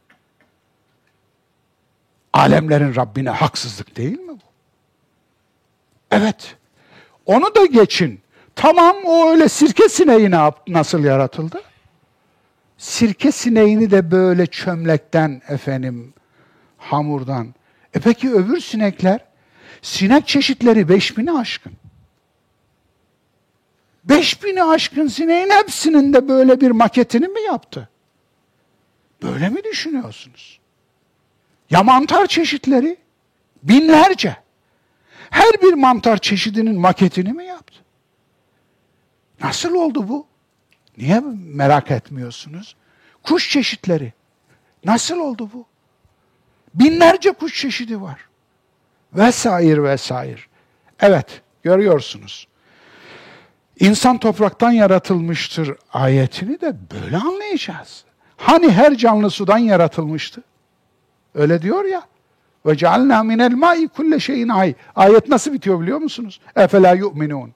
Alemlerin 2.32 2.94
Rabbine 2.96 3.30
haksızlık 3.30 3.96
değil 3.96 4.18
mi 4.18 4.32
bu? 4.32 4.46
Evet. 6.10 6.56
Onu 7.26 7.54
da 7.54 7.66
geçin. 7.66 8.20
Tamam 8.56 8.96
o 9.04 9.30
öyle 9.30 9.48
sirke 9.48 9.88
sineği 9.88 10.30
ne 10.30 10.50
nasıl 10.68 11.04
yaratıldı? 11.04 11.62
Sirke 12.78 13.32
sineğini 13.32 13.90
de 13.90 14.10
böyle 14.10 14.46
çömlekten 14.46 15.42
efendim 15.48 16.14
hamurdan. 16.78 17.54
E 17.94 18.00
peki 18.00 18.32
öbür 18.32 18.60
sinekler? 18.60 19.20
Sinek 19.82 20.28
çeşitleri 20.28 20.88
beş 20.88 21.18
bini 21.18 21.32
aşkın. 21.32 21.72
Beş 24.04 24.44
bini 24.44 24.64
aşkın 24.64 25.08
sineğin 25.08 25.50
hepsinin 25.50 26.12
de 26.12 26.28
böyle 26.28 26.60
bir 26.60 26.70
maketini 26.70 27.28
mi 27.28 27.40
yaptı? 27.40 27.88
Böyle 29.22 29.48
mi 29.48 29.64
düşünüyorsunuz? 29.64 30.60
Ya 31.70 31.82
mantar 31.82 32.26
çeşitleri? 32.26 32.96
Binlerce. 33.62 34.36
Her 35.30 35.62
bir 35.62 35.72
mantar 35.72 36.18
çeşidinin 36.18 36.80
maketini 36.80 37.32
mi 37.32 37.44
yaptı? 37.44 37.78
Nasıl 39.40 39.74
oldu 39.74 40.08
bu? 40.08 40.26
Niye 40.96 41.22
merak 41.34 41.90
etmiyorsunuz? 41.90 42.76
Kuş 43.22 43.50
çeşitleri. 43.50 44.12
Nasıl 44.84 45.18
oldu 45.18 45.50
bu? 45.52 45.66
Binlerce 46.74 47.32
kuş 47.32 47.60
çeşidi 47.60 48.00
var. 48.00 48.20
Vesaire 49.16 49.82
vesaire. 49.82 50.40
Evet, 51.00 51.42
görüyorsunuz. 51.62 52.48
İnsan 53.80 54.18
topraktan 54.18 54.70
yaratılmıştır 54.70 55.76
ayetini 55.92 56.60
de 56.60 56.76
böyle 56.94 57.16
anlayacağız. 57.16 58.04
Hani 58.36 58.70
her 58.70 58.94
canlı 58.94 59.30
sudan 59.30 59.58
yaratılmıştı? 59.58 60.42
Öyle 61.34 61.62
diyor 61.62 61.84
ya. 61.84 62.02
Ve 62.66 62.76
cealna 62.76 63.22
minel 63.22 63.52
ma'i 63.52 63.88
kulle 63.88 64.20
şeyin 64.20 64.48
ay. 64.48 64.74
Ayet 64.96 65.28
nasıl 65.28 65.52
bitiyor 65.52 65.80
biliyor 65.80 65.98
musunuz? 65.98 66.40
Efela 66.56 66.94
yu'minun. 66.94 67.52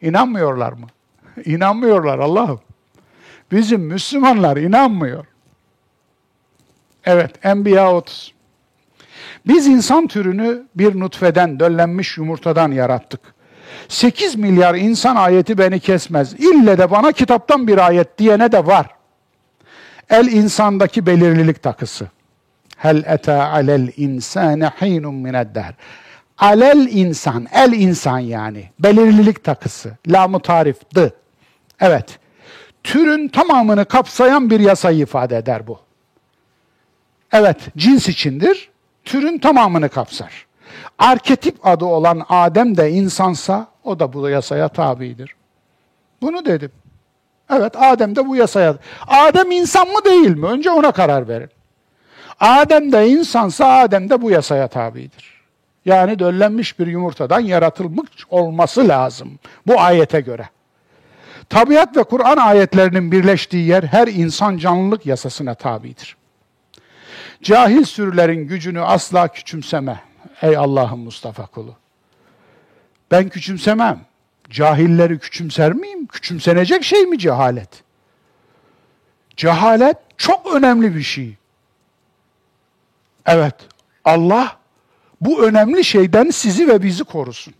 İnanmıyorlar 0.00 0.72
mı? 0.72 0.86
İnanmıyorlar 1.44 2.18
Allah'ım. 2.18 2.60
Bizim 3.52 3.80
Müslümanlar 3.80 4.56
inanmıyor. 4.56 5.24
Evet, 7.04 7.44
Enbiya 7.46 7.94
30. 7.94 8.37
Biz 9.48 9.66
insan 9.66 10.06
türünü 10.06 10.66
bir 10.74 11.00
nutfeden, 11.00 11.60
döllenmiş 11.60 12.18
yumurtadan 12.18 12.72
yarattık. 12.72 13.20
8 13.88 14.36
milyar 14.36 14.74
insan 14.74 15.16
ayeti 15.16 15.58
beni 15.58 15.80
kesmez. 15.80 16.32
İlle 16.32 16.78
de 16.78 16.90
bana 16.90 17.12
kitaptan 17.12 17.66
bir 17.66 17.86
ayet 17.86 18.18
diyene 18.18 18.52
de 18.52 18.66
var. 18.66 18.86
El 20.10 20.26
insandaki 20.26 21.06
belirlilik 21.06 21.62
takısı. 21.62 22.08
Hel 22.76 23.02
eta 23.06 23.48
alel 23.48 23.92
insane 23.96 24.70
hinun 24.80 25.14
mined 25.14 25.54
der. 25.54 25.74
Alel 26.38 26.88
insan, 26.90 27.46
el 27.52 27.72
insan 27.72 28.18
yani. 28.18 28.70
Belirlilik 28.78 29.44
takısı. 29.44 29.96
Lamı 30.08 30.40
tarif, 30.40 30.76
dı. 30.94 31.14
Evet. 31.80 32.18
Türün 32.84 33.28
tamamını 33.28 33.84
kapsayan 33.84 34.50
bir 34.50 34.60
yasayı 34.60 34.98
ifade 34.98 35.36
eder 35.36 35.66
bu. 35.66 35.80
Evet, 37.32 37.56
cins 37.76 38.08
içindir. 38.08 38.70
Türün 39.08 39.38
tamamını 39.38 39.88
kapsar. 39.88 40.46
Arketip 40.98 41.66
adı 41.66 41.84
olan 41.84 42.22
Adem 42.28 42.76
de 42.76 42.90
insansa 42.90 43.66
o 43.84 43.98
da 43.98 44.12
bu 44.12 44.28
yasaya 44.28 44.68
tabidir. 44.68 45.34
Bunu 46.22 46.44
dedim. 46.44 46.70
Evet, 47.50 47.82
Adem 47.82 48.16
de 48.16 48.26
bu 48.26 48.36
yasaya. 48.36 48.76
Adem 49.06 49.50
insan 49.50 49.88
mı 49.88 50.04
değil 50.04 50.36
mi? 50.36 50.46
Önce 50.46 50.70
ona 50.70 50.92
karar 50.92 51.28
verin. 51.28 51.48
Adem 52.40 52.92
de 52.92 53.08
insansa 53.08 53.66
Adem 53.66 54.10
de 54.10 54.22
bu 54.22 54.30
yasaya 54.30 54.68
tabidir. 54.68 55.42
Yani 55.84 56.18
döllenmiş 56.18 56.78
bir 56.78 56.86
yumurtadan 56.86 57.40
yaratılmış 57.40 58.10
olması 58.30 58.88
lazım 58.88 59.38
bu 59.66 59.80
ayete 59.80 60.20
göre. 60.20 60.48
Tabiat 61.48 61.96
ve 61.96 62.04
Kur'an 62.04 62.36
ayetlerinin 62.36 63.12
birleştiği 63.12 63.66
yer 63.66 63.82
her 63.82 64.08
insan 64.08 64.58
canlılık 64.58 65.06
yasasına 65.06 65.54
tabidir. 65.54 66.16
Cahil 67.42 67.84
sürülerin 67.84 68.48
gücünü 68.48 68.80
asla 68.80 69.28
küçümseme 69.28 70.02
ey 70.42 70.56
Allah'ın 70.56 70.98
Mustafa 70.98 71.46
kulu. 71.46 71.76
Ben 73.10 73.28
küçümsemem. 73.28 74.00
Cahilleri 74.50 75.18
küçümser 75.18 75.72
miyim? 75.72 76.06
Küçümsenecek 76.06 76.84
şey 76.84 77.06
mi 77.06 77.18
cehalet? 77.18 77.68
Cehalet 79.36 79.96
çok 80.16 80.54
önemli 80.54 80.96
bir 80.96 81.02
şey. 81.02 81.36
Evet, 83.26 83.54
Allah 84.04 84.56
bu 85.20 85.42
önemli 85.44 85.84
şeyden 85.84 86.30
sizi 86.30 86.68
ve 86.68 86.82
bizi 86.82 87.04
korusun. 87.04 87.54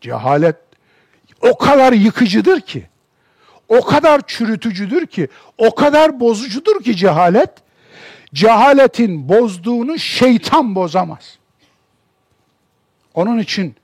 Cehalet 0.00 0.56
o 1.40 1.58
kadar 1.58 1.92
yıkıcıdır 1.92 2.60
ki, 2.60 2.86
o 3.68 3.84
kadar 3.84 4.20
çürütücüdür 4.26 5.06
ki, 5.06 5.28
o 5.58 5.74
kadar 5.74 6.20
bozucudur 6.20 6.82
ki 6.82 6.96
cehalet, 6.96 7.50
cehaletin 8.34 9.28
bozduğunu 9.28 9.98
şeytan 9.98 10.74
bozamaz. 10.74 11.38
Onun 13.14 13.38
için 13.38 13.76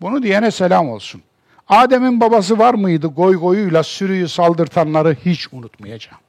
bunu 0.00 0.22
diyene 0.22 0.50
selam 0.50 0.88
olsun. 0.88 1.22
Adem'in 1.68 2.20
babası 2.20 2.58
var 2.58 2.74
mıydı 2.74 3.06
goy 3.06 3.36
goyuyla 3.36 3.82
sürüyü 3.82 4.28
saldırtanları 4.28 5.16
hiç 5.24 5.52
unutmayacağım. 5.52 6.20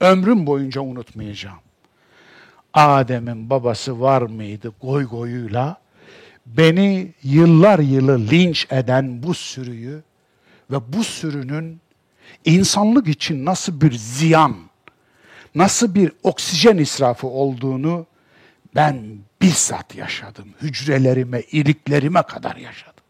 Ömrüm 0.00 0.46
boyunca 0.46 0.80
unutmayacağım. 0.80 1.58
Adem'in 2.74 3.50
babası 3.50 4.00
var 4.00 4.22
mıydı 4.22 4.72
goy 4.82 5.04
goyuyla 5.04 5.76
beni 6.46 7.12
yıllar 7.22 7.78
yılı 7.78 8.18
linç 8.30 8.66
eden 8.70 9.22
bu 9.22 9.34
sürüyü 9.34 10.02
ve 10.70 10.92
bu 10.92 11.04
sürünün 11.04 11.80
insanlık 12.44 13.08
için 13.08 13.44
nasıl 13.44 13.80
bir 13.80 13.92
ziyan, 13.92 14.56
nasıl 15.56 15.94
bir 15.94 16.12
oksijen 16.22 16.78
israfı 16.78 17.26
olduğunu 17.26 18.06
ben 18.74 19.18
bizzat 19.42 19.94
yaşadım. 19.94 20.48
Hücrelerime, 20.62 21.40
iliklerime 21.40 22.22
kadar 22.22 22.56
yaşadım. 22.56 23.04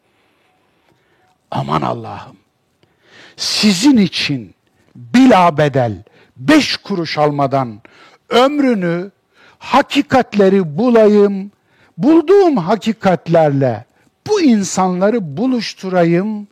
Aman 1.51 1.83
Allah'ım, 1.83 2.37
sizin 3.37 3.97
için 3.97 4.55
bila 4.97 5.59
bedel, 5.59 6.03
beş 6.37 6.77
kuruş 6.77 7.19
almadan 7.19 7.81
ömrünü 8.29 9.11
hakikatleri 9.59 10.79
bulayım, 10.79 11.51
bulduğum 11.99 12.57
hakikatlerle 12.57 13.85
bu 14.27 14.41
insanları 14.41 15.37
buluşturayım 15.37 16.49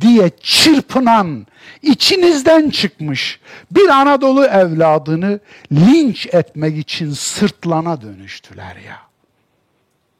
diye 0.00 0.30
çırpınan, 0.40 1.46
içinizden 1.82 2.70
çıkmış 2.70 3.40
bir 3.70 3.88
Anadolu 3.88 4.44
evladını 4.44 5.40
linç 5.72 6.26
etmek 6.26 6.78
için 6.78 7.10
sırtlana 7.10 8.02
dönüştüler 8.02 8.76
ya. 8.76 9.00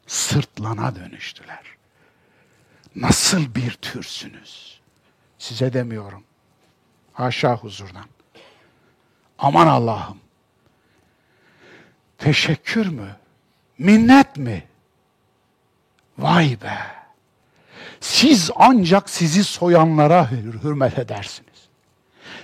Sırtlana 0.07 0.95
dönüştüler. 0.95 1.61
Nasıl 2.95 3.55
bir 3.55 3.71
türsünüz? 3.71 4.79
Size 5.37 5.73
demiyorum. 5.73 6.23
Haşa 7.13 7.55
huzurdan. 7.55 8.05
Aman 9.39 9.67
Allah'ım. 9.67 10.17
Teşekkür 12.17 12.87
mü? 12.87 13.15
Minnet 13.77 14.37
mi? 14.37 14.63
Vay 16.17 16.57
be! 16.61 17.02
Siz 18.03 18.49
ancak 18.55 19.09
sizi 19.09 19.43
soyanlara 19.43 20.31
hürmet 20.63 20.99
edersiniz. 20.99 21.67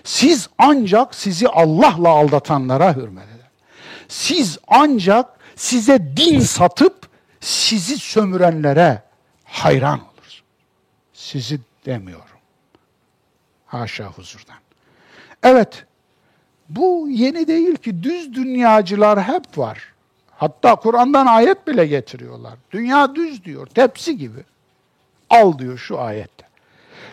Siz 0.03 0.49
ancak 0.57 1.15
sizi 1.15 1.47
Allah'la 1.47 2.09
aldatanlara 2.09 2.95
hürmet 2.95 3.27
eder. 3.27 3.49
Siz 4.07 4.57
ancak 4.67 5.25
size 5.55 6.17
din 6.17 6.39
satıp 6.39 7.09
sizi 7.39 7.97
sömürenlere 7.97 9.03
hayran 9.43 9.99
olursunuz. 9.99 10.43
Sizi 11.13 11.59
demiyorum. 11.85 12.39
Haşa 13.65 14.05
huzurdan. 14.05 14.57
Evet, 15.43 15.85
bu 16.69 17.07
yeni 17.09 17.47
değil 17.47 17.75
ki 17.75 18.03
düz 18.03 18.33
dünyacılar 18.33 19.23
hep 19.23 19.57
var. 19.57 19.93
Hatta 20.37 20.75
Kur'an'dan 20.75 21.25
ayet 21.25 21.67
bile 21.67 21.87
getiriyorlar. 21.87 22.53
Dünya 22.71 23.15
düz 23.15 23.45
diyor, 23.45 23.67
tepsi 23.67 24.17
gibi. 24.17 24.43
Al 25.29 25.59
diyor 25.59 25.77
şu 25.77 25.99
ayette. 25.99 26.45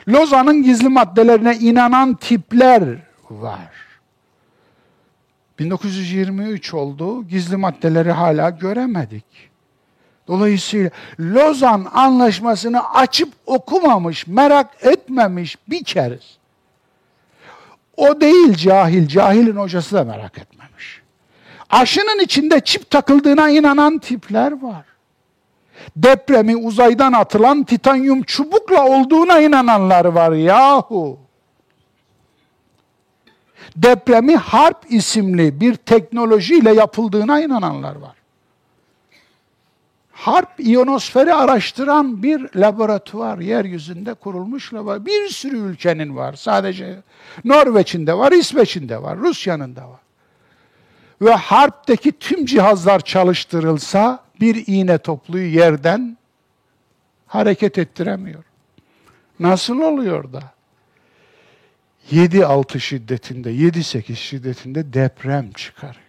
Lozan'ın 0.09 0.63
gizli 0.63 0.89
maddelerine 0.89 1.57
inanan 1.57 2.15
tipler 2.15 2.99
var. 3.31 3.71
1923 5.59 6.75
oldu, 6.75 7.29
gizli 7.29 7.57
maddeleri 7.57 8.13
hala 8.13 8.51
göremedik. 8.51 9.25
Dolayısıyla 10.29 10.91
Lozan 11.21 11.87
Anlaşması'nı 11.95 12.95
açıp 12.95 13.33
okumamış, 13.47 14.27
merak 14.27 14.67
etmemiş 14.81 15.57
bir 15.69 15.85
keriz. 15.85 16.39
O 17.97 18.21
değil 18.21 18.55
cahil, 18.55 19.09
cahilin 19.09 19.57
hocası 19.57 19.97
da 19.97 20.05
merak 20.05 20.39
etmemiş. 20.39 21.03
Aşının 21.71 22.25
içinde 22.25 22.61
çip 22.61 22.91
takıldığına 22.91 23.51
inanan 23.51 23.99
tipler 23.99 24.63
var. 24.63 24.85
Depremi 25.97 26.57
uzaydan 26.57 27.13
atılan 27.13 27.65
titanyum 27.65 28.23
çubukla 28.23 28.87
olduğuna 28.87 29.41
inananlar 29.41 30.05
var 30.05 30.33
yahu. 30.33 31.19
Depremi 33.77 34.37
harp 34.37 34.93
isimli 34.93 35.61
bir 35.61 35.75
teknolojiyle 35.75 36.73
yapıldığına 36.73 37.41
inananlar 37.41 37.97
var 37.97 38.17
harp 40.17 40.61
iyonosferi 40.61 41.35
araştıran 41.35 42.23
bir 42.23 42.49
laboratuvar 42.57 43.39
yeryüzünde 43.39 44.15
kurulmuş 44.15 44.75
laboratuvar. 44.75 45.07
Bir 45.07 45.29
sürü 45.29 45.59
ülkenin 45.59 46.17
var. 46.17 46.35
Sadece 46.35 47.03
Norveç'in 47.45 48.07
de 48.07 48.19
var, 48.19 48.33
İsveç'in 48.33 48.89
de 48.89 49.03
var, 49.03 49.19
Rusya'nın 49.19 49.77
da 49.77 49.89
var. 49.89 50.01
Ve 51.23 51.35
harpteki 51.35 52.13
tüm 52.13 52.47
cihazlar 52.47 53.01
çalıştırılsa 53.01 54.25
bir 54.41 54.67
iğne 54.67 54.99
topluyu 54.99 55.55
yerden 55.55 56.17
hareket 57.27 57.79
ettiremiyor. 57.79 58.45
Nasıl 59.41 59.81
oluyor 59.81 60.33
da? 60.33 60.43
7-6 62.13 62.81
şiddetinde, 62.81 63.51
7-8 63.51 64.15
şiddetinde 64.15 64.93
deprem 64.93 65.53
çıkarıyor. 65.53 66.03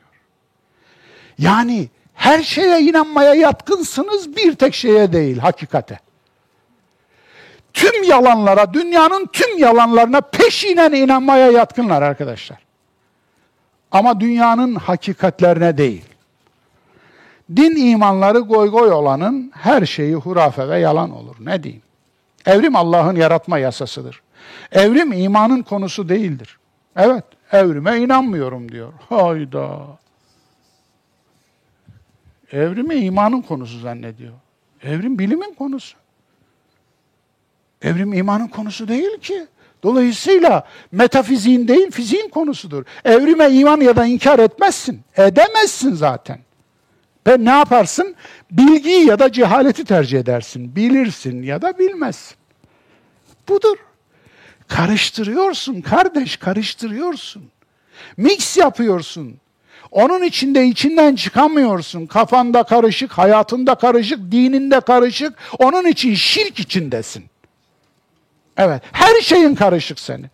Yani 1.37 1.89
her 2.13 2.43
şeye 2.43 2.81
inanmaya 2.81 3.33
yatkınsınız, 3.33 4.35
bir 4.35 4.55
tek 4.55 4.73
şeye 4.73 5.13
değil, 5.13 5.37
hakikate. 5.37 5.99
Tüm 7.73 8.03
yalanlara, 8.03 8.73
dünyanın 8.73 9.29
tüm 9.33 9.57
yalanlarına 9.57 10.21
peşinen 10.21 10.91
inanmaya 10.91 11.51
yatkınlar 11.51 12.01
arkadaşlar. 12.01 12.57
Ama 13.91 14.19
dünyanın 14.19 14.75
hakikatlerine 14.75 15.77
değil. 15.77 16.05
Din 17.55 17.75
imanları 17.75 18.39
goy 18.39 18.69
goy 18.69 18.91
olanın 18.91 19.51
her 19.55 19.85
şeyi 19.85 20.15
hurafe 20.15 20.69
ve 20.69 20.79
yalan 20.79 21.11
olur. 21.11 21.35
Ne 21.39 21.63
diyeyim? 21.63 21.83
Evrim 22.45 22.75
Allah'ın 22.75 23.15
yaratma 23.15 23.59
yasasıdır. 23.59 24.21
Evrim 24.71 25.11
imanın 25.13 25.63
konusu 25.63 26.09
değildir. 26.09 26.57
Evet, 26.95 27.23
evrime 27.51 27.97
inanmıyorum 27.97 28.71
diyor. 28.71 28.93
Hayda. 29.09 29.87
Evrimi 32.51 32.95
imanın 32.95 33.41
konusu 33.41 33.79
zannediyor. 33.79 34.33
Evrim 34.83 35.19
bilimin 35.19 35.53
konusu. 35.53 35.97
Evrim 37.81 38.13
imanın 38.13 38.47
konusu 38.47 38.87
değil 38.87 39.19
ki. 39.21 39.47
Dolayısıyla 39.83 40.63
metafiziğin 40.91 41.67
değil 41.67 41.91
fiziğin 41.91 42.29
konusudur. 42.29 42.83
Evrime 43.05 43.49
iman 43.49 43.81
ya 43.81 43.95
da 43.95 44.05
inkar 44.05 44.39
etmezsin. 44.39 45.01
Edemezsin 45.17 45.93
zaten. 45.93 46.39
Ben 47.27 47.45
ne 47.45 47.49
yaparsın? 47.49 48.15
Bilgiyi 48.51 49.05
ya 49.05 49.19
da 49.19 49.31
cehaleti 49.31 49.85
tercih 49.85 50.19
edersin. 50.19 50.75
Bilirsin 50.75 51.43
ya 51.43 51.61
da 51.61 51.79
bilmezsin. 51.79 52.37
Budur. 53.47 53.77
Karıştırıyorsun 54.67 55.81
kardeş, 55.81 56.37
karıştırıyorsun. 56.37 57.49
Mix 58.17 58.57
yapıyorsun. 58.57 59.37
Onun 59.91 60.23
içinde 60.23 60.67
içinden 60.67 61.15
çıkamıyorsun. 61.15 62.05
Kafanda 62.05 62.63
karışık, 62.63 63.11
hayatında 63.11 63.75
karışık, 63.75 64.19
dininde 64.31 64.79
karışık. 64.79 65.33
Onun 65.59 65.85
için 65.85 66.15
şirk 66.15 66.59
içindesin. 66.59 67.25
Evet, 68.57 68.81
her 68.91 69.21
şeyin 69.21 69.55
karışık 69.55 69.99
senin. 69.99 70.29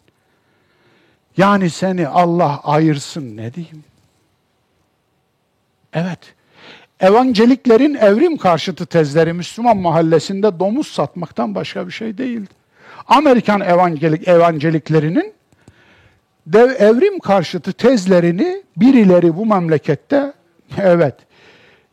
Yani 1.38 1.70
seni 1.70 2.08
Allah 2.08 2.62
ayırsın 2.64 3.38
ne 3.38 3.54
diyeyim? 3.54 3.84
Evet. 5.94 6.20
Evangeliklerin 7.04 7.94
evrim 7.94 8.38
karşıtı 8.38 8.86
tezleri 8.86 9.34
Müslüman 9.34 9.78
mahallesinde 9.78 10.60
domuz 10.60 10.88
satmaktan 10.88 11.56
başka 11.56 11.88
bir 11.88 11.92
şey 11.92 12.18
değildi. 12.18 12.50
Amerikan 13.08 13.62
evangelik 13.62 14.28
evangeliklerinin 14.28 15.34
dev 16.48 16.70
evrim 16.70 17.20
karşıtı 17.20 17.74
tezlerini 17.74 18.64
birileri 18.78 19.38
bu 19.38 19.46
memlekette 19.46 20.34
evet 20.78 21.16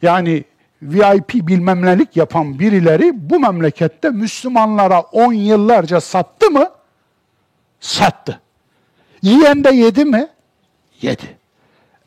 yani 0.02 0.44
VIP 0.82 1.34
bilmem 1.34 1.86
nelik 1.86 2.16
yapan 2.16 2.58
birileri 2.58 3.12
bu 3.14 3.40
memlekette 3.40 4.10
Müslümanlara 4.10 5.00
on 5.00 5.32
yıllarca 5.32 6.00
sattı 6.00 6.50
mı? 6.50 6.70
Sattı. 7.80 8.40
Yiyen 9.22 9.64
de 9.64 9.70
yedi 9.70 10.04
mi? 10.04 10.28
Yedi. 11.02 11.36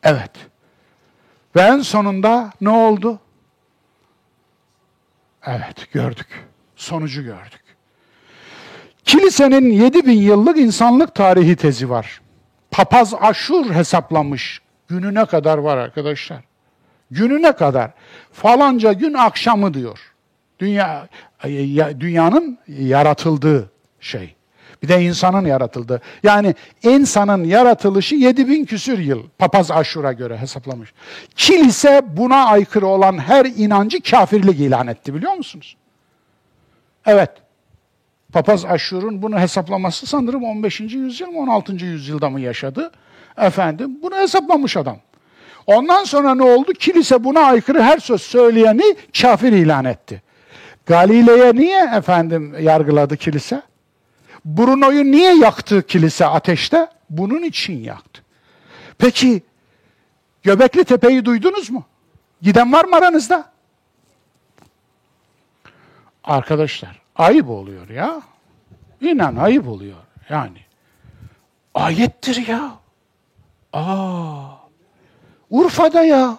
Evet. 0.04 0.53
Ve 1.56 1.62
en 1.62 1.80
sonunda 1.80 2.52
ne 2.62 2.70
oldu? 2.70 3.20
Evet 5.46 5.92
gördük. 5.92 6.48
Sonucu 6.76 7.24
gördük. 7.24 7.64
Kilisenin 9.06 9.72
7000 9.72 10.12
yıllık 10.12 10.58
insanlık 10.58 11.16
tarihi 11.16 11.56
tezi 11.56 11.90
var 11.90 12.24
papaz 12.74 13.14
Aşur 13.22 13.74
hesaplamış. 13.74 14.62
Gününe 14.88 15.26
kadar 15.26 15.58
var 15.58 15.78
arkadaşlar. 15.78 16.40
Gününe 17.12 17.52
kadar. 17.52 17.92
Falanca 18.32 18.94
gün 18.94 19.14
akşamı 19.14 19.74
diyor. 19.74 20.00
Dünya 20.60 21.08
dünyanın 22.00 22.58
yaratıldığı 22.68 23.72
şey. 24.00 24.36
Bir 24.84 24.88
de 24.88 25.02
insanın 25.02 25.46
yaratıldığı. 25.46 26.02
Yani 26.24 26.56
insanın 26.84 27.44
yaratılışı 27.44 28.16
7000 28.16 28.66
küsür 28.66 29.00
yıl 29.00 29.24
papaz 29.38 29.72
Aşur'a 29.72 30.14
göre 30.14 30.38
hesaplamış. 30.38 30.94
Kilise 31.36 32.02
buna 32.18 32.46
aykırı 32.46 32.88
olan 32.88 33.18
her 33.18 33.46
inancı 33.46 34.02
kafirlik 34.02 34.60
ilan 34.60 34.88
etti 34.88 35.16
biliyor 35.16 35.34
musunuz? 35.34 35.76
Evet. 37.06 37.30
Papaz 38.34 38.66
Aşur'un 38.66 39.22
bunu 39.22 39.40
hesaplaması 39.40 40.08
sanırım 40.08 40.44
15. 40.44 40.80
yüzyıl 40.80 41.28
mı 41.28 41.40
16. 41.40 41.74
yüzyılda 41.74 42.30
mı 42.30 42.42
yaşadı? 42.42 42.92
Efendim 43.38 44.00
bunu 44.02 44.16
hesaplamış 44.16 44.78
adam. 44.78 44.98
Ondan 45.68 46.04
sonra 46.04 46.36
ne 46.36 46.44
oldu? 46.44 46.74
Kilise 46.74 47.24
buna 47.24 47.40
aykırı 47.40 47.82
her 47.82 47.98
söz 47.98 48.22
söyleyeni 48.22 48.96
kafir 49.22 49.52
ilan 49.52 49.86
etti. 49.86 50.22
Galile'ye 50.86 51.56
niye 51.56 51.90
efendim 51.98 52.56
yargıladı 52.60 53.18
kilise? 53.18 53.62
Bruno'yu 54.46 55.12
niye 55.12 55.36
yaktı 55.36 55.88
kilise 55.88 56.26
ateşte? 56.26 56.88
Bunun 57.10 57.44
için 57.44 57.84
yaktı. 57.84 58.22
Peki 58.98 59.44
Göbekli 60.44 60.84
Tepe'yi 60.84 61.26
duydunuz 61.26 61.70
mu? 61.70 61.84
Giden 62.42 62.74
var 62.74 62.86
mı 62.86 62.96
aranızda? 62.96 63.52
Arkadaşlar 66.24 67.02
ayıp 67.16 67.50
oluyor 67.50 67.90
ya. 67.90 68.22
İnan 69.02 69.36
ayıp 69.36 69.68
oluyor 69.68 69.98
yani. 70.30 70.58
Ayettir 71.76 72.48
ya. 72.48 72.72
Aa. 73.74 74.46
Urfa'da 75.50 76.04
ya. 76.04 76.38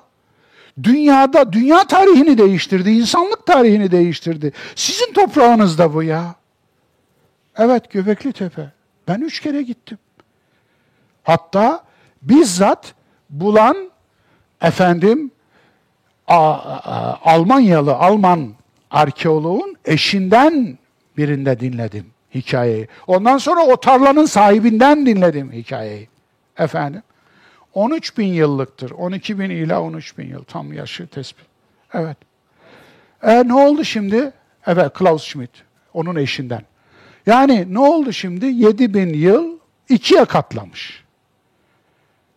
Dünyada, 0.82 1.52
dünya 1.52 1.86
tarihini 1.86 2.38
değiştirdi, 2.38 2.90
insanlık 2.90 3.46
tarihini 3.46 3.90
değiştirdi. 3.90 4.52
Sizin 4.74 5.12
toprağınızda 5.12 5.94
bu 5.94 6.02
ya. 6.02 6.34
Evet 7.58 7.90
Göbekli 7.90 8.32
Tepe. 8.32 8.70
Ben 9.08 9.20
üç 9.20 9.40
kere 9.40 9.62
gittim. 9.62 9.98
Hatta 11.22 11.84
bizzat 12.22 12.94
bulan 13.30 13.90
efendim 14.62 15.30
a, 16.26 16.52
a, 16.52 17.18
Almanyalı 17.22 17.94
Alman 17.94 18.54
arkeoloğun 18.90 19.76
eşinden 19.84 20.78
birinde 21.16 21.60
dinledim 21.60 22.06
hikayeyi. 22.34 22.88
Ondan 23.06 23.38
sonra 23.38 23.60
o 23.66 23.80
tarlanın 23.80 24.26
sahibinden 24.26 25.06
dinledim 25.06 25.52
hikayeyi. 25.52 26.08
Efendim. 26.58 27.02
13 27.74 28.18
bin 28.18 28.26
yıllıktır. 28.26 28.90
12 28.90 29.38
bin 29.38 29.50
ila 29.50 29.82
13 29.82 30.18
bin 30.18 30.28
yıl. 30.28 30.44
Tam 30.44 30.72
yaşı 30.72 31.06
tespit. 31.06 31.46
Evet. 31.92 32.16
E, 33.22 33.48
ne 33.48 33.54
oldu 33.54 33.84
şimdi? 33.84 34.32
Evet 34.66 34.92
Klaus 34.94 35.24
Schmidt. 35.24 35.50
Onun 35.94 36.16
eşinden. 36.16 36.62
Yani 37.26 37.66
ne 37.70 37.78
oldu 37.78 38.12
şimdi? 38.12 38.46
7 38.46 38.94
bin 38.94 39.14
yıl 39.14 39.58
ikiye 39.88 40.24
katlamış. 40.24 41.04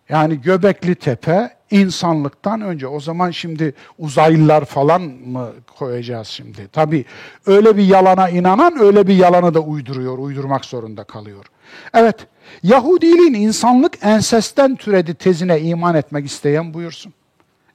Yani 0.10 0.42
Göbekli 0.42 0.96
Tepe 0.96 1.58
insanlıktan 1.72 2.62
önce. 2.62 2.88
O 2.88 3.00
zaman 3.00 3.32
şimdi 3.32 3.74
uzaylılar 4.00 4.66
falan 4.66 5.02
mı 5.02 5.52
koyacağız 5.78 6.28
şimdi? 6.28 6.68
Tabii 6.72 7.06
öyle 7.46 7.78
bir 7.78 7.84
yalana 7.84 8.30
inanan 8.30 8.80
öyle 8.80 9.08
bir 9.08 9.16
yalanı 9.16 9.54
da 9.54 9.60
uyduruyor, 9.60 10.18
uydurmak 10.18 10.66
zorunda 10.66 11.04
kalıyor. 11.04 11.46
Evet, 11.94 12.28
Yahudiliğin 12.64 13.34
insanlık 13.34 13.98
ensesten 14.02 14.76
türedi 14.76 15.14
tezine 15.14 15.62
iman 15.62 15.96
etmek 15.96 16.26
isteyen 16.26 16.74
buyursun. 16.74 17.14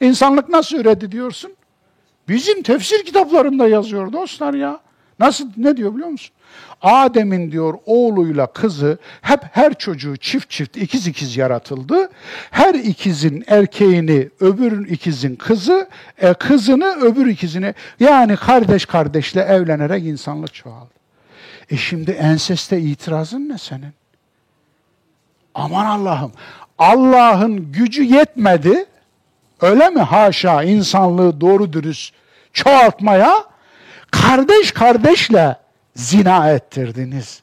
İnsanlık 0.01 0.49
nasıl 0.49 0.77
üredi 0.77 1.13
diyorsun? 1.13 1.53
Bizim 2.29 2.63
tefsir 2.63 3.05
kitaplarında 3.05 3.69
yazıyor 3.69 4.13
dostlar 4.13 4.55
ya. 4.55 4.81
Nasıl 5.23 5.49
ne 5.57 5.77
diyor 5.77 5.95
biliyor 5.95 6.09
musun? 6.09 6.35
Adem'in 6.83 7.53
diyor 7.53 7.75
oğluyla 7.87 8.47
kızı 8.47 8.99
hep 9.21 9.41
her 9.53 9.75
çocuğu 9.75 10.17
çift 10.17 10.51
çift 10.51 10.77
ikiz 10.77 11.07
ikiz 11.07 11.37
yaratıldı. 11.37 12.11
Her 12.51 12.75
ikizin 12.75 13.45
erkeğini 13.47 14.29
öbür 14.41 14.89
ikizin 14.89 15.37
kızı, 15.37 15.89
e, 16.19 16.35
kızını 16.35 16.87
öbür 16.87 17.27
ikizini 17.27 17.75
yani 18.01 18.37
kardeş 18.37 18.87
kardeşle 18.87 19.41
evlenerek 19.41 20.05
insanlık 20.05 20.55
çoğaldı. 20.55 20.91
E 21.71 21.77
şimdi 21.77 22.11
enseste 22.11 22.81
itirazın 22.81 23.49
ne 23.49 23.59
senin? 23.59 23.93
Aman 25.55 25.87
Allah'ım. 25.87 26.33
Allah'ın 26.79 27.73
gücü 27.73 28.03
yetmedi. 28.03 28.87
Öyle 29.61 29.91
mi? 29.91 30.01
Haşa 30.01 30.63
insanlığı 30.63 31.41
doğru 31.41 31.73
dürüst 31.73 32.15
çoğaltmaya 32.53 33.52
kardeş 34.13 34.73
kardeşle 34.73 35.57
zina 35.97 36.51
ettirdiniz. 36.51 37.43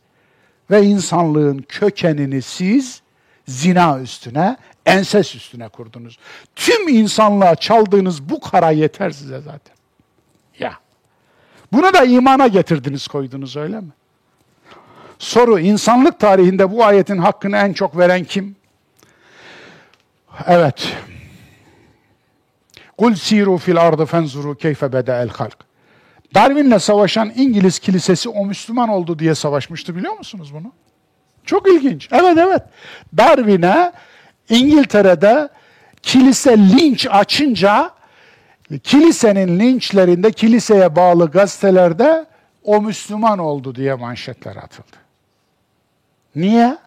Ve 0.72 0.84
insanlığın 0.84 1.66
kökenini 1.68 2.42
siz 2.42 3.02
zina 3.48 4.00
üstüne, 4.00 4.58
enses 4.86 5.36
üstüne 5.36 5.70
kurdunuz. 5.70 6.20
Tüm 6.56 6.88
insanlığa 6.88 7.56
çaldığınız 7.56 8.30
bu 8.30 8.40
kara 8.40 8.72
yeter 8.72 9.10
size 9.12 9.40
zaten. 9.42 9.76
Ya. 10.60 10.74
Bunu 11.72 11.94
da 11.94 12.04
imana 12.04 12.48
getirdiniz 12.48 13.08
koydunuz 13.08 13.58
öyle 13.58 13.80
mi? 13.82 13.92
Soru, 15.20 15.60
insanlık 15.60 16.20
tarihinde 16.20 16.72
bu 16.72 16.86
ayetin 16.86 17.18
hakkını 17.18 17.58
en 17.58 17.74
çok 17.74 17.98
veren 17.98 18.24
kim? 18.24 18.56
Evet. 20.48 20.96
Kul 22.98 23.16
siru 23.16 23.58
fil 23.58 23.82
ardı 23.82 24.06
fenzuru 24.06 24.56
keyfe 24.56 24.94
beda'el 24.94 25.30
halk. 25.30 25.69
Darwin'le 26.36 26.78
savaşan 26.80 27.32
İngiliz 27.36 27.80
kilisesi 27.80 28.30
o 28.30 28.46
Müslüman 28.46 28.90
oldu 28.90 29.20
diye 29.20 29.36
savaşmıştı 29.36 29.96
biliyor 29.96 30.18
musunuz 30.18 30.54
bunu? 30.54 30.72
Çok 31.46 31.68
ilginç. 31.68 32.10
Evet 32.12 32.38
evet. 32.38 32.62
Darwin'e 33.18 33.92
İngiltere'de 34.50 35.50
kilise 36.02 36.58
linç 36.58 37.08
açınca 37.12 37.92
kilisenin 38.84 39.60
linçlerinde 39.60 40.32
kiliseye 40.32 40.96
bağlı 40.96 41.32
gazetelerde 41.32 42.26
o 42.64 42.82
Müslüman 42.82 43.40
oldu 43.40 43.76
diye 43.76 43.94
manşetler 43.94 44.56
atıldı. 44.56 44.98
Niye? 46.36 46.78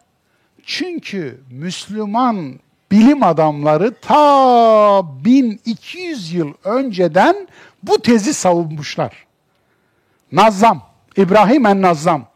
Çünkü 0.65 1.41
Müslüman 1.51 2.61
bilim 2.91 3.23
adamları 3.23 3.95
ta 3.95 5.03
1200 5.25 6.33
yıl 6.33 6.53
önceden 6.65 7.49
bu 7.83 8.03
tezi 8.03 8.35
savunmuşlar. 8.35 9.27
Nazzam, 10.33 10.83
İbrahim 11.17 11.67
en-Nazzam, 11.67 12.27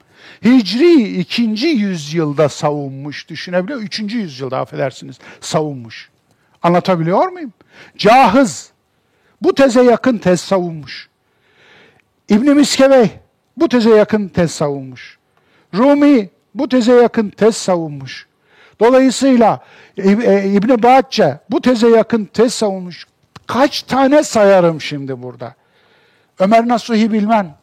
Hicri 0.44 1.18
2. 1.20 1.42
yüzyılda 1.66 2.48
savunmuş, 2.48 3.28
düşünebiliyor 3.28 3.78
musunuz? 3.78 4.12
3. 4.12 4.14
yüzyılda 4.14 4.58
affedersiniz, 4.58 5.18
savunmuş. 5.40 6.10
Anlatabiliyor 6.62 7.28
muyum? 7.28 7.52
Cahız, 7.96 8.70
bu 9.42 9.54
teze 9.54 9.82
yakın 9.82 10.18
tez 10.18 10.40
savunmuş. 10.40 11.08
İbn 12.28 12.50
Miskevey, 12.50 13.10
bu 13.56 13.68
teze 13.68 13.90
yakın 13.90 14.28
tez 14.28 14.50
savunmuş. 14.50 15.18
Rumi, 15.74 16.30
bu 16.54 16.68
teze 16.68 16.92
yakın 16.92 17.30
tez 17.30 17.56
savunmuş. 17.56 18.26
Dolayısıyla 18.80 19.60
e, 19.98 20.50
İbn 20.50 20.82
Batçe 20.82 21.38
bu 21.50 21.60
teze 21.60 21.88
yakın 21.88 22.24
tez 22.24 22.54
savunmuş. 22.54 23.06
Kaç 23.46 23.82
tane 23.82 24.22
sayarım 24.22 24.80
şimdi 24.80 25.22
burada? 25.22 25.54
Ömer 26.38 26.68
Nasuhi 26.68 27.12
Bilmen, 27.12 27.54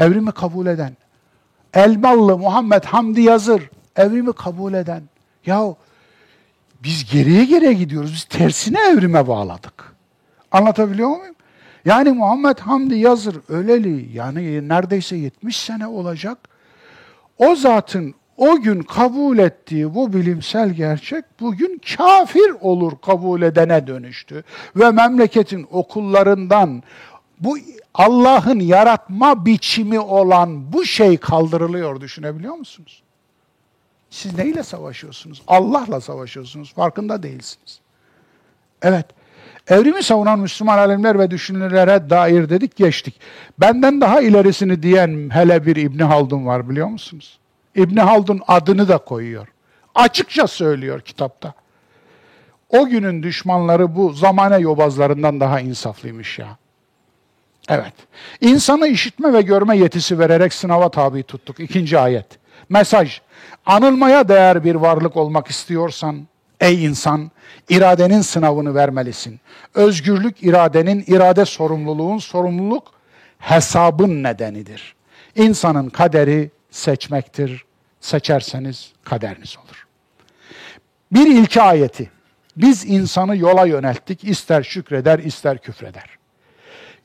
evrimi 0.00 0.32
kabul 0.32 0.66
eden. 0.66 0.96
Elmalı 1.74 2.38
Muhammed 2.38 2.84
Hamdi 2.84 3.20
Yazır, 3.20 3.70
evrimi 3.96 4.32
kabul 4.32 4.74
eden. 4.74 5.02
Yahu 5.46 5.76
biz 6.82 7.12
geriye 7.12 7.44
geriye 7.44 7.72
gidiyoruz. 7.72 8.12
Biz 8.12 8.24
tersine 8.24 8.78
evrime 8.92 9.28
bağladık. 9.28 9.94
Anlatabiliyor 10.52 11.08
muyum? 11.08 11.34
Yani 11.84 12.10
Muhammed 12.10 12.58
Hamdi 12.58 12.94
Yazır 12.94 13.36
öleli 13.48 14.16
yani 14.16 14.68
neredeyse 14.68 15.16
70 15.16 15.56
sene 15.56 15.86
olacak. 15.86 16.38
O 17.38 17.54
zatın 17.56 18.14
o 18.36 18.60
gün 18.60 18.82
kabul 18.82 19.38
ettiği 19.38 19.94
bu 19.94 20.12
bilimsel 20.12 20.70
gerçek 20.70 21.24
bugün 21.40 21.80
kafir 21.96 22.54
olur 22.60 22.92
kabul 23.06 23.42
edene 23.42 23.86
dönüştü. 23.86 24.44
Ve 24.76 24.90
memleketin 24.90 25.66
okullarından 25.70 26.82
bu 27.40 27.58
Allah'ın 27.94 28.60
yaratma 28.60 29.46
biçimi 29.46 30.00
olan 30.00 30.72
bu 30.72 30.84
şey 30.84 31.16
kaldırılıyor 31.16 32.00
düşünebiliyor 32.00 32.54
musunuz? 32.54 33.02
Siz 34.10 34.38
neyle 34.38 34.62
savaşıyorsunuz? 34.62 35.42
Allah'la 35.46 36.00
savaşıyorsunuz. 36.00 36.74
Farkında 36.74 37.22
değilsiniz. 37.22 37.80
Evet. 38.82 39.06
Evrimi 39.68 40.02
savunan 40.02 40.38
Müslüman 40.38 40.78
alimler 40.78 41.18
ve 41.18 41.30
düşünürlere 41.30 42.10
dair 42.10 42.48
dedik 42.48 42.76
geçtik. 42.76 43.20
Benden 43.58 44.00
daha 44.00 44.20
ilerisini 44.20 44.82
diyen 44.82 45.30
hele 45.32 45.66
bir 45.66 45.76
İbni 45.76 46.02
Haldun 46.02 46.46
var 46.46 46.68
biliyor 46.68 46.86
musunuz? 46.86 47.38
İbni 47.74 48.00
Haldun 48.00 48.40
adını 48.48 48.88
da 48.88 48.98
koyuyor. 48.98 49.48
Açıkça 49.94 50.46
söylüyor 50.46 51.00
kitapta. 51.00 51.52
O 52.68 52.86
günün 52.86 53.22
düşmanları 53.22 53.96
bu 53.96 54.12
zamane 54.12 54.58
yobazlarından 54.58 55.40
daha 55.40 55.60
insaflıymış 55.60 56.38
ya. 56.38 56.58
Evet. 57.70 57.92
İnsanı 58.40 58.86
işitme 58.88 59.32
ve 59.32 59.42
görme 59.42 59.76
yetisi 59.76 60.18
vererek 60.18 60.54
sınava 60.54 60.90
tabi 60.90 61.22
tuttuk. 61.22 61.60
İkinci 61.60 61.98
ayet. 61.98 62.26
Mesaj. 62.68 63.20
Anılmaya 63.66 64.28
değer 64.28 64.64
bir 64.64 64.74
varlık 64.74 65.16
olmak 65.16 65.48
istiyorsan, 65.48 66.26
ey 66.60 66.84
insan, 66.84 67.30
iradenin 67.68 68.20
sınavını 68.20 68.74
vermelisin. 68.74 69.40
Özgürlük 69.74 70.42
iradenin, 70.42 71.04
irade 71.06 71.44
sorumluluğun, 71.44 72.18
sorumluluk 72.18 72.92
hesabın 73.38 74.22
nedenidir. 74.22 74.94
İnsanın 75.36 75.88
kaderi 75.88 76.50
seçmektir. 76.70 77.64
Seçerseniz 78.00 78.92
kaderiniz 79.04 79.56
olur. 79.58 79.86
Bir 81.12 81.26
ilki 81.26 81.62
ayeti. 81.62 82.10
Biz 82.56 82.84
insanı 82.84 83.36
yola 83.36 83.66
yönelttik. 83.66 84.24
İster 84.24 84.62
şükreder, 84.62 85.18
ister 85.18 85.58
küfreder. 85.58 86.19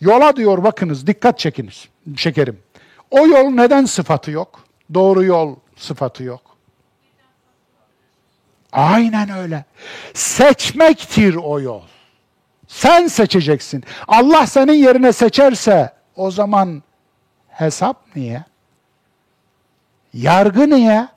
Yola 0.01 0.35
diyor 0.35 0.63
bakınız 0.63 1.07
dikkat 1.07 1.39
çekiniz, 1.39 1.87
çekerim. 2.15 2.59
O 3.11 3.27
yol 3.27 3.49
neden 3.49 3.85
sıfatı 3.85 4.31
yok? 4.31 4.65
Doğru 4.93 5.23
yol 5.23 5.55
sıfatı 5.75 6.23
yok. 6.23 6.41
Aynen 8.71 9.29
öyle. 9.29 9.65
Seçmektir 10.13 11.35
o 11.35 11.61
yol. 11.61 11.81
Sen 12.67 13.07
seçeceksin. 13.07 13.83
Allah 14.07 14.47
senin 14.47 14.73
yerine 14.73 15.13
seçerse 15.13 15.93
o 16.15 16.31
zaman 16.31 16.83
hesap 17.47 18.15
niye? 18.15 18.43
Yargı 20.13 20.69
niye? 20.69 21.07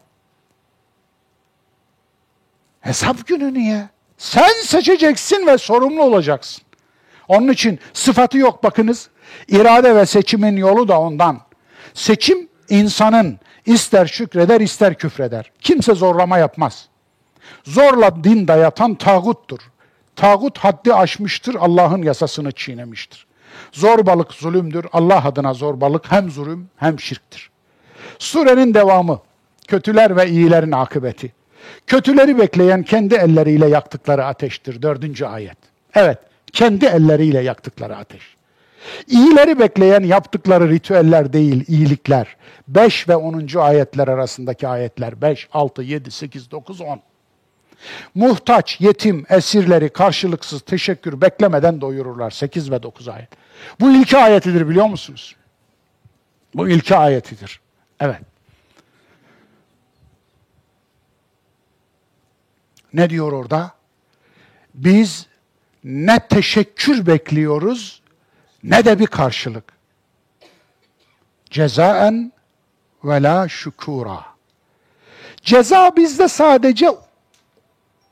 Hesap 2.80 3.26
günü 3.26 3.54
niye? 3.54 3.88
Sen 4.18 4.62
seçeceksin 4.64 5.46
ve 5.46 5.58
sorumlu 5.58 6.02
olacaksın. 6.02 6.64
Onun 7.28 7.48
için 7.48 7.78
sıfatı 7.92 8.38
yok 8.38 8.64
bakınız. 8.64 9.08
İrade 9.48 9.96
ve 9.96 10.06
seçimin 10.06 10.56
yolu 10.56 10.88
da 10.88 11.00
ondan. 11.00 11.40
Seçim 11.94 12.48
insanın 12.68 13.38
ister 13.66 14.06
şükreder 14.06 14.60
ister 14.60 14.94
küfreder. 14.94 15.50
Kimse 15.60 15.94
zorlama 15.94 16.38
yapmaz. 16.38 16.88
Zorla 17.64 18.24
din 18.24 18.48
dayatan 18.48 18.94
tağuttur. 18.94 19.58
Tağut 20.16 20.58
haddi 20.58 20.94
aşmıştır, 20.94 21.54
Allah'ın 21.54 22.02
yasasını 22.02 22.52
çiğnemiştir. 22.52 23.26
Zorbalık 23.72 24.32
zulümdür. 24.32 24.86
Allah 24.92 25.24
adına 25.24 25.54
zorbalık 25.54 26.12
hem 26.12 26.30
zulüm 26.30 26.68
hem 26.76 27.00
şirktir. 27.00 27.50
Surenin 28.18 28.74
devamı. 28.74 29.20
Kötüler 29.68 30.16
ve 30.16 30.28
iyilerin 30.28 30.72
akıbeti. 30.72 31.32
Kötüleri 31.86 32.38
bekleyen 32.38 32.82
kendi 32.82 33.14
elleriyle 33.14 33.66
yaktıkları 33.68 34.24
ateştir. 34.24 34.82
Dördüncü 34.82 35.24
ayet. 35.24 35.58
Evet, 35.94 36.18
kendi 36.52 36.86
elleriyle 36.86 37.40
yaktıkları 37.40 37.96
ateş. 37.96 38.36
İyileri 39.06 39.58
bekleyen 39.58 40.02
yaptıkları 40.02 40.70
ritüeller 40.70 41.32
değil, 41.32 41.64
iyilikler. 41.68 42.36
5 42.68 43.08
ve 43.08 43.16
10. 43.16 43.48
ayetler 43.58 44.08
arasındaki 44.08 44.68
ayetler. 44.68 45.22
5, 45.22 45.48
6, 45.52 45.82
7, 45.82 46.10
8, 46.10 46.50
9, 46.50 46.80
10. 46.80 47.00
Muhtaç, 48.14 48.80
yetim, 48.80 49.26
esirleri 49.28 49.88
karşılıksız 49.88 50.60
teşekkür 50.60 51.20
beklemeden 51.20 51.80
doyururlar. 51.80 52.30
8 52.30 52.70
ve 52.70 52.82
9 52.82 53.08
ayet. 53.08 53.28
Bu 53.80 53.90
ilki 53.90 54.18
ayetidir 54.18 54.68
biliyor 54.68 54.86
musunuz? 54.86 55.36
Bu 56.54 56.68
ilki 56.68 56.96
ayetidir. 56.96 57.60
Evet. 58.00 58.20
Ne 62.92 63.10
diyor 63.10 63.32
orada? 63.32 63.72
Biz 64.74 65.26
ne 65.84 66.18
teşekkür 66.28 67.06
bekliyoruz 67.06 68.02
ne 68.62 68.84
de 68.84 68.98
bir 68.98 69.06
karşılık. 69.06 69.64
Cezaen 71.50 72.32
ve 73.04 73.22
la 73.22 73.48
şükura. 73.48 74.24
Ceza 75.42 75.96
bizde 75.96 76.28
sadece 76.28 76.88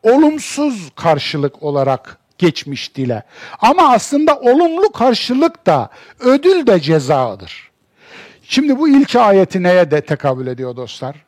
olumsuz 0.03 0.91
karşılık 0.97 1.63
olarak 1.63 2.19
geçmiş 2.39 2.97
dile. 2.97 3.23
Ama 3.59 3.93
aslında 3.93 4.39
olumlu 4.39 4.93
karşılık 4.93 5.67
da 5.67 5.91
ödül 6.21 6.67
de 6.67 6.81
cezadır. 6.81 7.71
Şimdi 8.43 8.79
bu 8.79 8.89
ilk 8.89 9.17
ayeti 9.17 9.63
neye 9.63 9.91
de 9.91 10.01
tekabül 10.01 10.47
ediyor 10.47 10.77
dostlar? 10.77 11.26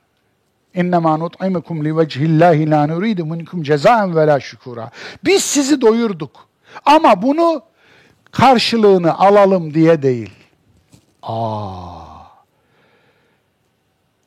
İnnemâ 0.78 1.16
nut'imukum 1.16 1.84
li 1.84 1.96
vecihillahi 1.96 2.70
la 2.70 2.86
nuridu 2.86 3.26
minkum 3.26 3.62
cezaen 3.62 4.16
ve 4.16 4.26
la 4.26 4.40
şükura. 4.40 4.90
Biz 5.24 5.44
sizi 5.44 5.80
doyurduk. 5.80 6.48
Ama 6.86 7.22
bunu 7.22 7.62
karşılığını 8.30 9.18
alalım 9.18 9.74
diye 9.74 10.02
değil. 10.02 10.30
Aa. 11.22 12.08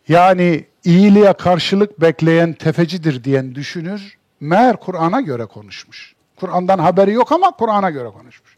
Yani 0.07 0.65
iyiliğe 0.83 1.33
karşılık 1.33 2.01
bekleyen 2.01 2.53
tefecidir 2.53 3.23
diyen 3.23 3.55
düşünür. 3.55 4.17
Meğer 4.39 4.77
Kur'an'a 4.77 5.21
göre 5.21 5.45
konuşmuş. 5.45 6.15
Kur'an'dan 6.35 6.79
haberi 6.79 7.11
yok 7.11 7.31
ama 7.31 7.51
Kur'an'a 7.51 7.89
göre 7.89 8.09
konuşmuş. 8.09 8.57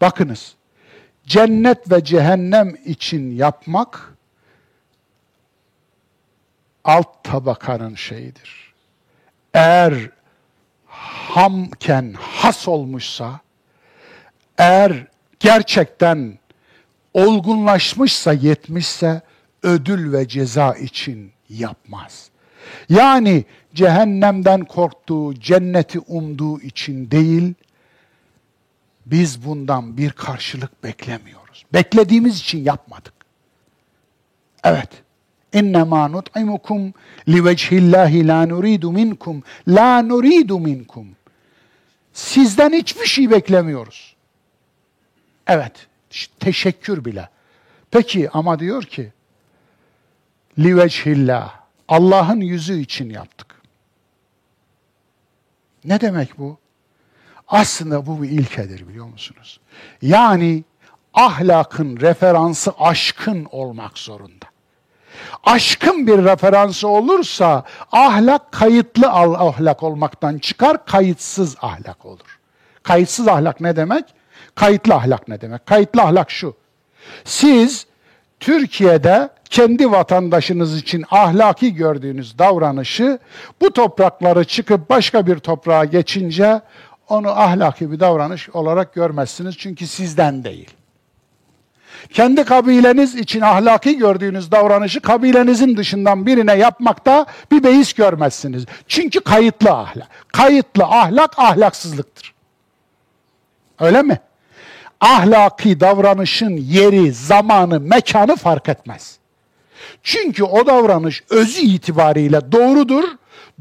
Bakınız, 0.00 0.54
cennet 1.26 1.92
ve 1.92 2.04
cehennem 2.04 2.76
için 2.84 3.30
yapmak 3.30 4.15
alt 6.86 7.24
tabakanın 7.24 7.94
şeyidir. 7.94 8.74
Eğer 9.54 10.10
hamken 10.86 12.14
has 12.20 12.68
olmuşsa, 12.68 13.40
eğer 14.58 15.06
gerçekten 15.40 16.38
olgunlaşmışsa, 17.14 18.32
yetmişse 18.32 19.22
ödül 19.62 20.12
ve 20.12 20.28
ceza 20.28 20.74
için 20.74 21.32
yapmaz. 21.48 22.30
Yani 22.88 23.44
cehennemden 23.74 24.64
korktuğu, 24.64 25.40
cenneti 25.40 25.98
umduğu 25.98 26.60
için 26.60 27.10
değil, 27.10 27.54
biz 29.06 29.44
bundan 29.44 29.96
bir 29.96 30.10
karşılık 30.10 30.84
beklemiyoruz. 30.84 31.64
Beklediğimiz 31.72 32.38
için 32.38 32.64
yapmadık. 32.64 33.14
Evet. 34.64 35.05
İnnemâ 35.56 36.08
nut'imukum 36.08 36.94
livecihillahi 37.28 38.28
la 38.28 38.46
nuridu 38.46 38.92
minkum 38.92 39.42
la 39.68 40.02
nuridu 40.02 40.60
minkum. 40.60 41.06
Sizden 42.12 42.72
hiçbir 42.72 43.06
şey 43.06 43.30
beklemiyoruz. 43.30 44.16
Evet, 45.46 45.86
teşekkür 46.40 47.04
bile. 47.04 47.28
Peki 47.90 48.30
ama 48.30 48.58
diyor 48.58 48.82
ki 48.82 49.12
livechillah 50.58 51.60
Allah'ın 51.88 52.40
yüzü 52.40 52.80
için 52.80 53.10
yaptık. 53.10 53.62
Ne 55.84 56.00
demek 56.00 56.38
bu? 56.38 56.58
Aslında 57.48 58.06
bu 58.06 58.22
bir 58.22 58.30
ilkedir 58.30 58.88
biliyor 58.88 59.06
musunuz? 59.06 59.60
Yani 60.02 60.64
ahlakın 61.14 61.96
referansı 62.00 62.72
aşkın 62.78 63.46
olmak 63.50 63.98
zorunda. 63.98 64.55
Aşkın 65.44 66.06
bir 66.06 66.24
referansı 66.24 66.88
olursa 66.88 67.64
ahlak 67.92 68.52
kayıtlı 68.52 69.08
ahlak 69.08 69.82
olmaktan 69.82 70.38
çıkar, 70.38 70.86
kayıtsız 70.86 71.56
ahlak 71.60 72.06
olur. 72.06 72.38
Kayıtsız 72.82 73.28
ahlak 73.28 73.60
ne 73.60 73.76
demek? 73.76 74.04
Kayıtlı 74.54 74.94
ahlak 74.94 75.28
ne 75.28 75.40
demek? 75.40 75.66
Kayıtlı 75.66 76.02
ahlak 76.02 76.30
şu. 76.30 76.54
Siz 77.24 77.86
Türkiye'de 78.40 79.28
kendi 79.50 79.90
vatandaşınız 79.90 80.76
için 80.76 81.04
ahlaki 81.10 81.74
gördüğünüz 81.74 82.38
davranışı 82.38 83.18
bu 83.60 83.72
toprakları 83.72 84.44
çıkıp 84.44 84.90
başka 84.90 85.26
bir 85.26 85.38
toprağa 85.38 85.84
geçince 85.84 86.60
onu 87.08 87.28
ahlaki 87.28 87.92
bir 87.92 88.00
davranış 88.00 88.48
olarak 88.50 88.94
görmezsiniz 88.94 89.58
çünkü 89.58 89.86
sizden 89.86 90.44
değil. 90.44 90.75
Kendi 92.12 92.44
kabileniz 92.44 93.14
için 93.14 93.40
ahlaki 93.40 93.98
gördüğünüz 93.98 94.50
davranışı 94.50 95.00
kabilenizin 95.00 95.76
dışından 95.76 96.26
birine 96.26 96.54
yapmakta 96.54 97.26
bir 97.52 97.64
beis 97.64 97.92
görmezsiniz. 97.92 98.64
Çünkü 98.88 99.20
kayıtlı 99.20 99.70
ahlak. 99.70 100.08
Kayıtlı 100.28 100.84
ahlak 100.84 101.38
ahlaksızlıktır. 101.38 102.34
Öyle 103.80 104.02
mi? 104.02 104.20
Ahlaki 105.00 105.80
davranışın 105.80 106.56
yeri, 106.56 107.12
zamanı, 107.12 107.80
mekanı 107.80 108.36
fark 108.36 108.68
etmez. 108.68 109.18
Çünkü 110.02 110.44
o 110.44 110.66
davranış 110.66 111.24
özü 111.30 111.60
itibariyle 111.60 112.52
doğrudur. 112.52 113.04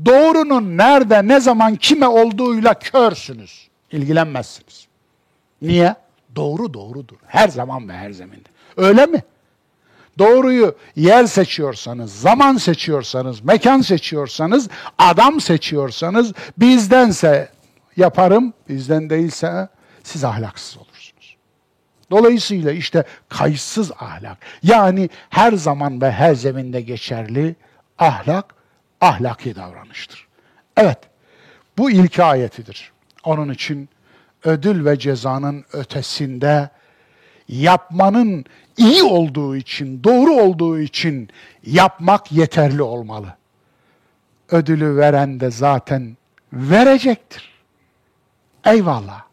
Doğrunun 0.06 0.78
nerede, 0.78 1.28
ne 1.28 1.40
zaman, 1.40 1.76
kime 1.76 2.08
olduğuyla 2.08 2.74
körsünüz. 2.74 3.68
İlgilenmezsiniz. 3.92 4.88
Niye? 5.62 5.96
Doğru 6.36 6.74
doğrudur. 6.74 7.18
Her 7.28 7.48
zaman 7.48 7.90
ve 7.90 7.94
her 7.94 8.12
zeminde. 8.12 8.50
Öyle 8.78 9.06
mi? 9.06 9.24
Doğruyu 10.20 10.76
yer 10.96 11.26
seçiyorsanız, 11.26 12.22
zaman 12.22 12.58
seçiyorsanız, 12.58 13.42
mekan 13.42 13.82
seçiyorsanız, 13.82 14.70
adam 14.98 15.42
seçiyorsanız 15.42 16.34
bizdense 16.58 17.50
yaparım, 17.98 18.54
bizden 18.70 19.10
değilse 19.10 19.68
siz 20.04 20.24
ahlaksız 20.24 20.78
olun. 20.78 20.96
Dolayısıyla 22.12 22.72
işte 22.72 23.04
kayıtsız 23.30 23.92
ahlak. 23.92 24.38
Yani 24.64 25.10
her 25.30 25.54
zaman 25.54 26.02
ve 26.02 26.12
her 26.12 26.36
zeminde 26.36 26.82
geçerli 26.82 27.56
ahlak, 28.00 28.56
ahlaki 29.02 29.56
davranıştır. 29.56 30.28
Evet, 30.78 30.98
bu 31.78 31.92
ilk 31.92 32.20
ayetidir. 32.20 32.92
Onun 33.24 33.54
için 33.54 33.90
ödül 34.46 34.86
ve 34.86 35.00
cezanın 35.00 35.66
ötesinde 35.74 36.70
yapmanın 37.48 38.46
iyi 38.78 39.04
olduğu 39.04 39.56
için, 39.56 40.04
doğru 40.04 40.34
olduğu 40.34 40.80
için 40.80 41.30
yapmak 41.66 42.32
yeterli 42.32 42.82
olmalı. 42.82 43.28
Ödülü 44.52 44.98
veren 44.98 45.40
de 45.40 45.52
zaten 45.52 46.18
verecektir. 46.54 47.52
Eyvallah. 48.66 49.26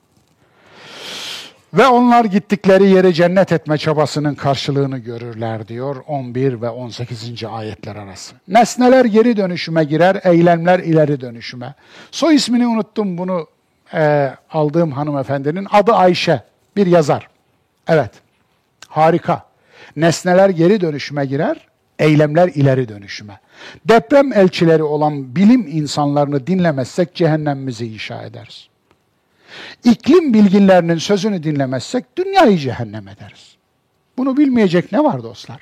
Ve 1.75 1.87
onlar 1.87 2.25
gittikleri 2.25 2.89
yeri 2.89 3.15
cennet 3.15 3.53
etme 3.53 3.79
çabasının 3.79 4.35
karşılığını 4.35 4.99
görürler 4.99 5.69
diyor 5.69 5.97
11 6.07 6.63
ve 6.63 6.69
18. 6.69 7.45
ayetler 7.45 7.97
arası. 7.97 8.35
Nesneler 8.49 9.05
geri 9.05 9.37
dönüşüme 9.37 9.85
girer, 9.85 10.21
eylemler 10.25 10.79
ileri 10.79 11.21
dönüşüme. 11.21 11.75
Soy 12.11 12.35
ismini 12.35 12.67
unuttum 12.67 13.19
bunu 13.19 13.47
e, 13.95 14.35
aldığım 14.51 14.93
hanımefendinin 14.93 15.67
adı 15.71 15.93
Ayşe, 15.93 16.43
bir 16.77 16.87
yazar. 16.87 17.29
Evet, 17.89 18.11
harika. 18.89 19.47
Nesneler 19.97 20.49
geri 20.49 20.81
dönüşüme 20.81 21.27
girer, 21.27 21.69
eylemler 21.99 22.49
ileri 22.49 22.89
dönüşüme. 22.89 23.41
Deprem 23.85 24.33
elçileri 24.33 24.83
olan 24.83 25.37
bilim 25.37 25.67
insanlarını 25.67 26.47
dinlemezsek 26.47 27.15
cehennemimizi 27.15 27.87
inşa 27.87 28.23
ederiz. 28.23 28.69
İklim 29.85 30.35
bilginlerinin 30.35 30.99
sözünü 30.99 31.43
dinlemezsek 31.43 32.17
dünyayı 32.17 32.59
cehennem 32.59 33.09
ederiz. 33.09 33.57
Bunu 34.17 34.37
bilmeyecek 34.37 34.93
ne 34.93 35.05
var 35.05 35.23
dostlar? 35.23 35.61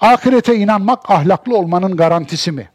Ahirete 0.00 0.56
inanmak 0.56 1.10
ahlaklı 1.10 1.56
olmanın 1.56 1.96
garantisi 1.96 2.52
mi? 2.52 2.68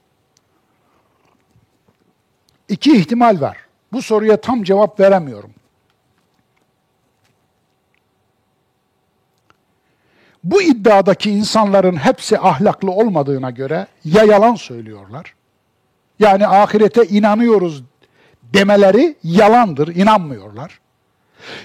İki 2.70 2.98
ihtimal 2.98 3.42
var. 3.42 3.65
Bu 3.96 4.02
soruya 4.02 4.38
tam 4.38 4.64
cevap 4.64 5.00
veremiyorum. 5.00 5.52
Bu 10.44 10.62
iddiadaki 10.62 11.32
insanların 11.32 11.96
hepsi 11.96 12.40
ahlaklı 12.40 12.92
olmadığına 12.92 13.52
göre 13.52 13.88
ya 14.06 14.24
yalan 14.24 14.56
söylüyorlar, 14.56 15.36
yani 16.20 16.48
ahirete 16.48 17.06
inanıyoruz 17.06 17.84
demeleri 18.44 19.16
yalandır, 19.24 19.96
inanmıyorlar. 19.96 20.80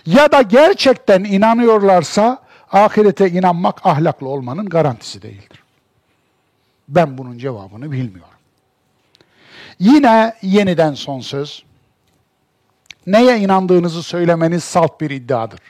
Ya 0.07 0.32
da 0.32 0.43
gerçekten 0.43 1.24
inanıyorlarsa 1.24 2.43
ahirete 2.73 3.31
inanmak 3.31 3.86
ahlaklı 3.86 4.28
olmanın 4.28 4.69
garantisi 4.69 5.23
değildir. 5.23 5.62
Ben 6.89 7.19
bunun 7.19 7.39
cevabını 7.39 7.93
bilmiyorum. 7.93 8.39
Yine 9.78 10.35
yeniden 10.43 10.94
son 10.94 11.20
söz. 11.20 11.70
Neye 13.11 13.39
inandığınızı 13.39 14.03
söylemeniz 14.03 14.65
salt 14.65 15.01
bir 15.01 15.11
iddiadır. 15.11 15.61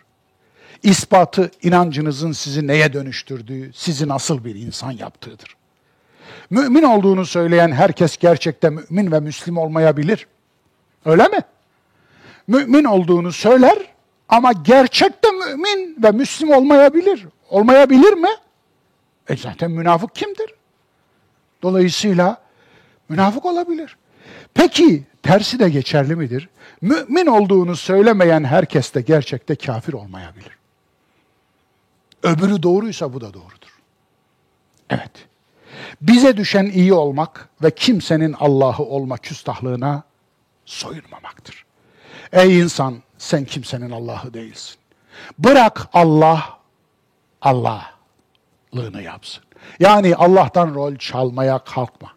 İspatı 0.82 1.50
inancınızın 1.62 2.32
sizi 2.32 2.66
neye 2.66 2.92
dönüştürdüğü, 2.92 3.72
sizi 3.74 4.08
nasıl 4.08 4.44
bir 4.44 4.54
insan 4.54 4.90
yaptığıdır. 4.90 5.56
Mümin 6.50 6.82
olduğunu 6.82 7.26
söyleyen 7.26 7.72
herkes 7.72 8.16
gerçekten 8.16 8.72
mümin 8.72 9.12
ve 9.12 9.20
müslim 9.20 9.58
olmayabilir. 9.58 10.26
Öyle 11.04 11.28
mi? 11.28 11.38
Mümin 12.46 12.84
olduğunu 12.84 13.32
söyler 13.32 13.78
Ama 14.28 14.52
gerçekte 14.52 15.28
mümin 15.30 15.96
ve 16.02 16.10
Müslim 16.10 16.50
olmayabilir. 16.50 17.26
Olmayabilir 17.50 18.12
mi? 18.12 18.28
E 19.28 19.36
zaten 19.36 19.70
münafık 19.70 20.14
kimdir? 20.14 20.54
Dolayısıyla 21.62 22.36
münafık 23.08 23.44
olabilir. 23.46 23.96
Peki 24.54 25.04
tersi 25.22 25.58
de 25.58 25.70
geçerli 25.70 26.16
midir? 26.16 26.48
Mümin 26.80 27.26
olduğunu 27.26 27.76
söylemeyen 27.76 28.44
herkes 28.44 28.94
de 28.94 29.00
gerçekte 29.00 29.54
kafir 29.54 29.92
olmayabilir. 29.92 30.58
Öbürü 32.22 32.62
doğruysa 32.62 33.12
bu 33.12 33.20
da 33.20 33.34
doğrudur. 33.34 33.78
Evet. 34.90 35.10
Bize 36.00 36.36
düşen 36.36 36.64
iyi 36.64 36.92
olmak 36.92 37.48
ve 37.62 37.70
kimsenin 37.70 38.32
Allah'ı 38.32 38.82
olma 38.82 39.18
küstahlığına 39.18 40.02
soyunmamaktır. 40.64 41.64
Ey 42.32 42.60
insan 42.60 43.02
sen 43.18 43.44
kimsenin 43.44 43.90
Allah'ı 43.90 44.34
değilsin. 44.34 44.76
Bırak 45.38 45.88
Allah 45.92 46.58
Allah'lığını 47.42 49.02
yapsın. 49.02 49.44
Yani 49.80 50.16
Allah'tan 50.16 50.74
rol 50.74 50.96
çalmaya 50.96 51.58
kalkma. 51.58 52.12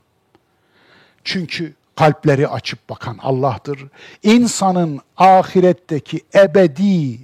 Çünkü 1.24 1.74
kalpleri 1.96 2.48
açıp 2.48 2.90
bakan 2.90 3.18
Allah'tır. 3.22 3.88
İnsanın 4.24 5.02
ahiretteki 5.18 6.22
ebedi 6.36 7.20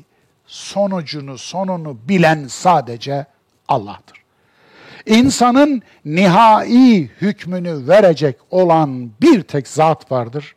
sonucunu, 0.48 1.38
sonunu 1.38 1.98
bilen 2.08 2.48
sadece 2.48 3.26
Allah'tır. 3.68 4.20
İnsanın 5.06 5.82
nihai 6.06 7.10
hükmünü 7.22 7.88
verecek 7.88 8.36
olan 8.52 9.12
bir 9.22 9.42
tek 9.42 9.68
zat 9.68 10.12
vardır. 10.12 10.56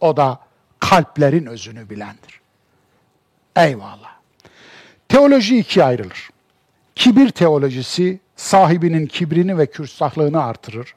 O 0.00 0.16
da 0.16 0.40
kalplerin 0.80 1.46
özünü 1.46 1.90
bilendir. 1.90 2.40
Eyvallah. 3.56 4.10
Teoloji 5.08 5.58
ikiye 5.58 5.84
ayrılır. 5.84 6.30
Kibir 6.94 7.30
teolojisi 7.30 8.20
sahibinin 8.36 9.06
kibrini 9.06 9.58
ve 9.58 9.66
kürsahlığını 9.66 10.44
artırır. 10.44 10.94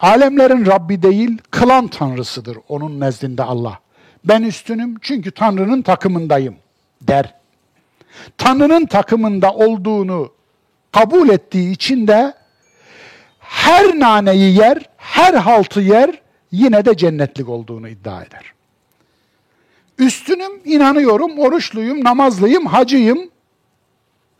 Alemlerin 0.00 0.66
Rabbi 0.66 1.02
değil, 1.02 1.38
kılan 1.50 1.88
tanrısıdır 1.88 2.58
onun 2.68 3.00
nezdinde 3.00 3.42
Allah. 3.42 3.78
Ben 4.24 4.42
üstünüm 4.42 4.96
çünkü 5.00 5.30
Tanrı'nın 5.30 5.82
takımındayım 5.82 6.56
der. 7.02 7.34
Tanrı'nın 8.38 8.86
takımında 8.86 9.52
olduğunu 9.52 10.32
kabul 10.92 11.28
ettiği 11.28 11.72
için 11.72 12.06
de 12.06 12.34
her 13.38 14.00
naneyi 14.00 14.56
yer, 14.56 14.90
her 14.96 15.34
haltı 15.34 15.80
yer, 15.80 16.22
yine 16.52 16.84
de 16.84 16.96
cennetlik 16.96 17.48
olduğunu 17.48 17.88
iddia 17.88 18.22
eder. 18.22 18.52
Üstünüm, 19.98 20.60
inanıyorum, 20.64 21.38
oruçluyum, 21.38 22.04
namazlıyım, 22.04 22.66
hacıyım. 22.66 23.30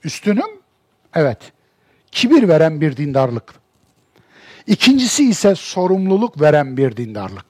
Üstünüm, 0.05 0.51
evet. 1.15 1.39
Kibir 2.13 2.49
veren 2.49 2.81
bir 2.81 2.97
dindarlık. 2.97 3.60
İkincisi 4.67 5.29
ise 5.29 5.55
sorumluluk 5.55 6.41
veren 6.41 6.77
bir 6.77 6.97
dindarlık. 6.97 7.47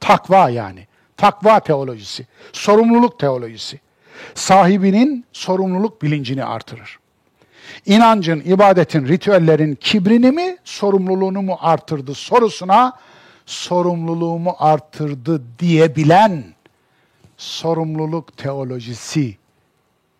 Takva 0.00 0.50
yani. 0.50 0.86
Takva 1.16 1.60
teolojisi, 1.60 2.26
sorumluluk 2.52 3.18
teolojisi. 3.18 3.80
Sahibinin 4.34 5.24
sorumluluk 5.32 6.02
bilincini 6.02 6.44
artırır. 6.44 6.98
İnancın, 7.86 8.40
ibadetin, 8.40 9.08
ritüellerin 9.08 9.74
kibrini 9.74 10.30
mi, 10.30 10.56
sorumluluğunu 10.64 11.42
mu 11.42 11.58
artırdı 11.60 12.14
sorusuna 12.14 12.98
sorumluluğumu 13.46 14.56
artırdı 14.58 15.42
diyebilen 15.58 16.44
sorumluluk 17.36 18.36
teolojisi 18.36 19.36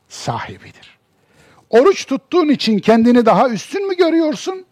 sahibidir. 0.08 0.98
Oruç 1.70 2.06
tuttuğun 2.06 2.48
için 2.48 2.78
kendini 2.78 3.26
daha 3.26 3.48
üstün 3.48 3.88
mü 3.88 3.96
görüyorsun? 3.96 4.64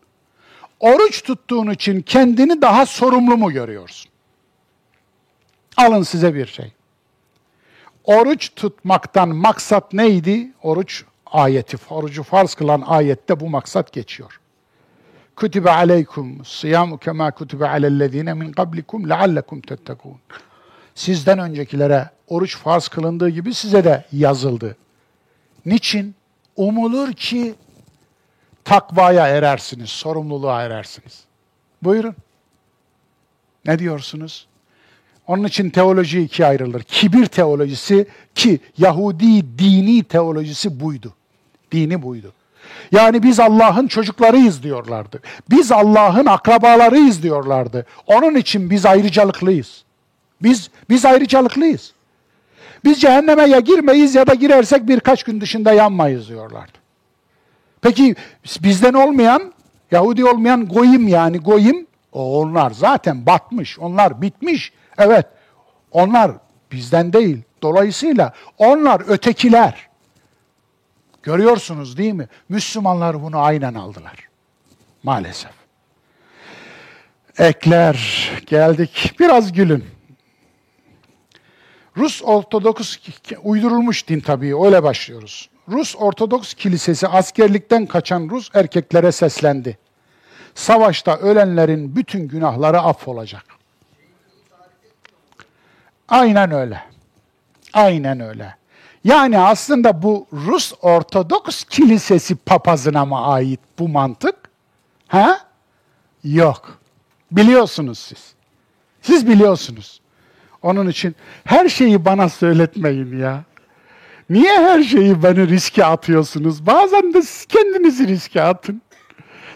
Oruç 0.81 1.23
tuttuğun 1.23 1.71
için 1.71 2.03
kendini 2.03 2.63
daha 2.63 2.87
sorumlu 2.87 3.37
mu 3.37 3.53
görüyorsun? 3.53 4.11
Alın 5.77 6.03
size 6.03 6.35
bir 6.35 6.47
şey. 6.47 6.73
Oruç 8.05 8.51
tutmaktan 8.57 9.29
maksat 9.29 9.93
neydi? 9.93 10.53
Oruç 10.63 11.05
ayeti, 11.27 11.77
orucu 11.91 12.23
farz 12.23 12.55
kılan 12.55 12.81
ayette 12.87 13.41
bu 13.41 13.49
maksat 13.49 13.93
geçiyor. 13.93 14.41
Kutibe 15.37 15.71
aleykum 15.71 16.45
siyamu 16.45 16.99
kema 16.99 17.31
kutibe 17.31 17.69
alellezine 17.69 18.35
min 18.35 18.53
qablikum 18.53 19.09
leallekum 19.09 19.61
tettekun. 19.61 20.17
Sizden 20.95 21.39
öncekilere 21.39 22.11
oruç 22.29 22.57
farz 22.57 22.89
kılındığı 22.89 23.29
gibi 23.29 23.55
size 23.55 23.85
de 23.85 24.05
yazıldı. 24.13 24.77
Niçin? 25.67 26.15
Umulur 26.57 27.13
ki 27.13 27.55
takvaya 28.69 29.27
erersiniz, 29.29 29.91
sorumluluğa 29.91 30.63
erersiniz. 30.63 31.25
Buyurun. 31.83 32.15
Ne 33.67 33.79
diyorsunuz? 33.79 34.47
Onun 35.27 35.45
için 35.45 35.71
teoloji 35.71 36.21
ikiye 36.21 36.49
ayrılır. 36.49 36.83
Kibir 36.83 37.27
teolojisi 37.27 38.07
ki 38.35 38.61
Yahudi 38.79 39.59
dini 39.59 40.05
teolojisi 40.05 40.81
buydu. 40.81 41.15
Dini 41.73 42.03
buydu. 42.03 42.33
Yani 42.93 43.23
biz 43.23 43.41
Allah'ın 43.41 43.87
çocuklarıyız 43.87 44.63
diyorlardı. 44.63 45.21
Biz 45.51 45.73
Allah'ın 45.73 46.27
akrabalarıyız 46.27 47.23
diyorlardı. 47.23 47.87
Onun 48.07 48.35
için 48.35 48.71
biz 48.71 48.87
ayrıcalıklıyız. 48.87 49.85
Biz 50.43 50.71
biz 50.91 51.05
ayrıcalıklıyız. 51.05 51.93
Biz 52.85 53.01
cehenneme 53.01 53.43
ya 53.43 53.61
girmeyiz 53.61 54.15
ya 54.15 54.27
da 54.27 54.35
girersek 54.35 54.89
birkaç 54.89 55.23
gün 55.23 55.41
dışında 55.41 55.73
yanmayız 55.73 56.29
diyorlardı. 56.29 56.79
Peki 57.83 58.15
bizden 58.63 58.93
olmayan, 58.95 59.53
Yahudi 59.91 60.25
olmayan 60.25 60.67
goyim 60.67 61.09
yani 61.09 61.39
goyim, 61.39 61.87
onlar 62.13 62.71
zaten 62.71 63.27
batmış, 63.27 63.79
onlar 63.79 64.23
bitmiş. 64.23 64.73
Evet, 64.99 65.27
onlar 65.91 66.33
bizden 66.73 67.13
değil. 67.13 67.43
Dolayısıyla 67.63 68.33
onlar 68.59 69.03
ötekiler. 69.09 69.89
Görüyorsunuz 71.23 71.99
değil 71.99 72.13
mi? 72.13 72.29
Müslümanlar 72.49 73.23
bunu 73.23 73.39
aynen 73.39 73.75
aldılar. 73.75 74.29
Maalesef. 75.03 75.51
Ekler 77.39 78.31
geldik. 78.47 79.15
Biraz 79.21 79.53
gülün. 79.53 79.98
Rus 81.97 82.23
Ortodoks 82.23 82.97
uydurulmuş 83.43 84.09
din 84.09 84.21
tabii 84.21 84.57
öyle 84.65 84.83
başlıyoruz. 84.83 85.49
Rus 85.69 85.97
Ortodoks 85.97 86.55
Kilisesi 86.55 87.09
askerlikten 87.09 87.87
kaçan 87.87 88.29
Rus 88.29 88.51
erkeklere 88.55 89.13
seslendi. 89.13 89.79
Savaşta 90.55 91.17
ölenlerin 91.17 91.97
bütün 91.97 92.29
günahları 92.29 92.81
affolacak. 92.81 93.45
Aynen 96.09 96.51
öyle. 96.53 96.83
Aynen 97.73 98.21
öyle. 98.21 98.57
Yani 99.05 99.39
aslında 99.39 100.03
bu 100.03 100.27
Rus 100.33 100.73
Ortodoks 100.83 101.65
Kilisesi 101.65 102.37
papazına 102.37 103.05
mı 103.05 103.27
ait 103.27 103.61
bu 103.79 103.89
mantık? 103.89 104.35
Ha? 105.09 105.41
Yok. 106.25 106.79
Biliyorsunuz 107.31 107.99
siz. 107.99 108.35
Siz 109.03 109.29
biliyorsunuz. 109.29 110.01
Onun 110.63 110.89
için 110.89 111.17
her 111.45 111.69
şeyi 111.69 112.05
bana 112.05 112.29
söyletmeyin 112.29 113.19
ya. 113.19 113.45
Niye 114.31 114.59
her 114.59 114.83
şeyi 114.83 115.23
beni 115.23 115.49
riske 115.49 115.85
atıyorsunuz? 115.85 116.67
Bazen 116.67 117.15
de 117.15 117.23
siz 117.23 117.47
kendinizi 117.47 118.09
riske 118.09 118.43
atın. 118.43 118.83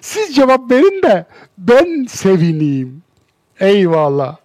Siz 0.01 0.37
cevap 0.37 0.71
verin 0.71 1.03
de 1.03 1.27
ben 1.59 2.05
sevineyim. 2.09 3.03
Eyvallah. 3.61 4.37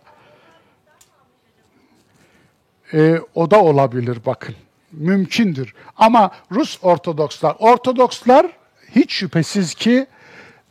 Ee, 2.93 3.19
o 3.35 3.51
da 3.51 3.63
olabilir 3.63 4.17
bakın. 4.25 4.55
Mümkündür. 4.91 5.73
Ama 5.97 6.31
Rus 6.51 6.79
Ortodokslar, 6.81 7.55
Ortodokslar 7.59 8.47
hiç 8.95 9.13
şüphesiz 9.13 9.73
ki 9.73 10.07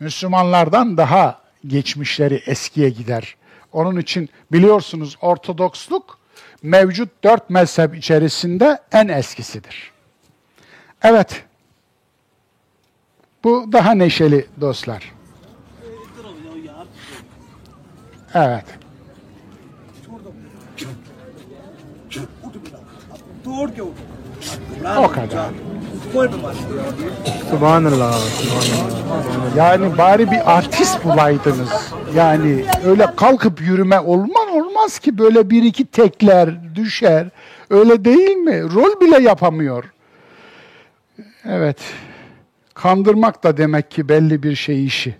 Müslümanlardan 0.00 0.96
daha 0.96 1.40
geçmişleri 1.66 2.42
eskiye 2.46 2.90
gider. 2.90 3.36
Onun 3.76 3.96
için 3.96 4.28
biliyorsunuz 4.52 5.16
Ortodoksluk 5.20 6.18
mevcut 6.62 7.24
dört 7.24 7.50
mezhep 7.50 7.96
içerisinde 7.96 8.78
en 8.92 9.08
eskisidir. 9.08 9.92
Evet. 11.02 11.44
Bu 13.44 13.72
daha 13.72 13.94
neşeli 13.94 14.46
dostlar. 14.60 15.12
Evet. 18.34 18.64
O 24.96 25.08
kadar. 25.08 25.50
Subhanallah. 27.50 28.20
Yani 29.56 29.98
bari 29.98 30.30
bir 30.30 30.56
artist 30.56 31.04
bulaydınız. 31.04 31.92
Yani 32.14 32.64
öyle 32.84 33.06
kalkıp 33.16 33.60
yürüme 33.60 34.00
olmaz 34.00 34.46
olmaz 34.52 34.98
ki 34.98 35.18
böyle 35.18 35.50
bir 35.50 35.62
iki 35.62 35.86
tekler 35.86 36.74
düşer. 36.74 37.28
Öyle 37.70 38.04
değil 38.04 38.36
mi? 38.36 38.62
Rol 38.62 39.00
bile 39.00 39.22
yapamıyor. 39.22 39.84
Evet. 41.44 41.78
Kandırmak 42.74 43.44
da 43.44 43.56
demek 43.56 43.90
ki 43.90 44.08
belli 44.08 44.42
bir 44.42 44.54
şey 44.54 44.86
işi. 44.86 45.16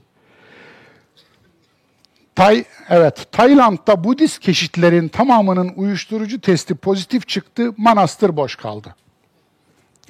Tay, 2.35 2.65
evet, 2.89 3.33
Tayland'da 3.33 4.05
Budist 4.05 4.39
keşitlerin 4.39 5.09
tamamının 5.09 5.73
uyuşturucu 5.77 6.41
testi 6.41 6.75
pozitif 6.75 7.29
çıktı, 7.29 7.73
manastır 7.77 8.37
boş 8.37 8.57
kaldı. 8.57 8.95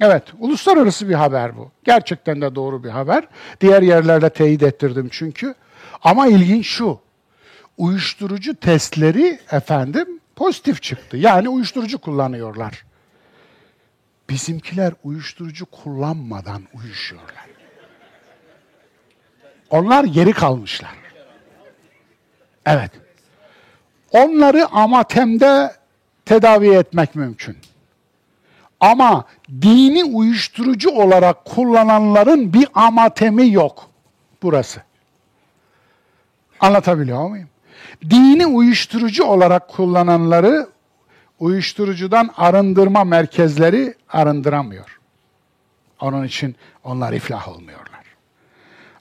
Evet, 0.01 0.23
uluslararası 0.39 1.09
bir 1.09 1.13
haber 1.13 1.57
bu. 1.57 1.71
Gerçekten 1.83 2.41
de 2.41 2.55
doğru 2.55 2.83
bir 2.83 2.89
haber. 2.89 3.27
Diğer 3.61 3.81
yerlerde 3.81 4.29
teyit 4.29 4.63
ettirdim 4.63 5.09
çünkü. 5.11 5.55
Ama 6.03 6.27
ilginç 6.27 6.67
şu, 6.67 6.99
uyuşturucu 7.77 8.55
testleri 8.55 9.39
efendim 9.51 10.19
pozitif 10.35 10.81
çıktı. 10.81 11.17
Yani 11.17 11.49
uyuşturucu 11.49 11.97
kullanıyorlar. 11.97 12.85
Bizimkiler 14.29 14.93
uyuşturucu 15.03 15.65
kullanmadan 15.65 16.63
uyuşuyorlar. 16.73 17.47
Onlar 19.69 20.03
geri 20.03 20.33
kalmışlar. 20.33 20.95
Evet. 22.65 22.91
Onları 24.11 24.67
amatemde 24.67 25.71
tedavi 26.25 26.69
etmek 26.69 27.15
mümkün. 27.15 27.57
Ama 28.79 29.25
dini 29.61 30.03
uyuşturucu 30.03 30.89
olarak 30.89 31.45
kullananların 31.45 32.53
bir 32.53 32.67
amatemi 32.73 33.51
yok 33.51 33.89
burası. 34.43 34.81
Anlatabiliyor 36.59 37.29
muyum? 37.29 37.49
Dini 38.09 38.45
uyuşturucu 38.47 39.23
olarak 39.23 39.67
kullananları 39.67 40.67
uyuşturucudan 41.39 42.29
arındırma 42.37 43.03
merkezleri 43.03 43.93
arındıramıyor. 44.09 44.99
Onun 46.01 46.23
için 46.23 46.55
onlar 46.83 47.13
iflah 47.13 47.47
olmuyorlar. 47.47 48.03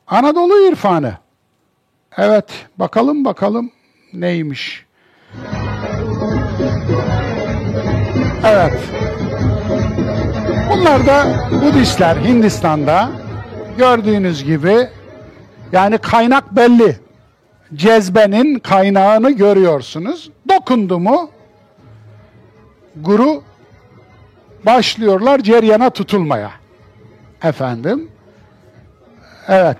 Anadolu 0.06 0.68
irfanı. 0.68 1.18
Evet, 2.16 2.66
bakalım 2.78 3.24
bakalım 3.24 3.70
neymiş. 4.12 4.86
Evet. 8.44 9.05
Bunlar 10.76 11.06
da 11.06 11.48
Budistler 11.62 12.16
Hindistan'da 12.16 13.10
gördüğünüz 13.78 14.44
gibi 14.44 14.88
yani 15.72 15.98
kaynak 15.98 16.56
belli. 16.56 16.96
Cezbenin 17.74 18.58
kaynağını 18.58 19.30
görüyorsunuz. 19.30 20.30
Dokundu 20.48 20.98
mu 20.98 21.30
guru 22.96 23.42
başlıyorlar 24.66 25.38
ceryana 25.40 25.90
tutulmaya. 25.90 26.50
Efendim. 27.42 28.10
Evet. 29.48 29.78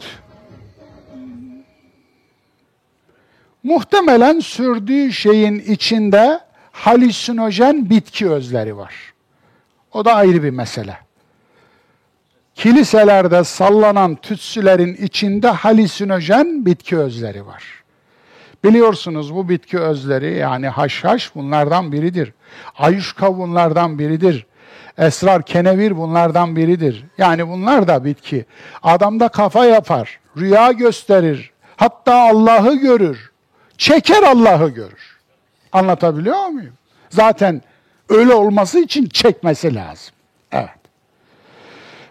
Muhtemelen 3.63 4.41
sürdüğü 4.41 5.13
şeyin 5.13 5.59
içinde 5.59 6.41
halüsinojen 6.73 7.91
bitki 7.91 8.31
özleri 8.31 8.77
var. 8.77 9.16
O 9.93 10.05
da 10.05 10.15
ayrı 10.15 10.43
bir 10.43 10.51
mesele. 10.51 10.99
Kiliselerde 12.55 13.45
sallanan 13.45 14.15
tütsülerin 14.15 14.95
içinde 14.95 15.49
halüsinojen 15.49 16.67
bitki 16.67 16.99
özleri 16.99 17.47
var. 17.47 17.65
Biliyorsunuz 18.65 19.35
bu 19.35 19.49
bitki 19.49 19.79
özleri 19.79 20.37
yani 20.37 20.69
haşhaş 20.69 21.35
bunlardan 21.35 21.93
biridir. 21.93 22.33
Ayuşka 22.79 23.39
bunlardan 23.39 23.99
biridir. 23.99 24.47
Esrar, 24.99 25.43
kenevir 25.43 25.97
bunlardan 25.97 26.57
biridir. 26.57 27.05
Yani 27.19 27.49
bunlar 27.49 27.89
da 27.89 28.05
bitki. 28.05 28.45
Adamda 28.83 29.29
kafa 29.29 29.65
yapar, 29.65 30.21
rüya 30.37 30.73
gösterir, 30.73 31.51
hatta 31.77 32.15
Allah'ı 32.15 32.75
görür. 32.75 33.31
Çeker 33.79 34.23
Allah'ı 34.23 34.69
görür. 34.69 35.19
Anlatabiliyor 35.73 36.47
muyum? 36.47 36.75
Zaten 37.11 37.63
öyle 38.09 38.35
olması 38.35 38.79
için 38.79 39.07
çekmesi 39.07 39.75
lazım. 39.75 40.15
Evet. 40.53 40.71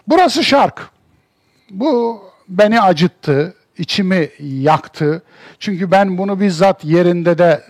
Burası 0.08 0.44
şark. 0.44 0.90
Bu 1.70 2.22
beni 2.48 2.82
acıttı, 2.82 3.56
içimi 3.78 4.30
yaktı. 4.40 5.24
Çünkü 5.60 5.92
ben 5.92 6.18
bunu 6.18 6.40
bizzat 6.40 6.86
yerinde 6.86 7.38
de 7.38 7.64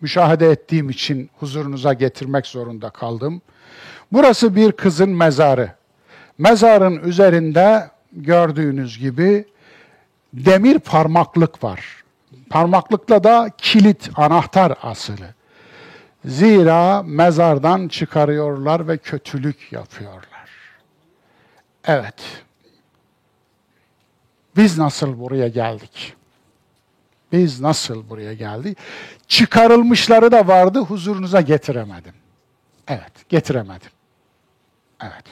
müşahede 0.00 0.50
ettiğim 0.50 0.90
için 0.90 1.30
huzurunuza 1.38 1.92
getirmek 1.92 2.46
zorunda 2.46 2.90
kaldım. 2.90 3.42
Burası 4.12 4.56
bir 4.56 4.72
kızın 4.72 5.10
mezarı. 5.10 5.72
Mezarın 6.38 7.02
üzerinde 7.04 7.90
gördüğünüz 8.12 8.98
gibi 8.98 9.44
demir 10.32 10.78
parmaklık 10.78 11.64
var. 11.64 12.04
Parmaklıkla 12.50 13.24
da 13.24 13.50
kilit, 13.58 14.10
anahtar 14.16 14.74
asılı. 14.82 15.34
Zira 16.24 17.02
mezardan 17.02 17.88
çıkarıyorlar 17.88 18.88
ve 18.88 18.98
kötülük 18.98 19.72
yapıyorlar. 19.72 20.48
Evet. 21.84 22.44
Biz 24.56 24.78
nasıl 24.78 25.18
buraya 25.18 25.48
geldik? 25.48 26.14
Biz 27.32 27.60
nasıl 27.60 28.08
buraya 28.08 28.34
geldik? 28.34 28.78
Çıkarılmışları 29.28 30.32
da 30.32 30.48
vardı, 30.48 30.78
huzurunuza 30.78 31.40
getiremedim. 31.40 32.14
Evet, 32.88 33.28
getiremedim. 33.28 33.90
Evet. 35.02 35.24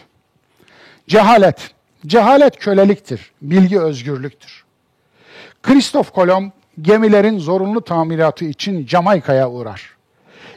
Cehalet. 1.09 1.71
Cehalet 2.07 2.57
köleliktir, 2.57 3.33
bilgi 3.43 3.81
özgürlüktür. 3.81 4.65
Kristof 5.63 6.13
Kolomb 6.13 6.51
gemilerin 6.81 7.39
zorunlu 7.39 7.85
tamiratı 7.85 8.45
için 8.45 8.87
Jamaika'ya 8.87 9.51
uğrar. 9.51 9.97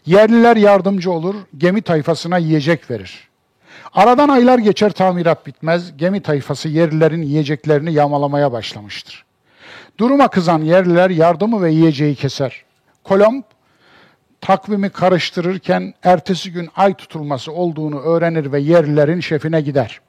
Yerliler 0.06 0.56
yardımcı 0.56 1.12
olur, 1.12 1.36
gemi 1.58 1.82
tayfasına 1.82 2.38
yiyecek 2.38 2.92
verir. 2.92 3.28
Aradan 3.94 4.30
aylar 4.30 4.60
geçer 4.60 4.92
tamirat 4.92 5.48
bitmez, 5.48 5.98
gemi 5.98 6.22
tayfası 6.22 6.70
yerlilerin 6.70 7.22
yiyeceklerini 7.22 7.94
yağmalamaya 7.94 8.52
başlamıştır. 8.52 9.26
Duruma 9.98 10.28
kızan 10.28 10.62
yerliler 10.62 11.10
yardımı 11.10 11.62
ve 11.62 11.72
yiyeceği 11.72 12.16
keser. 12.16 12.64
Kolomb 13.04 13.44
takvimi 14.42 14.90
karıştırırken 14.90 15.94
ertesi 16.04 16.52
gün 16.52 16.70
ay 16.76 16.94
tutulması 16.94 17.52
olduğunu 17.52 18.00
öğrenir 18.00 18.52
ve 18.52 18.60
yerlilerin 18.60 19.20
şefine 19.20 19.62
gider. 19.62 20.02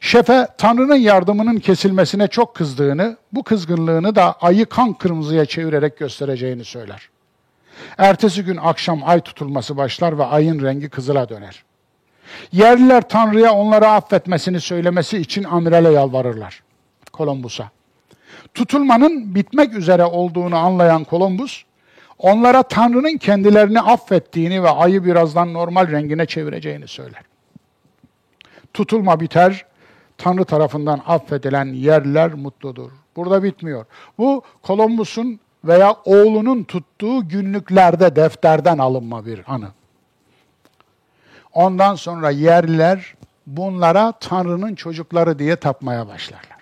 Şefe 0.00 0.48
Tanrı'nın 0.58 0.96
yardımının 0.96 1.56
kesilmesine 1.56 2.28
çok 2.28 2.54
kızdığını, 2.54 3.16
bu 3.32 3.42
kızgınlığını 3.42 4.14
da 4.14 4.32
ayı 4.32 4.66
kan 4.66 4.92
kırmızıya 4.92 5.44
çevirerek 5.44 5.98
göstereceğini 5.98 6.64
söyler. 6.64 7.13
Ertesi 7.98 8.44
gün 8.44 8.56
akşam 8.56 9.00
ay 9.04 9.20
tutulması 9.20 9.76
başlar 9.76 10.18
ve 10.18 10.24
ayın 10.24 10.62
rengi 10.62 10.88
kızıla 10.88 11.28
döner. 11.28 11.64
Yerliler 12.52 13.08
Tanrı'ya 13.08 13.52
onları 13.52 13.88
affetmesini 13.88 14.60
söylemesi 14.60 15.18
için 15.18 15.44
amirale 15.44 15.90
yalvarırlar. 15.90 16.62
Kolombus'a. 17.12 17.70
Tutulmanın 18.54 19.34
bitmek 19.34 19.74
üzere 19.74 20.04
olduğunu 20.04 20.56
anlayan 20.56 21.04
Kolombus, 21.04 21.64
onlara 22.18 22.62
Tanrı'nın 22.62 23.16
kendilerini 23.16 23.80
affettiğini 23.80 24.62
ve 24.62 24.70
ayı 24.70 25.04
birazdan 25.04 25.54
normal 25.54 25.90
rengine 25.90 26.26
çevireceğini 26.26 26.88
söyler. 26.88 27.22
Tutulma 28.74 29.20
biter, 29.20 29.64
Tanrı 30.18 30.44
tarafından 30.44 31.00
affedilen 31.06 31.66
yerler 31.66 32.34
mutludur. 32.34 32.90
Burada 33.16 33.42
bitmiyor. 33.42 33.86
Bu 34.18 34.42
Kolombus'un 34.62 35.40
veya 35.64 35.96
oğlunun 36.04 36.64
tuttuğu 36.64 37.28
günlüklerde 37.28 38.16
defterden 38.16 38.78
alınma 38.78 39.26
bir 39.26 39.40
anı. 39.46 39.68
Ondan 41.52 41.94
sonra 41.94 42.30
yerliler 42.30 43.14
bunlara 43.46 44.12
Tanrı'nın 44.12 44.74
çocukları 44.74 45.38
diye 45.38 45.56
tapmaya 45.56 46.08
başlarlar. 46.08 46.58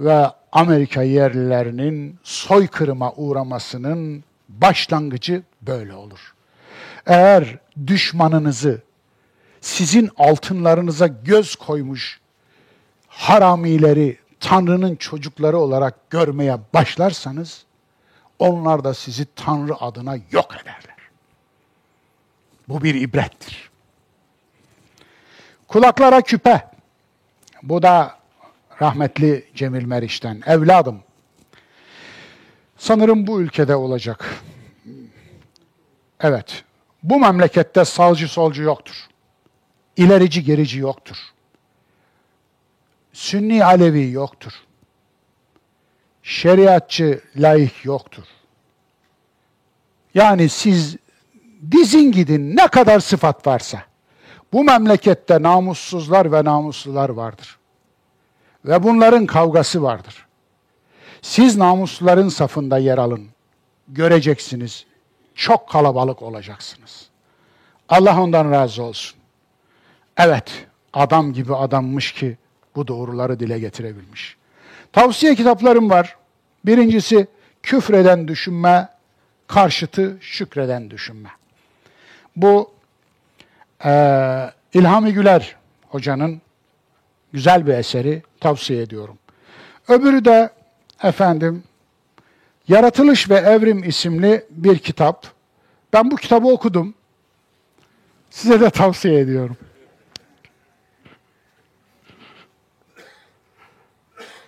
Ve 0.00 0.26
Amerika 0.52 1.02
yerlilerinin 1.02 2.18
soykırıma 2.22 3.12
uğramasının 3.12 4.24
başlangıcı 4.48 5.42
böyle 5.62 5.94
olur. 5.94 6.34
Eğer 7.06 7.58
düşmanınızı 7.86 8.82
sizin 9.60 10.10
altınlarınıza 10.16 11.06
göz 11.06 11.56
koymuş 11.56 12.20
haramileri 13.08 14.18
Tanrı'nın 14.40 14.96
çocukları 14.96 15.58
olarak 15.58 16.10
görmeye 16.10 16.58
başlarsanız 16.74 17.64
onlar 18.38 18.84
da 18.84 18.94
sizi 18.94 19.26
Tanrı 19.36 19.74
adına 19.80 20.16
yok 20.30 20.54
ederler. 20.62 20.96
Bu 22.68 22.82
bir 22.82 22.94
ibrettir. 22.94 23.70
Kulaklara 25.68 26.20
küpe. 26.20 26.70
Bu 27.62 27.82
da 27.82 28.18
rahmetli 28.82 29.48
Cemil 29.54 29.84
Meriç'ten. 29.84 30.42
Evladım, 30.46 31.02
sanırım 32.78 33.26
bu 33.26 33.40
ülkede 33.40 33.76
olacak. 33.76 34.42
Evet, 36.20 36.64
Bu 37.02 37.20
memlekette 37.20 37.84
sağcı 37.84 38.28
solcu 38.28 38.62
yoktur. 38.62 39.06
İlerici 39.96 40.44
gerici 40.44 40.78
yoktur. 40.78 41.16
Sünni 43.12 43.64
Alevi 43.64 44.10
yoktur. 44.10 44.52
Şeriatçı 46.22 47.20
laik 47.36 47.84
yoktur. 47.84 48.24
Yani 50.14 50.48
siz 50.48 50.96
dizin 51.70 52.12
gidin 52.12 52.56
ne 52.56 52.68
kadar 52.68 53.00
sıfat 53.00 53.46
varsa. 53.46 53.82
Bu 54.52 54.64
memlekette 54.64 55.42
namussuzlar 55.42 56.32
ve 56.32 56.44
namuslular 56.44 57.08
vardır. 57.08 57.58
Ve 58.64 58.82
bunların 58.82 59.26
kavgası 59.26 59.82
vardır. 59.82 60.26
Siz 61.22 61.56
namusluların 61.56 62.28
safında 62.28 62.78
yer 62.78 62.98
alın. 62.98 63.28
Göreceksiniz. 63.88 64.86
Çok 65.34 65.68
kalabalık 65.68 66.22
olacaksınız. 66.22 67.08
Allah 67.88 68.22
ondan 68.22 68.50
razı 68.50 68.82
olsun. 68.82 69.18
Evet, 70.16 70.66
adam 70.92 71.32
gibi 71.32 71.56
adammış 71.56 72.12
ki 72.12 72.38
bu 72.76 72.88
doğruları 72.88 73.40
dile 73.40 73.58
getirebilmiş. 73.58 74.36
Tavsiye 74.92 75.34
kitaplarım 75.34 75.90
var. 75.90 76.16
Birincisi 76.66 77.26
küfreden 77.62 78.28
düşünme, 78.28 78.88
karşıtı 79.46 80.16
şükreden 80.20 80.90
düşünme. 80.90 81.28
Bu 82.36 82.70
e, 83.84 83.90
İlhami 84.74 85.12
Güler 85.12 85.56
hocanın 85.88 86.42
güzel 87.32 87.66
bir 87.66 87.74
eseri 87.74 88.22
tavsiye 88.40 88.82
ediyorum. 88.82 89.18
Öbürü 89.88 90.24
de 90.24 90.50
efendim 91.02 91.62
Yaratılış 92.68 93.30
ve 93.30 93.34
Evrim 93.34 93.84
isimli 93.84 94.44
bir 94.50 94.78
kitap. 94.78 95.26
Ben 95.92 96.10
bu 96.10 96.16
kitabı 96.16 96.48
okudum. 96.48 96.94
Size 98.30 98.60
de 98.60 98.70
tavsiye 98.70 99.20
ediyorum. 99.20 99.56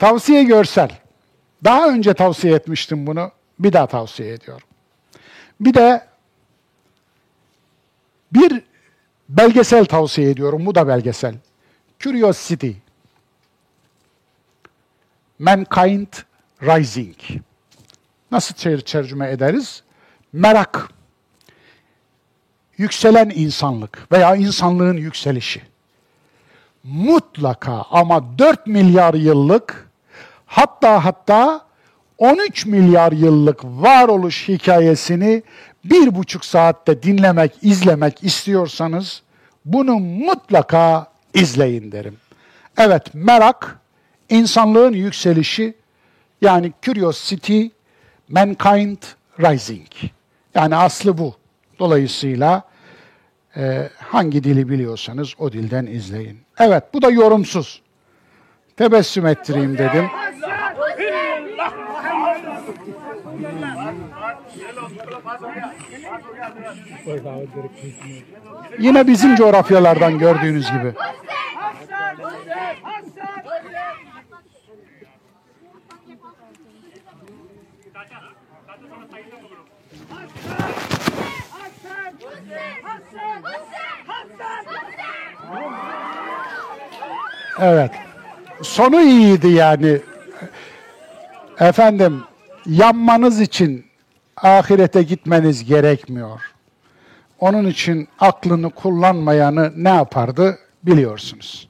Tavsiye 0.03 0.43
görsel. 0.43 0.91
Daha 1.65 1.89
önce 1.89 2.15
tavsiye 2.15 2.55
etmiştim 2.55 3.07
bunu. 3.07 3.31
Bir 3.59 3.73
daha 3.73 3.87
tavsiye 3.87 4.33
ediyorum. 4.33 4.69
Bir 5.61 5.75
de 5.75 6.07
bir 8.33 8.63
belgesel 9.29 9.85
tavsiye 9.85 10.31
ediyorum. 10.31 10.67
Bu 10.67 10.75
da 10.75 10.89
belgesel. 10.89 11.35
Curiosity. 11.99 12.71
Mankind 15.39 16.07
Rising. 16.63 17.17
Nasıl 18.31 18.55
tercüme 18.81 19.31
ederiz? 19.31 19.83
Merak. 20.33 20.89
Yükselen 22.79 23.33
insanlık 23.35 24.13
veya 24.13 24.37
insanlığın 24.37 24.97
yükselişi. 24.97 25.63
Mutlaka 26.85 27.83
ama 27.91 28.39
4 28.39 28.67
milyar 28.67 29.15
yıllık 29.15 29.92
hatta 30.53 31.05
hatta 31.05 31.61
13 32.19 32.67
milyar 32.67 33.13
yıllık 33.13 33.65
varoluş 33.65 34.49
hikayesini 34.49 35.43
bir 35.85 36.15
buçuk 36.15 36.45
saatte 36.45 37.03
dinlemek, 37.03 37.53
izlemek 37.63 38.25
istiyorsanız 38.25 39.23
bunu 39.65 39.99
mutlaka 39.99 41.07
izleyin 41.35 41.93
derim. 41.93 42.17
Evet, 42.79 43.15
merak, 43.15 43.79
insanlığın 44.29 44.93
yükselişi 44.93 45.75
yani 46.41 46.73
curiosity, 46.83 47.67
mankind 48.29 48.99
rising. 49.41 49.89
Yani 50.55 50.77
aslı 50.77 51.19
bu. 51.19 51.35
Dolayısıyla 51.79 52.63
e, 53.57 53.89
hangi 53.99 54.45
dili 54.45 54.69
biliyorsanız 54.69 55.35
o 55.39 55.53
dilden 55.53 55.87
izleyin. 55.87 56.41
Evet, 56.59 56.85
bu 56.95 57.03
da 57.03 57.11
yorumsuz. 57.11 57.83
Tebessüm 58.77 59.27
ettireyim 59.27 59.79
dedim. 59.79 60.07
Yine 68.79 69.07
bizim 69.07 69.37
coğrafyalardan 69.37 70.19
gördüğünüz 70.19 70.71
gibi. 70.73 70.93
Evet. 87.61 87.91
Sonu 88.63 89.01
iyiydi 89.01 89.49
yani. 89.49 89.99
Efendim, 91.61 92.25
yanmanız 92.67 93.41
için 93.41 93.92
ahirete 94.43 95.03
gitmeniz 95.03 95.65
gerekmiyor. 95.65 96.41
Onun 97.41 97.67
için 97.67 98.09
aklını 98.21 98.71
kullanmayanı 98.71 99.73
ne 99.77 99.89
yapardı 99.89 100.59
biliyorsunuz. 100.83 101.69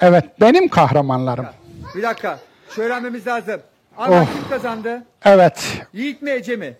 Evet, 0.00 0.24
benim 0.40 0.68
kahramanlarım. 0.68 1.46
Bir 1.94 2.02
dakika. 2.02 2.38
Şu 2.70 2.82
öğrenmemiz 2.82 3.26
lazım. 3.26 3.60
Arman 3.98 4.22
Oh. 4.22 4.26
kim 4.32 4.48
kazandı? 4.48 5.02
Evet, 5.24 5.82
Yiğit 5.92 6.22
mi 6.22 6.30
Ece 6.30 6.56
mi? 6.56 6.76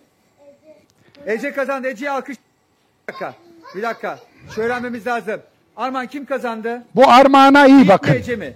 Ece 1.25 1.53
kazandı. 1.53 1.87
Ece'ye 1.87 2.11
alkış. 2.11 2.37
Bir 2.37 3.13
dakika. 3.13 3.33
Bir 3.75 3.81
dakika. 3.81 4.19
Şu 4.55 4.61
öğrenmemiz 4.61 5.07
lazım. 5.07 5.41
Arman 5.77 6.07
kim 6.07 6.25
kazandı? 6.25 6.83
bu 6.95 7.09
armağana 7.09 7.67
iyi 7.67 7.71
Yiğit 7.71 7.83
mi 7.83 7.89
bakın. 7.89 8.13
Ece 8.13 8.35
mi? 8.35 8.53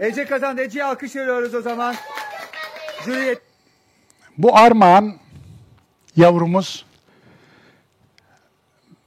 Ece 0.00 0.24
kazandı. 0.24 0.62
Ece'ye 0.62 0.84
alkış 0.84 1.16
veriyoruz 1.16 1.54
o 1.54 1.60
zaman. 1.62 1.94
Jüriye 3.04 3.34
Bu 4.38 4.56
armağan 4.56 5.14
yavrumuz 6.16 6.84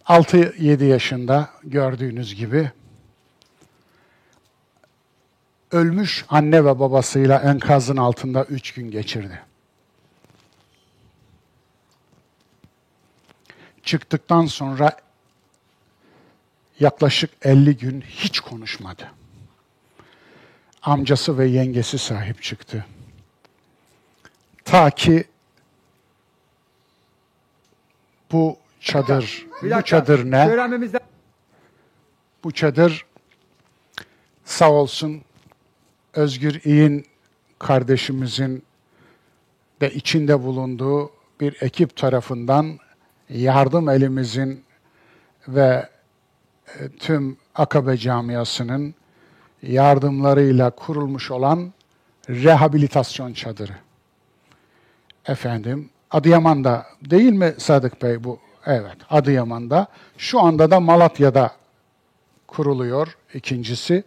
6-7 0.06 0.84
yaşında 0.84 1.50
gördüğünüz 1.64 2.36
gibi 2.36 2.72
ölmüş 5.72 6.26
anne 6.30 6.66
ve 6.66 6.80
babasıyla 6.80 7.40
enkazın 7.40 7.98
altında 7.98 8.44
3 8.44 8.74
gün 8.74 8.92
geçirdi. 8.92 9.42
Çıktıktan 13.84 14.46
sonra 14.46 14.98
yaklaşık 16.80 17.30
50 17.42 17.78
gün 17.78 18.02
hiç 18.02 18.40
konuşmadı. 18.40 19.12
Amcası 20.82 21.38
ve 21.38 21.48
yengesi 21.48 21.98
sahip 21.98 22.44
çıktı. 22.44 22.86
Ta 24.66 24.90
ki 24.90 25.28
bu 28.36 28.58
çadır, 28.82 29.48
bu 29.62 29.82
çadır 29.82 30.32
ne? 30.32 30.48
Bu 32.44 32.52
çadır 32.52 33.06
sağ 34.46 34.72
olsun 34.72 35.22
Özgür 36.14 36.62
İyin 36.64 37.06
kardeşimizin 37.60 38.64
de 39.82 39.94
içinde 39.94 40.44
bulunduğu 40.44 41.12
bir 41.42 41.58
ekip 41.62 41.96
tarafından 41.96 42.80
yardım 43.30 43.90
elimizin 43.90 44.64
ve 45.48 45.90
e, 46.80 46.90
tüm 46.90 47.38
Akabe 47.56 47.98
camiasının 47.98 48.96
yardımlarıyla 49.62 50.70
kurulmuş 50.70 51.32
olan 51.32 51.74
rehabilitasyon 52.30 53.34
çadırı. 53.34 53.76
Efendim, 55.26 55.90
Adıyaman'da 56.12 56.86
değil 57.10 57.34
mi 57.34 57.54
Sadık 57.58 58.02
Bey 58.02 58.24
bu? 58.24 58.40
Evet, 58.66 58.98
Adıyaman'da. 59.10 59.88
Şu 60.18 60.42
anda 60.42 60.72
da 60.72 60.80
Malatya'da 60.80 61.52
kuruluyor 62.48 63.18
ikincisi. 63.34 64.04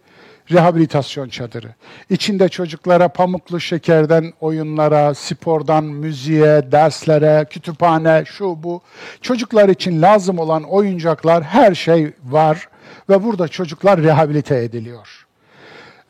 Rehabilitasyon 0.51 1.29
çadırı. 1.29 1.73
İçinde 2.09 2.49
çocuklara 2.49 3.07
pamuklu 3.07 3.59
şekerden 3.59 4.33
oyunlara, 4.41 5.13
spordan 5.13 5.83
müziğe, 5.83 6.71
derslere, 6.71 7.45
kütüphane, 7.49 8.23
şu 8.25 8.63
bu. 8.63 8.81
Çocuklar 9.21 9.69
için 9.69 10.01
lazım 10.01 10.39
olan 10.39 10.63
oyuncaklar, 10.63 11.43
her 11.43 11.75
şey 11.75 12.13
var 12.23 12.69
ve 13.09 13.23
burada 13.23 13.47
çocuklar 13.47 14.03
rehabilite 14.03 14.55
ediliyor. 14.55 15.27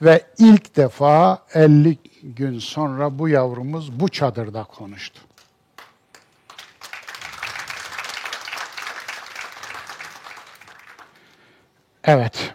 Ve 0.02 0.22
ilk 0.38 0.76
defa 0.76 1.40
50 1.54 1.98
gün 2.24 2.60
sonra 2.60 3.20
bu 3.20 3.30
yavrumuz 3.30 4.00
bu 4.00 4.10
çadırda 4.10 4.64
konuştu. 4.64 5.22
Evet. 12.04 12.54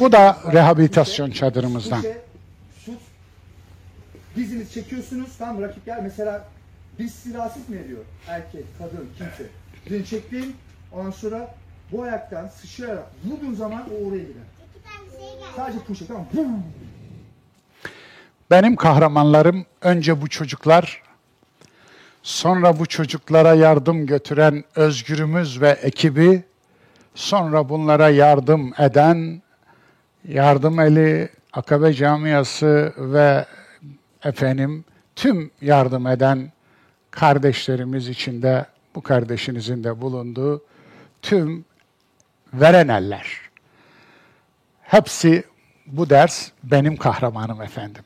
Bu 0.00 0.12
da 0.12 0.38
rehabilitasyon 0.52 1.30
çadırımızdan. 1.30 2.02
Şut. 2.84 2.98
Diziniz 4.36 4.72
çekiyorsunuz. 4.72 5.30
Tamam 5.38 5.62
rakip 5.62 5.86
gel. 5.86 6.00
Mesela 6.02 6.48
Diş 6.98 7.12
sirasit 7.12 7.68
mi 7.68 7.78
ediyor? 7.78 8.04
Erkek, 8.28 8.64
kadın, 8.78 9.08
kimse. 9.18 9.46
Dilini 9.86 10.06
çektin, 10.06 10.56
ondan 10.92 11.10
sonra 11.10 11.54
bu 11.92 12.02
ayaktan 12.02 12.48
sıçrayarak 12.48 13.06
vurduğun 13.24 13.54
zaman 13.54 13.82
o 13.82 14.08
oraya 14.08 14.18
gider. 14.18 14.42
Sadece 15.56 15.78
push 15.78 16.02
tamam 16.08 16.26
mı? 16.32 16.62
Benim 18.50 18.76
kahramanlarım 18.76 19.66
önce 19.80 20.20
bu 20.20 20.28
çocuklar, 20.28 21.02
sonra 22.22 22.78
bu 22.78 22.86
çocuklara 22.86 23.54
yardım 23.54 24.06
götüren 24.06 24.64
Özgürümüz 24.74 25.60
ve 25.60 25.70
ekibi, 25.70 26.42
sonra 27.14 27.68
bunlara 27.68 28.08
yardım 28.08 28.72
eden 28.78 29.42
yardım 30.28 30.80
eli, 30.80 31.28
Akabe 31.52 31.94
Camiası 31.94 32.94
ve 32.98 33.46
efendim 34.24 34.84
tüm 35.16 35.50
yardım 35.60 36.06
eden 36.06 36.52
kardeşlerimiz 37.10 38.08
içinde 38.08 38.66
bu 38.94 39.02
kardeşinizin 39.02 39.84
de 39.84 40.00
bulunduğu 40.00 40.64
tüm 41.22 41.64
veren 42.54 42.88
eller. 42.88 43.40
Hepsi 44.82 45.44
bu 45.86 46.10
ders 46.10 46.48
benim 46.64 46.96
kahramanım 46.96 47.62
efendim. 47.62 48.02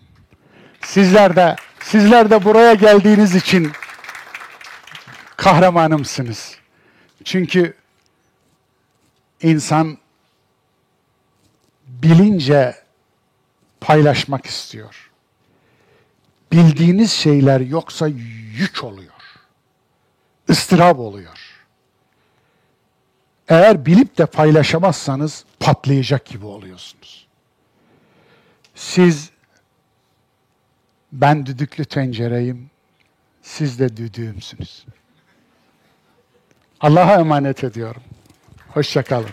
Sizler 0.84 1.36
de 1.36 1.56
sizler 1.80 2.30
de 2.30 2.44
buraya 2.44 2.74
geldiğiniz 2.74 3.34
için 3.34 3.72
kahramanımsınız. 5.36 6.56
Çünkü 7.24 7.74
insan 9.42 9.98
bilince 11.86 12.74
paylaşmak 13.80 14.46
istiyor. 14.46 15.10
Bildiğiniz 16.52 17.12
şeyler 17.12 17.60
yoksa 17.60 18.08
yük 18.56 18.84
oluyor. 18.84 19.12
ıstırap 20.50 20.98
oluyor. 20.98 21.38
Eğer 23.48 23.86
bilip 23.86 24.18
de 24.18 24.26
paylaşamazsanız 24.26 25.44
patlayacak 25.60 26.26
gibi 26.26 26.46
oluyorsunuz. 26.46 27.26
Siz 28.74 29.30
ben 31.12 31.46
düdüklü 31.46 31.84
tencereyim, 31.84 32.70
siz 33.42 33.78
de 33.78 33.96
düdüğümsünüz. 33.96 34.86
Allah'a 36.80 37.14
emanet 37.14 37.64
ediyorum. 37.64 38.02
Hoşçakalın. 38.74 39.30